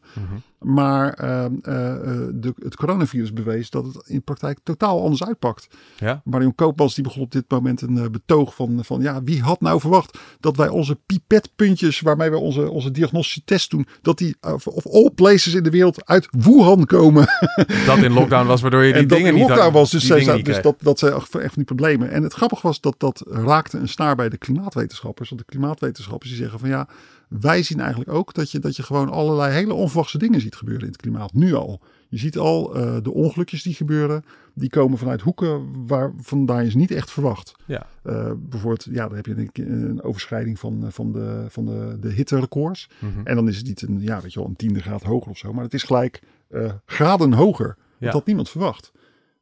Maar 0.60 1.14
ehm, 1.14 1.54
eh, 1.62 1.92
eh, 1.94 2.28
de, 2.34 2.54
het 2.64 2.76
coronavirus 2.76 3.34
bewees 3.34 3.70
dat 3.70 3.86
het 3.86 4.04
in 4.06 4.24
praktijk 4.24 4.60
totaal 4.64 5.02
anders 5.02 5.24
uitpakt. 5.24 5.68
Ja. 5.98 6.22
Marion 6.24 6.56
Koopmans 6.56 6.96
die 6.96 7.04
begon 7.04 7.22
op 7.22 7.32
dit 7.32 7.44
moment 7.48 7.82
een 7.82 7.98
eh, 7.98 8.10
betoog 8.10 8.56
van, 8.56 8.80
van 8.84 9.02
ja, 9.02 9.24
wie 9.24 9.42
had 9.42 9.62
nou 9.62 9.80
verwacht 9.80 10.18
dat 10.40 10.58
wij 10.58 10.68
onze 10.68 10.98
pipetpuntjes 11.06 12.00
waarmee 12.00 12.30
we 12.30 12.38
onze, 12.38 12.70
onze 12.70 12.92
diagnostische 12.92 13.42
test 13.46 13.70
doen, 13.70 13.88
dat 14.02 14.18
die 14.18 14.36
of 14.42 14.88
all 14.88 15.10
places 15.16 15.54
in 15.54 15.64
de 15.64 15.70
wereld 15.70 16.06
uit 16.06 16.28
Wuhan 16.32 16.86
komen. 16.86 17.28
Dat 17.86 17.98
in 17.98 18.14
lockdown 18.14 18.48
was, 18.48 18.62
waardoor 18.62 18.84
je 18.84 18.94
die 18.94 19.02
en 19.02 19.08
dingen 19.08 19.28
in 19.28 19.34
niet 19.34 19.42
lockdown 19.42 19.64
had- 19.64 19.74
was. 19.74 19.92
Dus, 19.92 20.06
zij, 20.06 20.20
dus 20.20 20.42
kreeg. 20.42 20.62
dat, 20.62 20.76
dat 20.80 21.00
zijn 21.00 21.14
echt 21.14 21.36
echt 21.36 21.54
van 21.54 21.64
die 21.64 21.64
problemen. 21.64 22.12
En 22.12 22.24
het 22.24 22.34
grappige 22.34 22.68
was 22.68 22.82
dat 22.82 22.96
dat 22.98 23.24
raakte 23.30 23.78
een 23.78 23.90
snaar 23.90 24.16
bij 24.16 24.30
de 24.30 24.38
klimaatwetenschappers. 24.38 25.30
Want 25.30 25.42
de 25.42 25.48
klimaatwetenschappers 25.48 26.30
die 26.30 26.40
zeggen 26.40 26.60
van 26.60 26.70
ja, 26.70 26.88
wij 27.28 27.64
zien 27.64 27.80
eigenlijk 27.80 28.12
ook 28.12 28.34
dat 28.34 28.52
je, 28.52 28.60
dat 28.60 28.76
je 28.76 28.84
gewoon 28.84 29.10
allerlei 29.10 29.54
hele 29.54 29.74
onverwachte 29.74 30.18
dingen 30.18 30.42
ziet 30.42 30.56
gebeuren 30.56 30.84
in 30.84 30.92
het 30.92 31.02
klimaat. 31.02 31.34
Nu 31.34 31.54
al. 31.54 31.82
Je 32.10 32.18
ziet 32.18 32.38
al 32.38 32.76
eh, 32.76 32.98
de 33.04 33.12
ongelukjes 33.12 33.64
die 33.64 33.74
gebeuren. 33.74 34.24
Die 34.54 34.70
komen 34.70 34.98
vanuit 34.98 35.22
hoeken 35.22 35.88
waar 35.88 36.14
vandaan 36.18 36.64
je 36.64 36.72
ze 36.72 36.78
niet 36.78 36.92
echt 36.92 37.12
verwacht. 37.12 37.56
Ja. 37.66 37.88
Eh, 38.04 38.32
bijvoorbeeld, 38.38 38.88
ja, 38.92 39.08
dan 39.08 39.16
heb 39.16 39.26
je 39.26 39.50
een, 39.54 39.72
een 39.90 40.04
overschrijding 40.04 40.60
van, 40.60 40.86
eh, 40.86 40.92
van, 40.92 41.12
de, 41.12 41.46
van 41.50 41.66
de, 41.66 41.98
de 42.00 42.12
hitterecords. 42.12 42.90
Mhm. 43.00 43.20
En 43.24 43.36
dan 43.36 43.48
is 43.48 43.58
het 43.58 43.66
niet 43.66 43.82
een, 43.82 44.02
ja, 44.02 44.22
weet 44.22 44.34
je 44.34 44.40
wel, 44.40 44.48
een 44.48 44.56
tiende 44.56 44.82
graad 44.82 45.04
hoger 45.04 45.32
of 45.32 45.38
zo. 45.38 45.54
Maar 45.54 45.64
het 45.64 45.74
is 45.74 45.84
gelijk 45.84 46.22
graden 46.86 47.34
hoger. 47.34 47.76
Ja. 47.78 48.06
Dat 48.06 48.14
had 48.14 48.26
niemand 48.26 48.50
verwacht. 48.50 48.92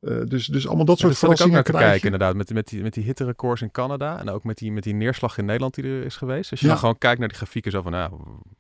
Eh, 0.06 0.22
dus, 0.26 0.46
dus 0.48 0.68
allemaal 0.68 0.86
dat 0.86 1.00
Ja, 1.00 1.08
soort 1.08 1.20
daar 1.22 1.30
zat 1.30 1.40
ik 1.40 1.46
ook 1.46 1.52
naar 1.54 1.64
te 1.64 1.72
kijken 1.72 2.04
inderdaad. 2.04 2.36
Met, 2.36 2.54
met, 2.54 2.68
die, 2.68 2.82
met 2.82 2.94
die 2.94 3.04
hitterecords 3.04 3.62
in 3.62 3.72
Canada. 3.72 4.20
En 4.20 4.30
ook 4.30 4.44
met 4.44 4.58
die, 4.58 4.72
met 4.72 4.84
die 4.84 4.94
neerslag 4.94 5.38
in 5.38 5.46
Nederland 5.46 5.74
die 5.76 5.84
er 5.84 6.04
is 6.06 6.16
geweest. 6.16 6.52
Als 6.52 6.60
je 6.60 6.66
Ja. 6.66 6.72
dan 6.72 6.82
gewoon 6.82 6.98
kijkt 6.98 7.20
naar 7.20 7.28
die 7.28 7.38
grafieken 7.38 7.72
zo 7.72 7.82
van... 7.82 7.92
Nou, 7.92 8.12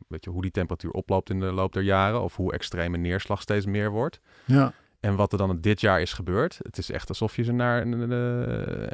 weet 0.07 0.23
je, 0.23 0.29
hoe 0.29 0.41
die 0.41 0.51
temperatuur 0.51 0.91
oploopt 0.91 1.29
in 1.29 1.39
de 1.39 1.45
loop 1.51 1.73
der 1.73 1.83
jaren. 1.83 2.21
Of 2.21 2.35
hoe 2.35 2.53
extreme 2.53 2.97
neerslag 2.97 3.41
steeds 3.41 3.65
meer 3.65 3.91
wordt. 3.91 4.19
Ja, 4.45 4.73
En 5.05 5.15
wat 5.15 5.31
er 5.31 5.37
dan 5.37 5.57
dit 5.61 5.81
jaar 5.81 6.01
is 6.01 6.13
gebeurd. 6.13 6.59
Het 6.61 6.77
is 6.77 6.91
echt 6.91 7.09
alsof 7.09 7.35
je 7.35 7.43
ze 7.43 7.51
naar 7.51 7.81
een, 7.81 7.91
een, 7.91 8.11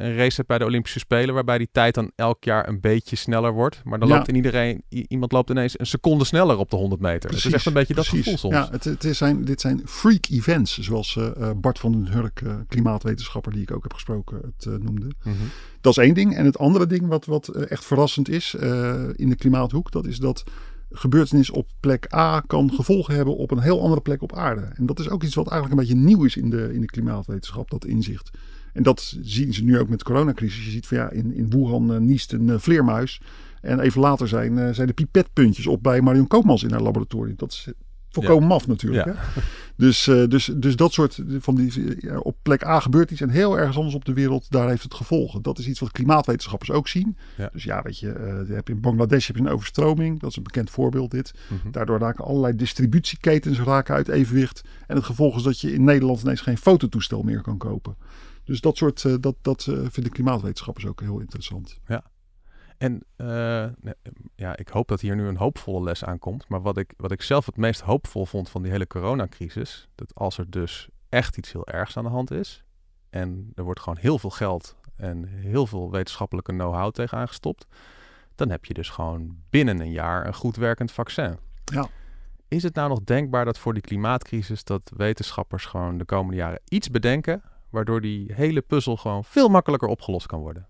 een 0.06 0.16
race 0.16 0.36
hebt 0.36 0.48
bij 0.48 0.58
de 0.58 0.66
Olympische 0.66 1.00
Spelen. 1.00 1.34
Waarbij 1.34 1.58
die 1.58 1.70
tijd 1.72 1.94
dan 1.96 2.12
elk 2.16 2.44
jaar 2.44 2.68
een 2.68 2.80
beetje 2.80 3.16
sneller 3.16 3.52
wordt. 3.54 3.82
Maar 3.84 4.00
dan 4.00 4.08
Ja. 4.08 4.16
loopt 4.16 4.28
in 4.28 4.36
iedereen, 4.36 4.84
iemand 4.90 5.32
loopt 5.32 5.50
ineens 5.50 5.80
een 5.80 5.86
seconde 5.86 6.26
sneller 6.26 6.58
op 6.58 6.70
de 6.70 6.76
100 6.76 7.02
meter. 7.02 7.30
het 7.30 7.46
is 7.46 7.52
echt 7.54 7.66
een 7.66 7.74
beetje 7.74 7.94
dat 7.94 8.08
gevoel 8.08 8.38
soms. 8.38 8.54
Ja, 8.54 8.68
het, 8.72 8.84
het 8.84 9.04
is 9.04 9.18
zijn, 9.18 9.46
dit 9.46 9.62
zijn 9.62 9.82
freak 9.86 10.26
events, 10.30 10.78
zoals 10.80 11.16
eh, 11.16 11.28
eh, 11.50 11.52
Bart 11.56 11.80
van 11.80 11.92
den 11.92 12.08
Hurk, 12.08 12.42
eh, 12.42 12.54
klimaatwetenschapper 12.68 13.52
die 13.52 13.62
ik 13.62 13.72
ook 13.72 13.84
heb 13.84 13.94
gesproken, 13.94 14.38
het 14.56 14.66
eh, 14.66 14.74
noemde. 14.74 15.08
Mhm. 15.24 15.36
Dat 15.82 15.98
is 15.98 16.04
één 16.04 16.14
ding. 16.14 16.36
En 16.36 16.46
het 16.46 16.58
andere 16.58 16.88
ding 16.88 17.08
wat, 17.08 17.26
wat 17.26 17.48
eh, 17.48 17.72
echt 17.72 17.86
verrassend 17.86 18.30
is 18.30 18.54
eh, 18.56 19.04
in 19.16 19.30
de 19.30 19.36
klimaathoek, 19.36 19.92
dat 19.92 20.06
is 20.06 20.18
dat 20.18 20.44
gebeurtenis 20.92 21.50
op 21.50 21.68
plek 21.80 22.14
A 22.14 22.40
kan 22.48 22.74
gevolgen 22.74 23.16
hebben 23.16 23.38
op 23.38 23.52
een 23.52 23.60
heel 23.60 23.82
andere 23.82 24.02
plek 24.02 24.22
op 24.22 24.36
aarde. 24.36 24.62
En 24.62 24.86
dat 24.86 25.00
is 25.00 25.10
ook 25.10 25.24
iets 25.24 25.36
wat 25.36 25.50
eigenlijk 25.50 25.82
een 25.82 25.88
beetje 25.88 26.06
nieuw 26.06 26.24
is 26.24 26.36
in 26.36 26.50
de, 26.50 26.74
in 26.74 26.82
de 26.82 26.88
klimaatwetenschap, 26.88 27.70
dat 27.70 27.86
inzicht. 27.86 28.32
En 28.74 28.84
dat 28.84 29.18
zien 29.22 29.54
ze 29.54 29.64
nu 29.64 29.80
ook 29.80 29.90
met 29.90 30.00
de 30.00 30.06
coronacrisis. 30.06 30.66
Je 30.66 30.72
ziet 30.72 30.88
van 30.88 30.98
ja, 30.98 31.10
in, 31.10 31.34
in 31.34 31.50
Wuhan 31.50 31.94
eh, 31.94 32.00
niest 32.00 32.34
een 32.34 32.50
eh, 32.50 32.58
vleermuis. 32.58 33.22
En 33.62 33.80
even 33.80 34.02
later 34.02 34.28
zijn, 34.28 34.58
eh, 34.58 34.74
zijn 34.74 34.88
de 34.88 34.94
pipetpuntjes 34.94 35.68
op 35.68 35.84
bij 35.84 36.02
Marion 36.02 36.28
Koopmans 36.28 36.64
in 36.64 36.72
haar 36.72 36.82
laboratorium. 36.82 37.36
Dat 37.38 37.52
is 37.52 37.72
volkomen 38.12 38.48
maf 38.48 38.68
natuurlijk. 38.68 39.06
Ja. 39.06 39.14
Hè? 39.16 39.42
Dus, 39.76 40.08
eh, 40.08 40.28
dus, 40.28 40.52
dus 40.56 40.76
dat 40.76 40.94
soort 40.94 41.24
van 41.40 41.56
die 41.56 41.96
ja, 42.00 42.18
op 42.18 42.38
plek 42.42 42.66
A 42.66 42.80
gebeurt 42.80 43.12
iets 43.12 43.22
en 43.22 43.30
heel 43.30 43.58
ergens 43.58 43.78
anders 43.78 43.96
op 43.96 44.06
de 44.06 44.14
wereld, 44.14 44.46
daar 44.50 44.70
heeft 44.70 44.84
het 44.84 44.94
gevolgen. 44.94 45.42
Dat 45.42 45.60
is 45.60 45.68
iets 45.68 45.80
wat 45.80 45.92
klimaatwetenschappers 45.92 46.72
ook 46.72 46.88
zien. 46.88 47.18
Ja. 47.38 47.50
Dus 47.54 47.64
ja, 47.64 47.82
weet 47.82 48.00
je, 48.00 48.12
eh, 48.12 48.48
je 48.48 48.54
hebt 48.54 48.70
in 48.70 48.82
Bangladesh 48.82 49.28
heb 49.28 49.36
je 49.36 49.42
een 49.42 49.50
overstroming. 49.50 50.20
Dat 50.20 50.30
is 50.30 50.38
een 50.38 50.44
bekend 50.44 50.70
voorbeeld 50.70 51.12
dit. 51.12 51.34
Mhm. 51.50 51.72
Daardoor 51.72 52.00
raken 52.00 52.26
allerlei 52.26 52.56
distributieketens 52.56 53.60
raken 53.60 53.96
uit 53.96 54.08
evenwicht. 54.08 54.62
En 54.88 54.96
het 54.96 55.06
gevolg 55.06 55.36
is 55.36 55.44
dat 55.44 55.60
je 55.60 55.74
in 55.74 55.84
Nederland 55.84 56.22
ineens 56.22 56.42
geen 56.42 56.58
fototoestel 56.58 57.24
meer 57.24 57.42
kan 57.42 57.58
kopen. 57.58 57.96
Dus 58.44 58.62
dat 58.62 58.78
soort, 58.78 59.06
eh, 59.06 59.16
dat, 59.20 59.36
dat 59.42 59.68
eh, 59.70 59.80
vinden 59.90 60.12
klimaatwetenschappers 60.12 60.86
ook 60.86 61.02
heel 61.02 61.20
interessant. 61.20 61.80
En 62.82 63.04
eh, 63.16 63.66
nee, 63.82 63.94
ja, 64.36 64.58
ik 64.58 64.68
hoop 64.68 64.88
dat 64.88 65.02
hier 65.02 65.16
nu 65.16 65.28
een 65.28 65.38
hoopvolle 65.38 65.84
les 65.84 66.04
aankomt. 66.04 66.50
Maar 66.50 66.62
wat 66.62 66.78
ik, 66.78 66.94
wat 66.98 67.12
ik 67.12 67.22
zelf 67.22 67.46
het 67.46 67.58
meest 67.58 67.82
hoopvol 67.82 68.26
vond 68.26 68.50
van 68.50 68.62
die 68.62 68.72
hele 68.72 68.88
coronacrisis, 68.88 69.88
dat 69.96 70.16
als 70.16 70.38
er 70.38 70.50
dus 70.50 70.90
echt 71.10 71.38
iets 71.38 71.52
heel 71.52 71.68
ergs 71.68 71.98
aan 71.98 72.04
de 72.04 72.10
hand 72.10 72.32
is, 72.32 72.64
en 73.10 73.52
er 73.56 73.64
wordt 73.64 73.80
gewoon 73.80 73.98
heel 74.02 74.20
veel 74.20 74.30
geld 74.30 74.76
en 74.96 75.26
heel 75.26 75.68
veel 75.68 75.92
wetenschappelijke 75.92 76.52
know-how 76.52 76.92
tegenaan 76.92 77.28
gestopt, 77.28 77.66
dan 78.36 78.50
heb 78.50 78.66
je 78.66 78.74
dus 78.74 78.90
gewoon 78.90 79.38
binnen 79.50 79.80
een 79.80 79.92
jaar 79.92 80.28
een 80.28 80.36
goed 80.36 80.56
werkend 80.56 80.92
vaccin. 80.92 81.38
Ja. 81.66 81.88
Is 82.48 82.64
het 82.64 82.76
nou 82.76 82.90
nog 82.90 83.04
denkbaar 83.04 83.46
dat 83.46 83.58
voor 83.58 83.74
die 83.74 83.84
klimaatcrisis 83.84 84.64
dat 84.64 84.92
wetenschappers 84.96 85.66
gewoon 85.66 85.98
de 85.98 86.06
komende 86.06 86.38
jaren 86.38 86.62
iets 86.68 86.90
bedenken, 86.90 87.42
waardoor 87.70 88.02
die 88.02 88.34
hele 88.34 88.62
puzzel 88.62 88.98
gewoon 88.98 89.24
veel 89.24 89.50
makkelijker 89.50 89.90
opgelost 89.90 90.28
kan 90.28 90.40
worden? 90.40 90.68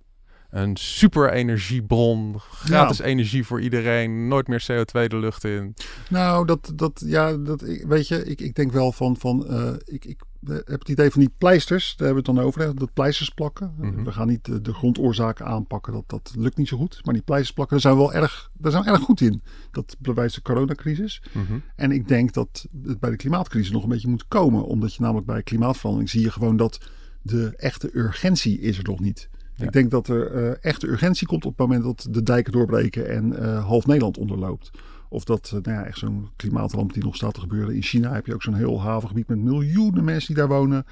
Een 0.51 0.77
super 0.77 1.31
energiebron, 1.31 2.39
gratis 2.39 2.99
energie 2.99 3.45
voor 3.45 3.61
iedereen, 3.61 4.27
nooit 4.27 4.47
meer 4.47 4.65
CO2 4.71 5.07
de 5.07 5.17
lucht 5.17 5.43
in. 5.43 5.73
Nou, 6.09 6.45
dat, 6.45 6.71
dat 6.75 7.03
ja, 7.05 7.37
dat, 7.37 7.61
weet 7.87 8.07
je, 8.07 8.25
ik, 8.25 8.41
ik 8.41 8.55
denk 8.55 8.71
wel 8.71 8.91
van, 8.91 9.17
van 9.17 9.47
eh, 9.47 9.73
ik, 9.85 10.05
ik 10.05 10.23
heb 10.47 10.79
het 10.79 10.89
idee 10.89 11.11
van 11.11 11.19
die 11.19 11.33
pleisters, 11.37 11.95
daar 11.97 12.07
hebben 12.07 12.23
we 12.23 12.29
het 12.29 12.37
dan 12.37 12.47
over, 12.47 12.75
dat 12.75 12.93
pleisters 12.93 13.29
plakken. 13.29 13.73
Mhm. 13.77 14.03
We 14.03 14.11
gaan 14.11 14.27
niet 14.27 14.45
de, 14.45 14.61
de 14.61 14.73
grondoorzaken 14.73 15.45
aanpakken, 15.45 15.93
dat, 15.93 16.09
dat 16.09 16.33
lukt 16.37 16.57
niet 16.57 16.67
zo 16.67 16.77
goed. 16.77 16.99
Maar 17.03 17.13
die 17.13 17.23
pleisters 17.23 17.53
plakken, 17.53 17.81
daar 17.81 17.91
zijn 17.91 18.03
we 18.03 18.11
wel 18.11 18.21
erg, 18.21 18.51
daar 18.57 18.71
zijn 18.71 18.83
we 18.83 18.89
erg 18.89 19.01
goed 19.01 19.21
in. 19.21 19.41
Dat 19.71 19.95
bewijst 19.99 20.35
de 20.35 20.41
coronacrisis. 20.41 21.21
Mhm. 21.31 21.59
En 21.75 21.91
ik 21.91 22.07
denk 22.07 22.33
dat 22.33 22.67
het 22.83 22.99
bij 22.99 23.09
de 23.09 23.15
klimaatcrisis 23.15 23.71
nog 23.71 23.83
een 23.83 23.89
beetje 23.89 24.07
moet 24.07 24.27
komen. 24.27 24.65
Omdat 24.65 24.93
je 24.93 25.01
namelijk 25.01 25.27
bij 25.27 25.43
klimaatverandering 25.43 26.09
zie 26.09 26.21
je 26.21 26.31
gewoon 26.31 26.57
dat 26.57 26.79
de 27.21 27.53
echte 27.55 27.89
urgentie 27.93 28.59
is 28.59 28.77
er 28.77 28.83
nog 28.83 28.99
niet. 28.99 29.29
Ja. 29.61 29.67
Ik 29.67 29.73
denk 29.73 29.91
dat 29.91 30.07
er 30.07 30.31
eh, 30.31 30.53
echte 30.61 30.87
urgentie 30.87 31.27
komt 31.27 31.45
op 31.45 31.57
het 31.57 31.67
moment 31.67 31.83
dat 31.83 32.07
de 32.09 32.23
dijken 32.23 32.51
doorbreken 32.51 33.09
en 33.09 33.39
eh, 33.39 33.65
half 33.65 33.85
Nederland 33.85 34.17
onderloopt. 34.17 34.71
Of 35.09 35.23
dat, 35.23 35.51
eh, 35.53 35.61
nou 35.61 35.79
ja, 35.79 35.85
echt 35.85 35.97
zo'n 35.97 36.29
klimaatramp 36.35 36.93
die 36.93 37.03
nog 37.03 37.15
staat 37.15 37.33
te 37.33 37.39
gebeuren. 37.39 37.75
In 37.75 37.81
China 37.81 38.13
heb 38.13 38.25
je 38.25 38.33
ook 38.33 38.43
zo'n 38.43 38.53
heel 38.53 38.81
havengebied 38.81 39.27
met 39.27 39.37
miljoenen 39.37 40.03
mensen 40.03 40.27
die 40.27 40.43
daar 40.43 40.57
wonen. 40.57 40.85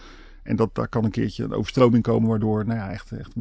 En 0.44 0.56
dat 0.56 0.76
daar 0.76 0.88
kan 0.88 1.04
een 1.04 1.12
keertje 1.12 1.44
een 1.44 1.54
overstroming 1.54 2.04
komen 2.04 2.30
waardoor 2.30 2.66
nou 2.66 2.80
ja, 2.80 2.92
echt, 2.92 3.12
echt 3.12 3.34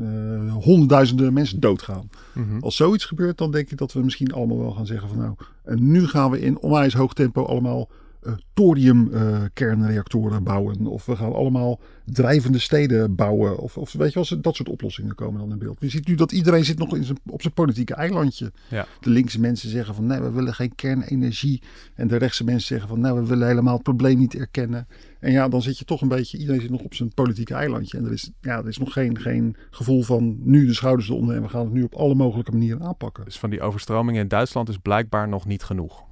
honderdduizenden 0.51 1.33
mensen 1.33 1.61
doodgaan. 1.61 2.11
Mhm. 2.35 2.59
Als 2.61 2.77
zoiets 2.77 3.05
gebeurt, 3.05 3.39
dan 3.39 3.51
denk 3.51 3.71
ik 3.71 3.79
dat 3.79 3.93
we 3.93 4.01
misschien 4.01 4.33
allemaal 4.33 4.59
wel 4.59 4.71
gaan 4.71 4.87
zeggen 4.87 5.09
van 5.09 5.19
nou, 5.19 5.35
en 5.65 5.91
nu 5.91 6.07
gaan 6.07 6.31
we 6.31 6.41
in 6.41 6.59
onwijs 6.59 6.95
hoog 6.95 7.13
tempo 7.13 7.45
allemaal 7.45 7.89
eh 8.23 8.33
thorium-kernreactoren 8.55 10.43
bouwen. 10.43 10.87
Of 10.87 11.07
we 11.07 11.17
gaan 11.17 11.33
allemaal 11.33 11.81
drijvende 12.05 12.59
steden 12.59 13.15
bouwen. 13.15 13.59
Of, 13.59 13.77
of 13.77 13.93
weet 13.93 14.13
je 14.13 14.25
wel, 14.29 14.41
dat 14.41 14.57
soort 14.57 14.69
oplossingen 14.69 15.15
komen 15.15 15.41
dan 15.41 15.51
in 15.51 15.59
beeld. 15.59 15.77
Je 15.81 15.89
ziet 15.89 16.07
nu 16.07 16.15
dat 16.15 16.33
iedereen 16.33 16.65
zit 16.65 16.79
nog 16.79 16.97
in 16.97 17.05
zijn, 17.05 17.19
op 17.27 17.41
zijn 17.41 17.55
politieke 17.55 17.95
eilandje. 17.95 18.53
Ja. 18.69 18.87
De 19.01 19.11
linkse 19.11 19.41
mensen 19.41 19.71
zeggen 19.71 19.95
van 19.95 20.07
nee, 20.07 20.21
we 20.21 20.31
willen 20.31 20.55
geen 20.55 20.75
kernenergie. 20.75 21.63
En 21.95 22.09
de 22.09 22.17
rechtse 22.17 22.45
mensen 22.45 22.67
zeggen 22.67 22.89
van 22.89 23.01
nou, 23.01 23.21
we 23.21 23.27
willen 23.27 23.47
helemaal 23.47 23.75
het 23.75 23.83
probleem 23.83 24.19
niet 24.19 24.35
erkennen. 24.35 24.87
En 25.21 25.33
ja, 25.33 25.49
dan 25.49 25.63
zit 25.63 25.79
je 25.79 25.85
toch 25.85 26.01
een 26.01 26.09
beetje, 26.09 26.39
iedereen 26.39 26.61
zit 26.61 26.71
nog 26.71 26.83
op 26.83 26.95
zijn 26.95 27.15
politieke 27.15 27.55
eilandje. 27.55 27.99
En 27.99 28.05
er 28.05 28.13
is, 28.13 28.31
ja, 28.41 28.59
er 28.59 28.69
is 28.69 28.79
nog 28.79 28.93
geen, 28.93 29.19
geen 29.19 29.57
gevoel 29.71 30.03
van 30.03 30.37
nu 30.41 30.67
de 30.67 30.75
schouders 30.75 31.09
eronder 31.09 31.37
en 31.37 31.43
we 31.43 31.49
gaan 31.49 31.65
het 31.65 31.73
nu 31.73 31.83
op 31.83 31.95
alle 31.95 32.15
mogelijke 32.15 32.53
manieren 32.53 32.83
aanpakken. 32.83 33.25
Dus 33.25 33.39
van 33.39 33.51
die 33.51 33.61
overstromingen 33.61 34.23
in 34.23 34.29
Duitsland 34.29 34.69
is 34.69 34.79
blijkbaar 34.79 35.29
nog 35.29 35.47
niet 35.47 35.63
genoeg. 35.63 36.07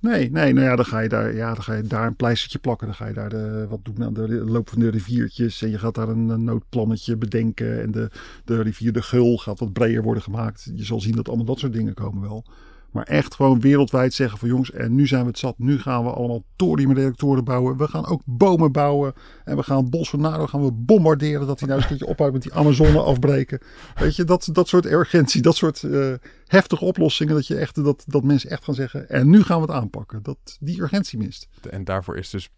Nee, 0.00 0.30
nee, 0.30 0.52
nou 0.52 0.66
ja, 0.66 0.76
dan 0.76 0.84
ga 0.84 0.98
je 1.00 1.08
daar, 1.08 1.34
ja, 1.34 1.54
dan 1.54 1.62
ga 1.62 1.74
je 1.74 1.82
daar 1.82 2.06
een 2.06 2.16
pleistertje 2.16 2.58
plakken. 2.58 2.86
Dan 2.86 2.96
ga 2.96 3.06
je 3.06 3.14
daar 3.14 3.28
de, 3.28 3.66
wat 3.68 3.84
doen 3.84 4.04
aan 4.04 4.14
de 4.14 4.28
loop 4.28 4.68
van 4.68 4.78
de 4.78 4.90
riviertjes. 4.90 5.62
En 5.62 5.70
je 5.70 5.78
gaat 5.78 5.94
daar 5.94 6.08
een, 6.08 6.28
een 6.28 6.44
noodplannetje 6.44 7.16
bedenken. 7.16 7.82
En 7.82 7.90
de, 7.90 8.10
de 8.44 8.62
rivier 8.62 8.92
de 8.92 9.02
Gul 9.02 9.36
gaat 9.36 9.58
wat 9.58 9.72
breder 9.72 10.02
worden 10.02 10.22
gemaakt. 10.22 10.70
Je 10.74 10.84
zal 10.84 11.00
zien 11.00 11.14
dat 11.16 11.28
allemaal 11.28 11.46
dat 11.46 11.58
soort 11.58 11.72
dingen 11.72 11.94
komen 11.94 12.22
wel. 12.22 12.44
Maar 12.94 13.04
echt 13.04 13.34
gewoon 13.34 13.60
wereldwijd 13.60 14.14
zeggen 14.14 14.38
van 14.38 14.48
jongens, 14.48 14.70
en 14.70 14.94
nu 14.94 15.06
zijn 15.06 15.22
we 15.22 15.28
het 15.28 15.38
zat. 15.38 15.58
Nu 15.58 15.78
gaan 15.78 16.04
we 16.04 16.10
allemaal 16.10 16.42
thoriumreactoren 16.56 17.44
bouwen. 17.44 17.76
We 17.76 17.88
gaan 17.88 18.06
ook 18.06 18.22
bomen 18.24 18.72
bouwen. 18.72 19.12
En 19.44 19.56
we 19.56 19.62
gaan 19.62 19.90
Bolsonaro 19.90 20.46
gaan 20.46 20.64
we 20.64 20.72
bombarderen. 20.72 21.46
Dat 21.46 21.58
hij 21.58 21.68
nou 21.68 21.80
eens 21.80 21.90
een 21.90 21.96
keertje 21.96 22.14
ophoudt 22.14 22.32
met 22.32 22.42
die 22.42 22.54
Amazone 22.54 22.98
afbreken. 22.98 23.60
Weet 23.94 24.16
je, 24.16 24.24
dat, 24.24 24.48
dat 24.52 24.68
soort 24.68 24.86
urgentie. 24.86 25.42
Dat 25.42 25.56
soort 25.56 25.82
uh, 25.82 26.12
heftige 26.46 26.84
oplossingen. 26.84 27.34
Dat, 27.34 27.46
je 27.46 27.56
echt, 27.56 27.84
dat, 27.84 28.04
dat 28.06 28.22
mensen 28.22 28.50
echt 28.50 28.64
gaan 28.64 28.74
zeggen. 28.74 29.08
En 29.08 29.30
nu 29.30 29.42
gaan 29.42 29.60
we 29.60 29.66
het 29.66 29.74
aanpakken. 29.74 30.22
Dat 30.22 30.56
die 30.60 30.80
urgentie 30.82 31.18
mist. 31.18 31.48
En 31.70 31.84
daarvoor 31.84 32.16
is 32.16 32.30
dus 32.30 32.48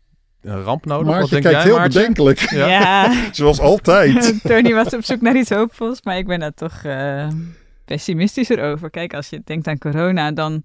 een 0.43 0.63
ramp 0.63 0.85
nodig. 0.85 1.07
Maar 1.07 1.21
Wat 1.21 1.29
je 1.29 1.41
kijkt 1.41 1.57
jij, 1.57 1.67
heel 1.67 1.77
Maartje? 1.77 1.99
bedenkelijk. 1.99 2.39
Ja. 2.39 2.67
Ja, 2.67 3.13
Zoals 3.33 3.61
altijd. 3.61 4.35
Tony 4.49 4.75
was 4.75 4.95
op 4.95 5.05
zoek 5.05 5.21
naar 5.21 5.37
iets 5.37 5.51
hoopvols, 5.51 6.03
maar 6.03 6.17
ik 6.17 6.27
ben 6.27 6.41
daar 6.41 6.55
toch 6.55 6.83
eh, 6.83 7.29
pessimistischer 7.87 8.63
over. 8.73 8.91
Kijk, 8.91 9.15
als 9.15 9.29
je 9.29 9.43
denkt 9.45 9.67
aan 9.67 9.79
corona, 9.79 10.33
dan... 10.33 10.63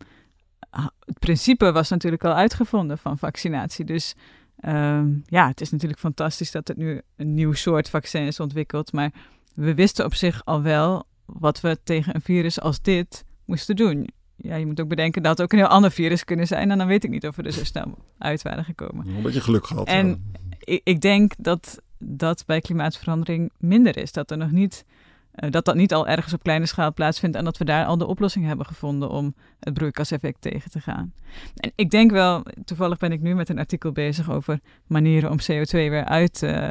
ah, 0.69 0.87
Het 1.05 1.19
principe 1.19 1.71
was 1.71 1.89
natuurlijk 1.89 2.23
al 2.23 2.33
uitgevonden 2.33 2.97
van 2.97 3.17
vaccinatie. 3.17 3.85
Dus 3.85 4.15
ehm, 4.59 5.09
ja, 5.25 5.47
het 5.47 5.61
is 5.61 5.71
natuurlijk 5.71 5.99
fantastisch 5.99 6.51
dat 6.51 6.69
er 6.69 6.75
nu 6.77 7.01
een 7.15 7.33
nieuw 7.33 7.53
soort 7.53 7.89
vaccin 7.89 8.25
is 8.25 8.39
ontwikkeld. 8.39 8.93
Maar 8.93 9.11
we 9.55 9.73
wisten 9.73 10.05
op 10.05 10.13
zich 10.13 10.45
al 10.45 10.61
wel 10.61 11.03
wat 11.25 11.61
we 11.61 11.77
tegen 11.83 12.15
een 12.15 12.21
virus 12.21 12.59
als 12.59 12.81
dit 12.81 13.23
moesten 13.45 13.75
doen. 13.75 14.09
Ja, 14.35 14.55
je 14.55 14.65
moet 14.65 14.81
ook 14.81 14.87
bedenken 14.87 15.21
dat 15.23 15.31
het 15.31 15.41
ook 15.41 15.51
een 15.51 15.57
heel 15.57 15.67
ander 15.67 15.91
virus 15.91 16.23
kunnen 16.23 16.47
zijn. 16.47 16.71
En 16.71 16.77
dan 16.77 16.87
weet 16.87 17.03
ik 17.03 17.09
niet 17.09 17.27
of 17.27 17.35
we 17.35 17.43
er 17.43 17.51
zo 17.51 17.63
snel 17.63 17.97
uit 18.17 18.41
waren 18.41 18.63
gekomen. 18.65 19.07
Een 19.07 19.21
beetje 19.21 19.41
geluk 19.41 19.65
gehad. 19.67 19.87
En 19.87 20.07
ja. 20.07 20.39
ik, 20.59 20.81
ik 20.83 21.01
denk 21.01 21.33
dat 21.37 21.81
dat 21.97 22.43
bij 22.45 22.61
klimaatverandering 22.61 23.51
minder 23.57 23.97
is. 23.97 24.11
Dat 24.11 24.31
er 24.31 24.37
nog 24.37 24.51
niet. 24.51 24.85
Eh, 25.31 25.51
dat 25.51 25.65
dat 25.65 25.75
niet 25.75 25.93
al 25.93 26.07
ergens 26.07 26.33
op 26.33 26.43
kleine 26.43 26.65
schaal 26.65 26.93
plaatsvindt 26.93 27.35
en 27.35 27.43
dat 27.43 27.57
we 27.57 27.65
daar 27.65 27.85
al 27.85 27.97
de 27.97 28.07
oplossing 28.07 28.45
hebben 28.45 28.65
gevonden 28.65 29.09
om 29.09 29.35
het 29.59 29.73
broeikaseffect 29.73 30.41
tegen 30.41 30.71
te 30.71 30.79
gaan. 30.79 31.13
En 31.55 31.71
ik 31.75 31.89
denk 31.89 32.11
wel, 32.11 32.43
toevallig 32.65 32.97
ben 32.97 33.11
ik 33.11 33.21
nu 33.21 33.35
met 33.35 33.49
een 33.49 33.59
artikel 33.59 33.91
bezig 33.91 34.31
over 34.31 34.59
manieren 34.87 35.31
om 35.31 35.37
CO2 35.39 35.71
weer 35.71 36.05
uit 36.05 36.43
eh, 36.43 36.67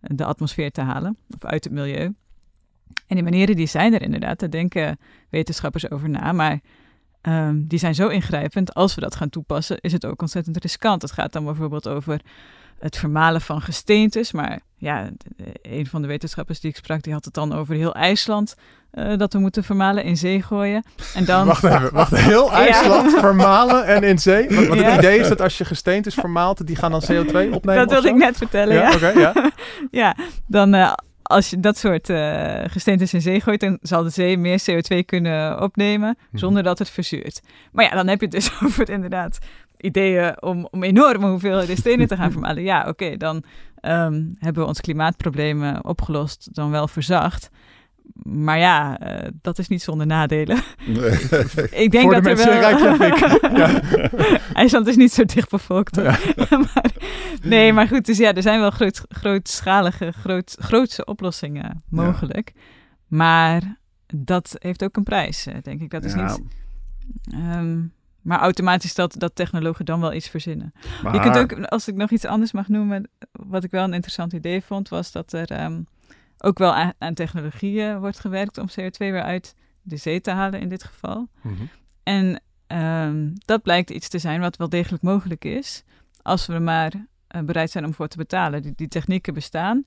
de 0.00 0.24
atmosfeer 0.24 0.70
te 0.70 0.80
halen, 0.80 1.16
of 1.34 1.44
uit 1.44 1.64
het 1.64 1.72
milieu. 1.72 2.14
En 3.06 3.16
die 3.16 3.22
manieren 3.22 3.56
die 3.56 3.66
zijn 3.66 3.94
er 3.94 4.02
inderdaad, 4.02 4.38
daar 4.38 4.50
denken 4.50 4.98
wetenschappers 5.30 5.90
over 5.90 6.08
na, 6.08 6.32
maar 6.32 6.60
ehm, 7.20 7.66
die 7.66 7.78
zijn 7.78 7.94
zo 7.94 8.08
ingrijpend. 8.08 8.74
Als 8.74 8.94
we 8.94 9.00
dat 9.00 9.14
gaan 9.14 9.28
toepassen, 9.28 9.80
is 9.80 9.92
het 9.92 10.06
ook 10.06 10.20
ontzettend 10.20 10.56
riskant. 10.56 11.02
Het 11.02 11.12
gaat 11.12 11.32
dan 11.32 11.44
bijvoorbeeld 11.44 11.88
over 11.88 12.20
het 12.80 12.96
vermalen 12.96 13.40
van 13.40 13.60
gesteentes. 13.62 14.32
Maar 14.32 14.60
ja, 14.76 15.08
een 15.62 15.86
van 15.86 16.02
de 16.02 16.08
wetenschappers 16.08 16.60
die 16.60 16.70
ik 16.70 16.76
sprak, 16.76 17.02
die 17.02 17.12
had 17.12 17.24
het 17.24 17.34
dan 17.34 17.52
over 17.54 17.74
heel 17.74 17.94
IJsland. 17.94 18.54
eh, 18.90 19.16
dat 19.16 19.32
we 19.32 19.38
moeten 19.38 19.64
vermalen, 19.64 20.04
in 20.04 20.16
zee 20.16 20.42
gooien. 20.42 20.82
En 21.14 21.24
dan... 21.24 21.46
Wacht 21.46 21.64
even, 21.64 21.92
wacht. 21.92 22.16
Heel 22.30 22.46
Ja. 22.50 22.52
IJsland 22.66 23.10
vermalen 23.18 23.86
en 23.86 24.02
in 24.02 24.18
zee? 24.18 24.48
Want, 24.48 24.66
want 24.66 24.80
Ja. 24.80 24.86
het 24.90 24.98
idee 24.98 25.18
is 25.18 25.28
dat 25.28 25.40
als 25.40 25.58
je 25.58 25.64
gesteentes 25.64 26.14
vermaalt, 26.14 26.66
die 26.66 26.76
gaan 26.76 26.90
dan 26.90 27.02
CO2 27.02 27.52
opnemen 27.52 27.76
dat 27.86 27.90
wilde 27.90 28.08
ik 28.08 28.14
net 28.14 28.36
vertellen, 28.36 28.74
ja. 28.74 28.92
Ja, 29.00 29.10
ja. 29.18 29.50
ja, 30.02 30.16
dan 30.46 30.74
eh, 30.74 30.92
als 31.22 31.50
je 31.50 31.60
dat 31.60 31.78
soort 31.78 32.08
eh 32.10 32.62
gesteentes 32.66 33.14
in 33.14 33.20
zee 33.22 33.40
gooit, 33.40 33.60
dan 33.60 33.78
zal 33.82 34.02
de 34.02 34.10
zee 34.10 34.36
meer 34.38 34.60
CO2 34.70 35.04
kunnen 35.06 35.60
opnemen 35.62 36.18
zonder 36.32 36.62
dat 36.62 36.78
het 36.78 36.90
verzuurt. 36.90 37.40
Maar 37.72 37.84
ja, 37.84 37.90
dan 37.94 38.08
heb 38.08 38.18
je 38.20 38.26
het 38.26 38.34
dus 38.34 38.50
over 38.64 38.80
het 38.80 38.88
inderdaad 38.88 39.38
ideeën 39.80 40.42
om, 40.42 40.68
om 40.70 40.82
enorme 40.82 41.26
hoeveelheden 41.26 41.76
stenen 41.76 42.08
te 42.08 42.16
gaan 42.16 42.32
vermalen. 42.32 42.62
Ja, 42.62 42.88
oké, 42.88 43.16
dan 43.16 43.44
ehm, 43.80 44.24
hebben 44.38 44.62
we 44.62 44.68
ons 44.68 44.80
klimaatproblemen 44.80 45.84
opgelost, 45.84 46.54
dan 46.54 46.70
wel 46.70 46.88
verzacht. 46.88 47.50
Maar 48.22 48.58
ja, 48.58 48.98
eh, 48.98 49.28
dat 49.42 49.58
is 49.58 49.68
niet 49.68 49.82
zonder 49.82 50.06
nadelen. 50.06 50.56
Ik 51.70 51.90
denk 51.90 52.02
Voor 52.02 52.14
de 52.14 52.20
dat 52.20 52.38
er 52.38 52.46
wel... 52.46 52.60
Reykjavik. 52.60 53.16
Ja. 53.56 53.80
IJsland 54.60 54.86
is 54.86 54.96
niet 54.96 55.12
zo 55.12 55.24
dicht 55.24 55.50
bevolkt. 55.50 55.96
maar, 56.50 56.90
nee, 57.42 57.72
maar 57.72 57.88
goed, 57.88 58.06
dus 58.06 58.18
ja, 58.18 58.34
er 58.34 58.42
zijn 58.42 58.60
wel 58.60 58.70
groot, 58.70 59.04
grootschalige, 59.08 60.12
groot, 60.12 60.56
grootse 60.58 61.04
oplossingen 61.04 61.82
mogelijk. 61.88 62.52
Maar 63.06 63.78
dat 64.14 64.56
heeft 64.58 64.84
ook 64.84 64.96
een 64.96 65.02
prijs, 65.02 65.46
eh, 65.46 65.54
denk 65.62 65.80
ik. 65.80 65.90
Dat 65.90 66.04
is 66.04 66.14
niet... 66.14 66.40
ehm, 67.32 67.78
maar 68.22 68.38
automatisch 68.38 68.94
dat, 68.94 69.14
dat 69.18 69.34
technologen 69.34 69.84
dan 69.84 70.00
wel 70.00 70.12
iets 70.12 70.28
verzinnen. 70.28 70.72
maar- 71.02 71.14
Je 71.14 71.20
kunt 71.20 71.38
ook, 71.38 71.64
als 71.64 71.88
ik 71.88 71.94
nog 71.94 72.10
iets 72.10 72.24
anders 72.24 72.52
mag 72.52 72.68
noemen, 72.68 73.08
wat 73.32 73.64
ik 73.64 73.70
wel 73.70 73.84
een 73.84 73.92
interessant 73.94 74.32
idee 74.32 74.62
vond, 74.62 74.88
was 74.88 75.12
dat 75.12 75.32
er 75.32 75.50
ehm, 75.50 75.82
ook 76.38 76.58
wel 76.58 76.74
aan, 76.74 76.92
aan 76.98 77.14
technologieën 77.14 77.98
wordt 77.98 78.20
gewerkt 78.20 78.58
om 78.58 78.66
CO2 78.68 78.90
weer 78.98 79.22
uit 79.22 79.54
de 79.82 79.96
zee 79.96 80.20
te 80.20 80.30
halen 80.30 80.60
in 80.60 80.68
dit 80.68 80.84
geval. 80.84 81.28
Mhm. 81.42 81.54
En 82.02 82.40
ehm, 82.66 83.28
dat 83.44 83.62
blijkt 83.62 83.90
iets 83.90 84.08
te 84.08 84.18
zijn 84.18 84.40
wat 84.40 84.56
wel 84.56 84.68
degelijk 84.68 85.02
mogelijk 85.02 85.44
is, 85.44 85.84
als 86.22 86.46
we 86.46 86.52
er 86.52 86.62
maar 86.62 86.92
eh, 87.26 87.42
bereid 87.42 87.70
zijn 87.70 87.84
om 87.84 87.94
voor 87.94 88.08
te 88.08 88.16
betalen. 88.16 88.62
Die, 88.62 88.72
die 88.76 88.88
technieken 88.88 89.34
bestaan. 89.34 89.84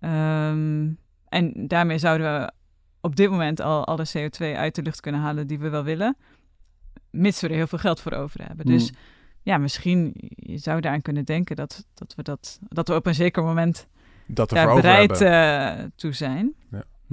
Ehm, 0.00 0.88
en 1.28 1.52
daarmee 1.68 1.98
zouden 1.98 2.40
we 2.40 2.52
op 3.00 3.16
dit 3.16 3.30
moment 3.30 3.60
al 3.60 3.86
alle 3.86 4.06
CO2 4.16 4.56
uit 4.56 4.74
de 4.74 4.82
lucht 4.82 5.00
kunnen 5.00 5.20
halen 5.20 5.46
die 5.46 5.58
we 5.58 5.68
wel 5.68 5.84
willen, 5.84 6.16
mits 7.10 7.40
we 7.40 7.48
er 7.48 7.54
heel 7.54 7.66
veel 7.66 7.78
geld 7.78 8.00
voor 8.00 8.12
over 8.12 8.46
hebben. 8.46 8.66
Dus 8.66 8.90
Mm. 8.90 8.96
ja, 9.42 9.58
misschien 9.58 10.14
je 10.36 10.58
zou 10.58 10.80
daaraan 10.80 11.02
kunnen 11.02 11.24
denken 11.24 11.56
dat, 11.56 11.84
dat, 11.94 12.14
we, 12.16 12.22
dat, 12.22 12.58
dat 12.68 12.88
we 12.88 12.94
op 12.94 13.06
een 13.06 13.14
zeker 13.14 13.42
moment 13.42 13.86
Dat 14.26 14.48
daar 14.50 14.74
bereid 14.74 15.20
eh, 15.20 15.84
toe 15.96 16.12
zijn. 16.12 16.54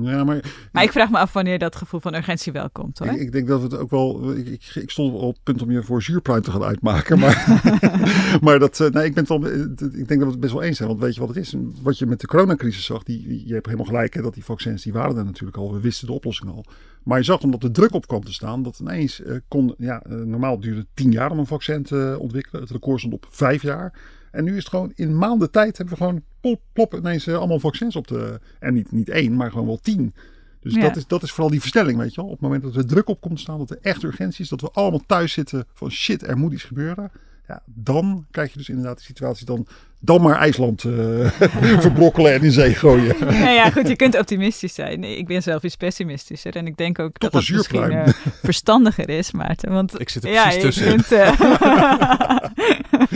Ja, 0.02 0.24
maar 0.24 0.68
Maar 0.72 0.84
ik 0.84 0.92
vraag 0.92 1.10
me 1.10 1.18
af 1.18 1.34
wanneer 1.34 1.60
dat 1.60 1.76
gevoel 1.76 2.00
van 2.00 2.16
urgentie 2.16 2.52
wel 2.52 2.70
komt 2.70 3.00
hoor. 3.00 3.08
Ik, 3.08 3.20
ik 3.20 3.32
denk 3.32 3.48
dat 3.48 3.58
we 3.60 3.66
het 3.66 3.78
ook 3.78 3.90
wel. 3.90 4.32
Ik, 4.38 4.48
ik, 4.48 4.72
ik 4.76 4.90
stond 4.90 5.14
op 5.14 5.34
het 5.34 5.44
punt 5.44 5.62
om 5.62 5.72
je 5.72 5.84
voor 5.84 6.04
zuurpruim 6.04 6.42
te 6.42 6.52
gaan 6.52 6.64
uitmaken. 6.64 7.20
Maar, 7.20 7.62
maar 8.42 8.60
dat, 8.60 8.80
eh, 8.80 8.90
nee, 8.90 9.06
ik, 9.06 9.14
ben 9.14 9.42
het 9.42 9.82
ik 9.82 10.08
denk 10.08 10.08
dat 10.08 10.20
we 10.20 10.26
het 10.26 10.40
best 10.40 10.54
wel 10.54 10.62
eens 10.64 10.78
zijn. 10.78 10.90
Want 10.90 11.02
weet 11.02 11.14
je 11.14 11.20
wat 11.20 11.30
het 11.30 11.38
is? 11.38 11.56
Wat 11.82 11.98
je 11.98 12.06
met 12.06 12.20
de 12.20 12.28
coronacrisis 12.28 12.86
zag, 12.86 13.04
die, 13.04 13.28
die- 13.28 13.48
je 13.48 13.54
hebt 13.54 13.66
helemaal 13.66 13.86
gelijk. 13.86 14.14
Hè, 14.14 14.22
dat 14.22 14.34
die 14.34 14.44
vaccins, 14.44 14.84
die 14.84 14.94
waren 14.94 15.18
er 15.18 15.26
natuurlijk 15.26 15.58
al. 15.58 15.74
We 15.74 15.80
wisten 15.80 16.08
de 16.08 16.14
oplossing 16.14 16.50
al. 16.52 16.66
Maar 17.08 17.18
je 17.18 17.24
zag 17.24 17.42
omdat 17.42 17.62
de 17.62 17.72
druk 17.72 17.94
op 17.94 18.08
kwam 18.08 18.24
te 18.24 18.34
staan, 18.34 18.64
dat 18.64 18.80
ineens 18.80 19.22
eh, 19.22 19.36
kon. 19.48 19.76
Ja, 19.78 20.02
eh, 20.04 20.16
normaal 20.16 20.60
duurde 20.60 20.80
het 20.80 20.88
tien 20.94 21.12
jaar 21.12 21.32
om 21.32 21.40
een 21.40 21.46
vaccin 21.46 21.84
te 21.84 22.18
ontwikkelen. 22.20 22.62
Het 22.62 22.72
record 22.72 23.00
stond 23.00 23.14
op 23.14 23.28
vijf 23.30 23.62
jaar. 23.62 23.94
En 24.32 24.44
nu 24.44 24.52
is 24.52 24.58
het 24.58 24.68
gewoon 24.68 24.92
in 24.96 25.18
maanden 25.18 25.52
tijd 25.52 25.78
hebben 25.78 25.98
we 25.98 26.04
gewoon 26.04 26.24
plop, 26.42 26.62
plop 26.74 26.94
ineens 26.94 27.28
eh, 27.28 27.38
allemaal 27.38 27.60
vaccins 27.60 27.96
op 27.96 28.08
de. 28.08 28.40
En 28.60 28.74
niet, 28.74 28.92
niet 28.92 29.10
één, 29.10 29.36
maar 29.36 29.52
gewoon 29.52 29.66
wel 29.66 29.80
tien. 29.82 30.14
Dus 30.60 30.74
Ja. 30.74 30.82
dat, 30.82 30.96
is, 30.96 31.08
dat 31.08 31.24
is 31.24 31.32
vooral 31.32 31.50
die 31.50 31.60
verstelling, 31.60 31.98
weet 31.98 32.16
je 32.16 32.22
wel. 32.22 32.26
Op 32.30 32.32
het 32.32 32.42
moment 32.42 32.64
dat 32.64 32.76
er 32.76 32.86
druk 32.86 33.10
op 33.10 33.22
komt 33.22 33.36
te 33.36 33.42
staan, 33.42 33.58
dat 33.58 33.70
er 33.70 33.80
echt 33.82 34.04
urgentie 34.04 34.44
is, 34.44 34.50
dat 34.50 34.62
we 34.62 34.72
allemaal 34.72 35.04
thuis 35.06 35.32
zitten 35.34 35.66
van 35.74 35.92
shit, 35.92 36.28
er 36.28 36.38
moet 36.38 36.54
iets 36.54 36.64
gebeuren. 36.64 37.12
Ja, 37.48 37.62
dan 37.66 38.26
krijg 38.32 38.52
je 38.52 38.58
dus 38.58 38.70
inderdaad 38.70 38.98
de 38.98 39.04
situatie 39.04 39.46
dan, 39.46 39.68
dan 40.00 40.22
maar 40.22 40.38
IJsland 40.38 40.84
eh, 40.84 40.92
verbrokkelen 41.86 42.34
en 42.34 42.44
in 42.44 42.52
zee 42.52 42.74
gooien. 42.76 43.16
Nou 43.20 43.50
ja, 43.50 43.70
goed, 43.70 43.88
je 43.88 43.96
kunt 43.96 44.18
optimistisch 44.20 44.74
zijn. 44.74 45.00
Nee, 45.00 45.18
Ik 45.18 45.28
ben 45.28 45.44
zelf 45.44 45.64
iets 45.64 45.76
pessimistischer. 45.76 46.56
En 46.56 46.68
ik 46.68 46.78
denk 46.78 47.00
ook 47.00 47.12
Tot 47.18 47.32
dat 47.32 47.32
dat 47.32 47.50
misschien 47.50 47.92
eh, 47.92 48.14
verstandiger 48.44 49.10
is, 49.10 49.32
Maarten. 49.32 49.72
Want 49.72 50.00
Ik 50.00 50.10
zit 50.10 50.24
er 50.24 50.32
ja, 50.32 50.44
precies 50.44 50.62
tussen. 50.62 50.88
kunt, 50.88 51.12
eh, 51.12 51.40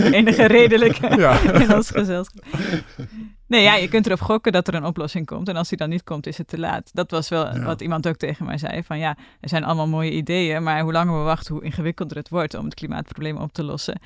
enige 0.20 0.46
redelijke 0.46 1.16
Ja. 1.18 1.40
in 1.64 1.74
ons 1.76 1.90
gezelschap. 1.90 2.44
Nee, 3.52 3.62
ja, 3.64 3.76
je 3.76 3.88
kunt 3.88 4.06
erop 4.06 4.20
gokken 4.22 4.52
dat 4.52 4.68
er 4.68 4.74
een 4.74 4.86
oplossing 4.86 5.26
komt. 5.26 5.48
En 5.48 5.56
als 5.56 5.70
die 5.70 5.78
dan 5.78 5.90
niet 5.90 6.04
komt, 6.04 6.28
is 6.28 6.38
het 6.38 6.48
te 6.48 6.60
laat. 6.60 6.90
Dat 6.94 7.12
was 7.12 7.30
wel 7.30 7.56
Ja. 7.56 7.64
wat 7.64 7.82
iemand 7.82 8.08
ook 8.08 8.16
tegen 8.16 8.46
mij 8.46 8.58
zei. 8.58 8.84
Van 8.84 9.00
ja, 9.00 9.18
er 9.40 9.50
zijn 9.50 9.64
allemaal 9.64 9.88
mooie 9.88 10.12
ideeën. 10.12 10.64
Maar 10.64 10.82
hoe 10.82 10.92
langer 10.92 11.18
we 11.18 11.24
wachten, 11.24 11.54
hoe 11.54 11.64
ingewikkelder 11.64 12.18
het 12.18 12.30
wordt 12.30 12.54
om 12.54 12.66
het 12.66 12.74
klimaatprobleem 12.74 13.38
op 13.38 13.54
te 13.54 13.64
lossen. 13.64 14.00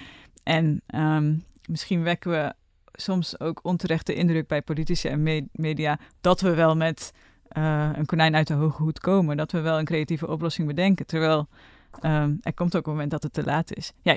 En 0.44 0.82
ehm, 0.88 1.34
misschien 1.70 2.04
wekken 2.04 2.32
we 2.32 2.54
soms 2.94 3.40
ook 3.40 3.60
onterechte 3.64 4.14
indruk 4.14 4.48
bij 4.48 4.62
politici 4.62 5.08
en 5.08 5.24
me- 5.24 5.48
media 5.52 6.00
dat 6.22 6.42
we 6.42 6.54
wel 6.54 6.76
met 6.76 7.12
eh, 7.48 7.90
een 7.94 8.06
konijn 8.06 8.36
uit 8.36 8.48
de 8.48 8.54
hoge 8.54 8.84
hoed 8.84 9.00
komen. 9.00 9.38
Dat 9.38 9.52
we 9.52 9.60
wel 9.60 9.80
een 9.80 9.86
creatieve 9.86 10.28
oplossing 10.28 10.68
bedenken. 10.68 11.06
Terwijl 11.06 11.48
ehm, 12.02 12.34
er 12.42 12.54
komt 12.54 12.76
ook 12.78 12.86
een 12.86 12.92
moment 12.92 13.12
dat 13.12 13.24
het 13.24 13.34
te 13.34 13.44
laat 13.44 13.76
is. 13.76 13.92
Ja, 14.02 14.16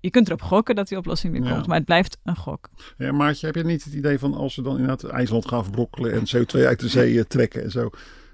je, 0.00 0.10
kunt 0.10 0.26
erop 0.26 0.42
gokken 0.42 0.74
dat 0.74 0.88
die 0.88 0.98
oplossing 0.98 1.32
weer 1.32 1.42
Ja. 1.42 1.52
komt, 1.52 1.66
maar 1.66 1.76
het 1.76 1.84
blijft 1.84 2.18
een 2.24 2.36
gok. 2.36 2.68
Ja, 2.98 3.12
Maartje, 3.12 3.46
heb 3.46 3.54
je 3.54 3.64
niet 3.64 3.84
het 3.84 3.92
idee 3.94 4.18
van 4.18 4.34
als 4.34 4.56
we 4.56 4.62
dan 4.62 4.72
inderdaad 4.78 5.04
IJsland 5.04 5.48
gaan 5.48 5.62
verbrokkelen 5.62 6.12
en 6.12 6.20
CO2 6.36 6.66
uit 6.66 6.80
de 6.80 6.88
zee 6.88 7.18
eh, 7.18 7.24
trekken 7.24 7.62
en 7.62 7.70
zo. 7.70 7.90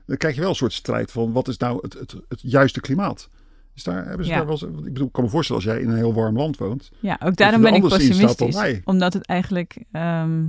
Dan 0.06 0.16
krijg 0.16 0.34
je 0.34 0.40
wel 0.40 0.50
een 0.50 0.56
soort 0.56 0.72
strijd 0.72 1.10
van 1.10 1.32
wat 1.32 1.48
is 1.48 1.56
nou 1.56 1.78
het, 1.82 1.92
het, 1.94 2.16
het 2.28 2.40
juiste 2.42 2.80
klimaat. 2.80 3.28
Is 3.74 3.82
daar, 3.82 4.06
hebben 4.08 4.26
ze 4.26 4.32
Ja. 4.32 4.36
daar 4.36 4.46
wel 4.46 4.56
ik 4.68 4.74
bedoel, 4.92 5.06
ik 5.06 5.12
kan 5.12 5.24
me 5.24 5.30
voorstellen 5.30 5.62
als 5.62 5.70
jij 5.72 5.80
in 5.80 5.88
een 5.88 5.96
heel 5.96 6.14
warm 6.14 6.36
land 6.36 6.56
woont. 6.56 6.90
Ja, 7.00 7.18
ook 7.24 7.36
daarom 7.36 7.60
ben 7.62 7.74
ik 7.74 7.82
pessimistisch. 7.88 8.80
Omdat 8.84 9.12
het 9.12 9.26
eigenlijk 9.26 9.84
ehm, 9.92 10.44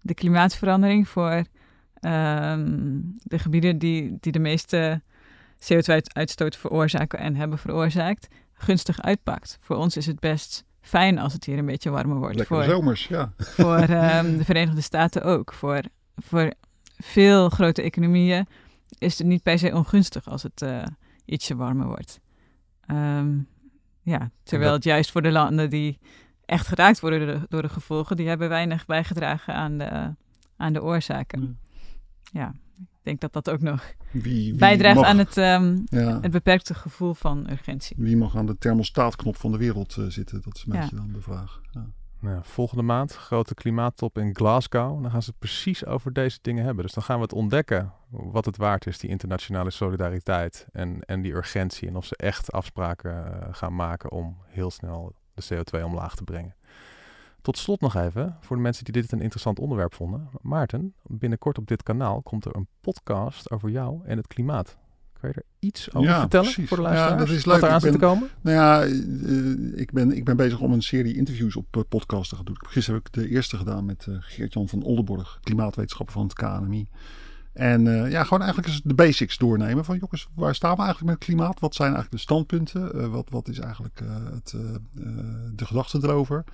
de 0.00 0.14
klimaatverandering 0.14 1.08
voor 1.08 1.44
ehm, 2.00 2.66
de 3.22 3.38
gebieden 3.38 3.78
die, 3.78 4.16
die 4.20 4.32
de 4.32 4.38
meeste 4.38 5.00
CO2-uitstoot 5.60 6.56
veroorzaken 6.56 7.18
en 7.18 7.36
hebben 7.36 7.58
veroorzaakt, 7.58 8.28
gunstig 8.58 9.02
uitpakt. 9.02 9.58
Voor 9.60 9.76
ons 9.76 9.96
is 9.96 10.06
het 10.06 10.20
best 10.20 10.64
fijn 10.80 11.18
als 11.18 11.32
het 11.32 11.44
hier 11.44 11.58
een 11.58 11.66
beetje 11.66 11.90
warmer 11.90 12.16
wordt. 12.16 12.36
Lekker 12.36 12.56
voor, 12.56 12.64
zomers, 12.64 13.06
ja. 13.06 13.32
voor 13.36 13.76
ehm, 13.88 14.36
de 14.36 14.44
Verenigde 14.44 14.80
Staten 14.80 15.22
ook. 15.22 15.52
Voor, 15.52 15.80
voor 16.16 16.52
veel 16.96 17.48
grote 17.48 17.82
economieën 17.82 18.46
is 18.98 19.18
het 19.18 19.26
niet 19.26 19.42
per 19.42 19.58
se 19.58 19.74
ongunstig 19.74 20.28
als 20.28 20.42
het 20.42 20.62
uh, 20.62 20.82
ietsje 21.24 21.56
warmer 21.56 21.86
wordt. 21.86 22.20
Um, 22.90 23.48
ja, 24.02 24.30
terwijl 24.42 24.72
het 24.72 24.84
juist 24.84 25.10
voor 25.10 25.22
de 25.22 25.30
landen 25.30 25.70
die 25.70 25.98
echt 26.44 26.66
geraakt 26.66 27.00
worden 27.00 27.26
door 27.26 27.38
de, 27.38 27.46
door 27.48 27.62
de 27.62 27.68
gevolgen, 27.68 28.16
die 28.16 28.28
hebben 28.28 28.48
weinig 28.48 28.86
bijgedragen 28.86 29.54
aan 29.54 29.78
de, 29.78 30.14
aan 30.56 30.72
de 30.72 30.82
oorzaken. 30.82 31.58
Ja, 32.32 32.54
denk 33.08 33.20
dat 33.20 33.32
dat 33.32 33.50
ook 33.50 33.60
nog 33.60 33.92
wie, 34.10 34.22
wie 34.22 34.54
bijdraagt 34.54 34.96
mag, 34.96 35.06
aan 35.06 35.18
het, 35.18 35.36
um, 35.36 35.84
ja. 35.84 36.20
het 36.20 36.30
beperkte 36.30 36.74
gevoel 36.74 37.14
van 37.14 37.50
urgentie. 37.50 37.96
Wie 37.98 38.16
mag 38.16 38.36
aan 38.36 38.46
de 38.46 38.58
thermostaatknop 38.58 39.36
van 39.36 39.52
de 39.52 39.58
wereld 39.58 39.96
uh, 39.96 40.06
zitten? 40.06 40.42
Dat 40.42 40.56
is 40.56 40.64
een 40.66 40.80
beetje 40.80 40.96
dan 40.96 41.12
de 41.12 41.20
vraag. 41.20 41.60
Ja. 41.70 41.86
Nou, 42.20 42.40
volgende 42.42 42.82
maand, 42.82 43.14
grote 43.14 43.54
klimaattop 43.54 44.18
in 44.18 44.34
Glasgow. 44.34 45.02
Dan 45.02 45.10
gaan 45.10 45.22
ze 45.22 45.30
het 45.30 45.38
precies 45.38 45.86
over 45.86 46.12
deze 46.12 46.38
dingen 46.42 46.64
hebben. 46.64 46.84
Dus 46.84 46.94
dan 46.94 47.02
gaan 47.02 47.16
we 47.16 47.22
het 47.22 47.32
ontdekken 47.32 47.92
wat 48.08 48.44
het 48.44 48.56
waard 48.56 48.86
is, 48.86 48.98
die 48.98 49.10
internationale 49.10 49.70
solidariteit 49.70 50.66
en, 50.72 51.00
en 51.00 51.22
die 51.22 51.34
urgentie. 51.34 51.88
En 51.88 51.96
of 51.96 52.04
ze 52.04 52.16
echt 52.16 52.52
afspraken 52.52 53.12
uh, 53.12 53.48
gaan 53.50 53.74
maken 53.74 54.10
om 54.10 54.36
heel 54.46 54.70
snel 54.70 55.14
de 55.34 55.44
CO2 55.54 55.82
omlaag 55.84 56.14
te 56.14 56.24
brengen. 56.24 56.54
Tot 57.48 57.58
slot 57.58 57.80
nog 57.80 57.94
even, 57.94 58.36
voor 58.40 58.56
de 58.56 58.62
mensen 58.62 58.84
die 58.84 58.92
dit 58.92 59.12
een 59.12 59.20
interessant 59.20 59.58
onderwerp 59.58 59.94
vonden. 59.94 60.28
Maarten, 60.40 60.94
binnenkort 61.02 61.58
op 61.58 61.66
dit 61.66 61.82
kanaal 61.82 62.22
komt 62.22 62.44
er 62.44 62.56
een 62.56 62.66
podcast 62.80 63.50
over 63.50 63.70
jou 63.70 64.00
en 64.04 64.16
het 64.16 64.26
klimaat. 64.26 64.76
Kan 65.20 65.28
je 65.28 65.34
er 65.34 65.42
iets 65.58 65.92
over 65.94 66.08
ja, 66.08 66.20
vertellen 66.20 66.46
precies. 66.46 66.68
voor 66.68 66.76
de 66.76 66.82
luisteraars? 66.82 67.20
Ja, 67.20 67.26
dat 67.26 67.36
is 67.36 67.44
Wat 67.44 67.54
leuk. 67.54 67.64
eraan 67.64 67.80
zit 67.80 67.92
te 67.92 67.98
komen? 67.98 68.28
Nou 68.40 68.56
ja, 68.56 68.82
eh, 68.82 69.80
ik, 69.80 69.92
ben, 69.92 70.16
ik 70.16 70.24
ben 70.24 70.36
bezig 70.36 70.60
om 70.60 70.72
een 70.72 70.82
serie 70.82 71.16
interviews 71.16 71.56
op 71.56 71.76
uh, 71.76 71.82
podcast 71.88 72.28
te 72.28 72.36
gaan 72.36 72.44
doen. 72.44 72.56
Gisteren 72.58 73.00
heb 73.00 73.06
ik 73.06 73.22
de 73.22 73.28
eerste 73.28 73.56
gedaan 73.56 73.84
met 73.84 74.06
uh, 74.08 74.16
Geert-Jan 74.20 74.68
van 74.68 74.82
Oldenborg, 74.82 75.38
klimaatwetenschapper 75.42 76.14
van 76.14 76.22
het 76.22 76.32
KNMI. 76.32 76.88
En 77.52 77.86
uh, 77.86 78.10
ja, 78.10 78.22
gewoon 78.22 78.42
eigenlijk 78.42 78.68
eens 78.68 78.82
de 78.82 78.94
basics 78.94 79.38
doornemen. 79.38 79.84
Van 79.84 79.98
jongens, 79.98 80.28
waar 80.34 80.54
staan 80.54 80.76
we 80.76 80.82
eigenlijk 80.82 81.10
met 81.10 81.26
klimaat? 81.26 81.60
Wat 81.60 81.74
zijn 81.74 81.94
eigenlijk 81.94 82.16
de 82.16 82.22
standpunten? 82.22 82.96
Uh, 82.96 83.06
wat, 83.06 83.30
wat 83.30 83.48
is 83.48 83.58
eigenlijk 83.58 84.00
uh, 84.00 84.08
het, 84.32 84.56
de 85.56 85.66
gedachte 85.66 85.98
erover? 86.02 86.44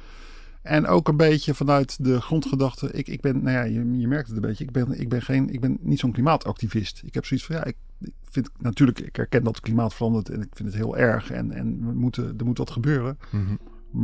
En 0.64 0.86
ook 0.86 1.08
een 1.08 1.16
beetje 1.16 1.54
vanuit 1.54 2.04
de 2.04 2.20
grondgedachte. 2.20 2.92
Ik, 2.92 3.08
ik 3.08 3.20
ben, 3.20 3.42
nou 3.42 3.56
ja, 3.56 3.62
je, 3.62 3.98
je 3.98 4.08
merkt 4.08 4.26
het 4.28 4.36
een 4.36 4.42
beetje. 4.42 4.64
Ik 4.64 4.72
ben, 4.72 5.00
ik 5.00 5.08
ben, 5.08 5.22
geen, 5.22 5.50
ik 5.50 5.60
ben 5.60 5.78
niet 5.80 5.98
zo'n 5.98 6.12
klimaatactivist. 6.12 7.02
Ik 7.04 7.14
heb 7.14 7.24
zoiets 7.24 7.46
van, 7.46 7.56
ja, 7.56 7.64
ik, 7.64 7.76
ik 8.00 8.12
vind 8.22 8.50
natuurlijk, 8.58 9.00
ik 9.00 9.16
herken 9.16 9.44
dat 9.44 9.54
het 9.54 9.64
klimaat 9.64 9.94
verandert 9.94 10.28
en 10.28 10.40
ik 10.40 10.48
vind 10.52 10.68
het 10.68 10.76
heel 10.76 10.96
erg. 10.96 11.30
En, 11.30 11.50
en 11.50 11.86
we 11.86 11.92
moeten, 11.92 12.34
er 12.38 12.44
moet 12.44 12.58
wat 12.58 12.70
gebeuren. 12.70 13.18
Mm 13.30 13.46
-hmm. 13.46 13.58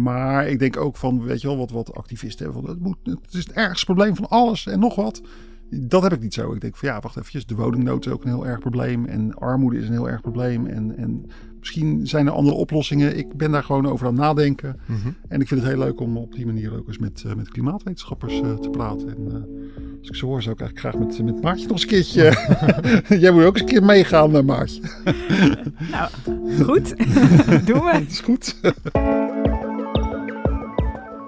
Maar 0.04 0.48
ik 0.48 0.58
denk 0.58 0.76
ook 0.76 0.96
van, 0.96 1.22
weet 1.22 1.40
je 1.40 1.46
wel, 1.46 1.56
wat, 1.56 1.70
wat 1.70 1.94
activisten 1.94 2.44
hebben. 2.44 2.62
Van, 2.62 2.70
het, 2.70 2.80
moet, 2.80 2.96
het 3.02 3.34
is 3.34 3.46
het 3.46 3.52
ergste 3.52 3.84
probleem 3.84 4.16
van 4.16 4.28
alles 4.28 4.66
en 4.66 4.78
nog 4.78 4.94
wat. 4.94 5.22
Dat 5.70 6.02
heb 6.02 6.12
ik 6.12 6.20
niet 6.20 6.34
zo. 6.34 6.52
Ik 6.52 6.60
denk 6.60 6.76
van 6.76 6.88
ja, 6.88 7.00
wacht 7.00 7.16
even. 7.16 7.46
De 7.46 7.54
woningnood 7.54 8.06
is 8.06 8.12
ook 8.12 8.22
een 8.22 8.30
heel 8.30 8.46
erg 8.46 8.58
probleem. 8.58 9.04
En 9.04 9.34
armoede 9.34 9.78
is 9.78 9.86
een 9.86 9.92
heel 9.92 10.08
erg 10.08 10.20
probleem. 10.20 10.66
En, 10.66 10.96
en 10.96 11.26
misschien 11.60 12.06
zijn 12.06 12.26
er 12.26 12.32
andere 12.32 12.56
oplossingen. 12.56 13.18
Ik 13.18 13.36
ben 13.36 13.50
daar 13.50 13.62
gewoon 13.62 13.88
over 13.88 14.06
aan 14.06 14.12
het 14.12 14.22
nadenken. 14.22 14.80
Mm 14.86 14.96
-hmm. 15.02 15.16
En 15.28 15.40
ik 15.40 15.48
vind 15.48 15.60
het 15.60 15.70
heel 15.70 15.78
leuk 15.78 16.00
om 16.00 16.16
op 16.16 16.32
die 16.32 16.46
manier 16.46 16.76
ook 16.78 16.86
eens 16.86 16.98
met, 16.98 17.22
uh, 17.26 17.34
met 17.34 17.48
klimaatwetenschappers 17.48 18.40
uh, 18.40 18.54
te 18.54 18.70
praten. 18.70 19.08
En 19.08 19.26
uh, 19.28 19.34
als 19.98 20.08
ik 20.08 20.14
zo 20.14 20.26
hoor, 20.26 20.42
zou 20.42 20.54
ik 20.54 20.60
eigenlijk 20.60 20.78
graag 20.78 21.06
met, 21.06 21.34
met 21.34 21.42
Maartje 21.42 21.66
nog 21.66 21.72
eens 21.72 21.82
een 21.82 21.88
keertje. 21.88 23.18
Jij 23.22 23.30
moet 23.30 23.44
ook 23.44 23.52
eens 23.52 23.60
een 23.60 23.66
keer 23.66 23.84
meegaan, 23.84 24.44
Maartje. 24.44 24.80
nou, 25.90 26.10
goed. 26.62 26.96
Doen 27.66 27.84
we. 27.84 27.90
Het 27.92 28.10
is 28.10 28.20
goed. 28.20 28.56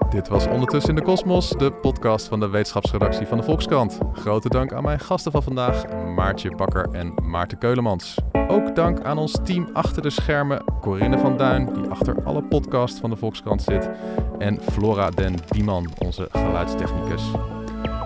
Dit 0.09 0.27
was 0.27 0.47
Ondertussen 0.47 0.89
in 0.89 0.95
de 0.95 1.01
Kosmos, 1.01 1.49
de 1.49 1.71
podcast 1.71 2.27
van 2.27 2.39
de 2.39 2.49
wetenschapsredactie 2.49 3.25
van 3.25 3.37
de 3.37 3.43
Volkskrant. 3.43 3.97
Grote 4.13 4.49
dank 4.49 4.73
aan 4.73 4.83
mijn 4.83 4.99
gasten 4.99 5.31
van 5.31 5.43
vandaag, 5.43 5.83
Maartje 6.15 6.55
Bakker 6.55 6.89
en 6.91 7.13
Maarten 7.29 7.57
Keulemans. 7.57 8.17
Ook 8.47 8.75
dank 8.75 9.01
aan 9.01 9.17
ons 9.17 9.37
team 9.43 9.69
achter 9.73 10.01
de 10.01 10.09
schermen, 10.09 10.63
Corinne 10.81 11.17
van 11.17 11.37
Duin, 11.37 11.73
die 11.73 11.87
achter 11.87 12.23
alle 12.23 12.43
podcasts 12.43 12.99
van 12.99 13.09
de 13.09 13.15
Volkskrant 13.15 13.61
zit, 13.61 13.89
en 14.37 14.59
Flora 14.61 15.09
den 15.09 15.35
Dieman, 15.49 15.89
onze 15.97 16.27
geluidstechnicus. 16.31 17.31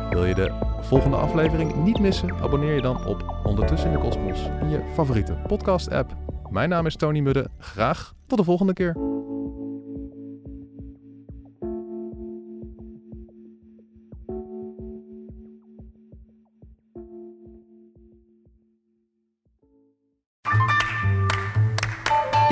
Wil 0.09 0.25
je 0.25 0.35
de 0.35 0.51
volgende 0.81 1.17
aflevering 1.17 1.75
niet 1.75 1.99
missen? 1.99 2.33
Abonneer 2.41 2.75
je 2.75 2.81
dan 2.81 3.05
op 3.05 3.39
Ondertussen 3.43 3.89
in 3.89 3.95
de 3.95 4.01
Kosmos 4.01 4.49
in 4.61 4.69
je 4.69 4.81
favoriete 4.93 5.37
podcast-app. 5.47 6.15
Mijn 6.49 6.69
naam 6.69 6.85
is 6.85 6.95
Tony 6.95 7.19
Mudde. 7.19 7.49
Graag 7.57 8.13
tot 8.27 8.37
de 8.37 8.43
volgende 8.43 8.73
keer. 8.73 9.16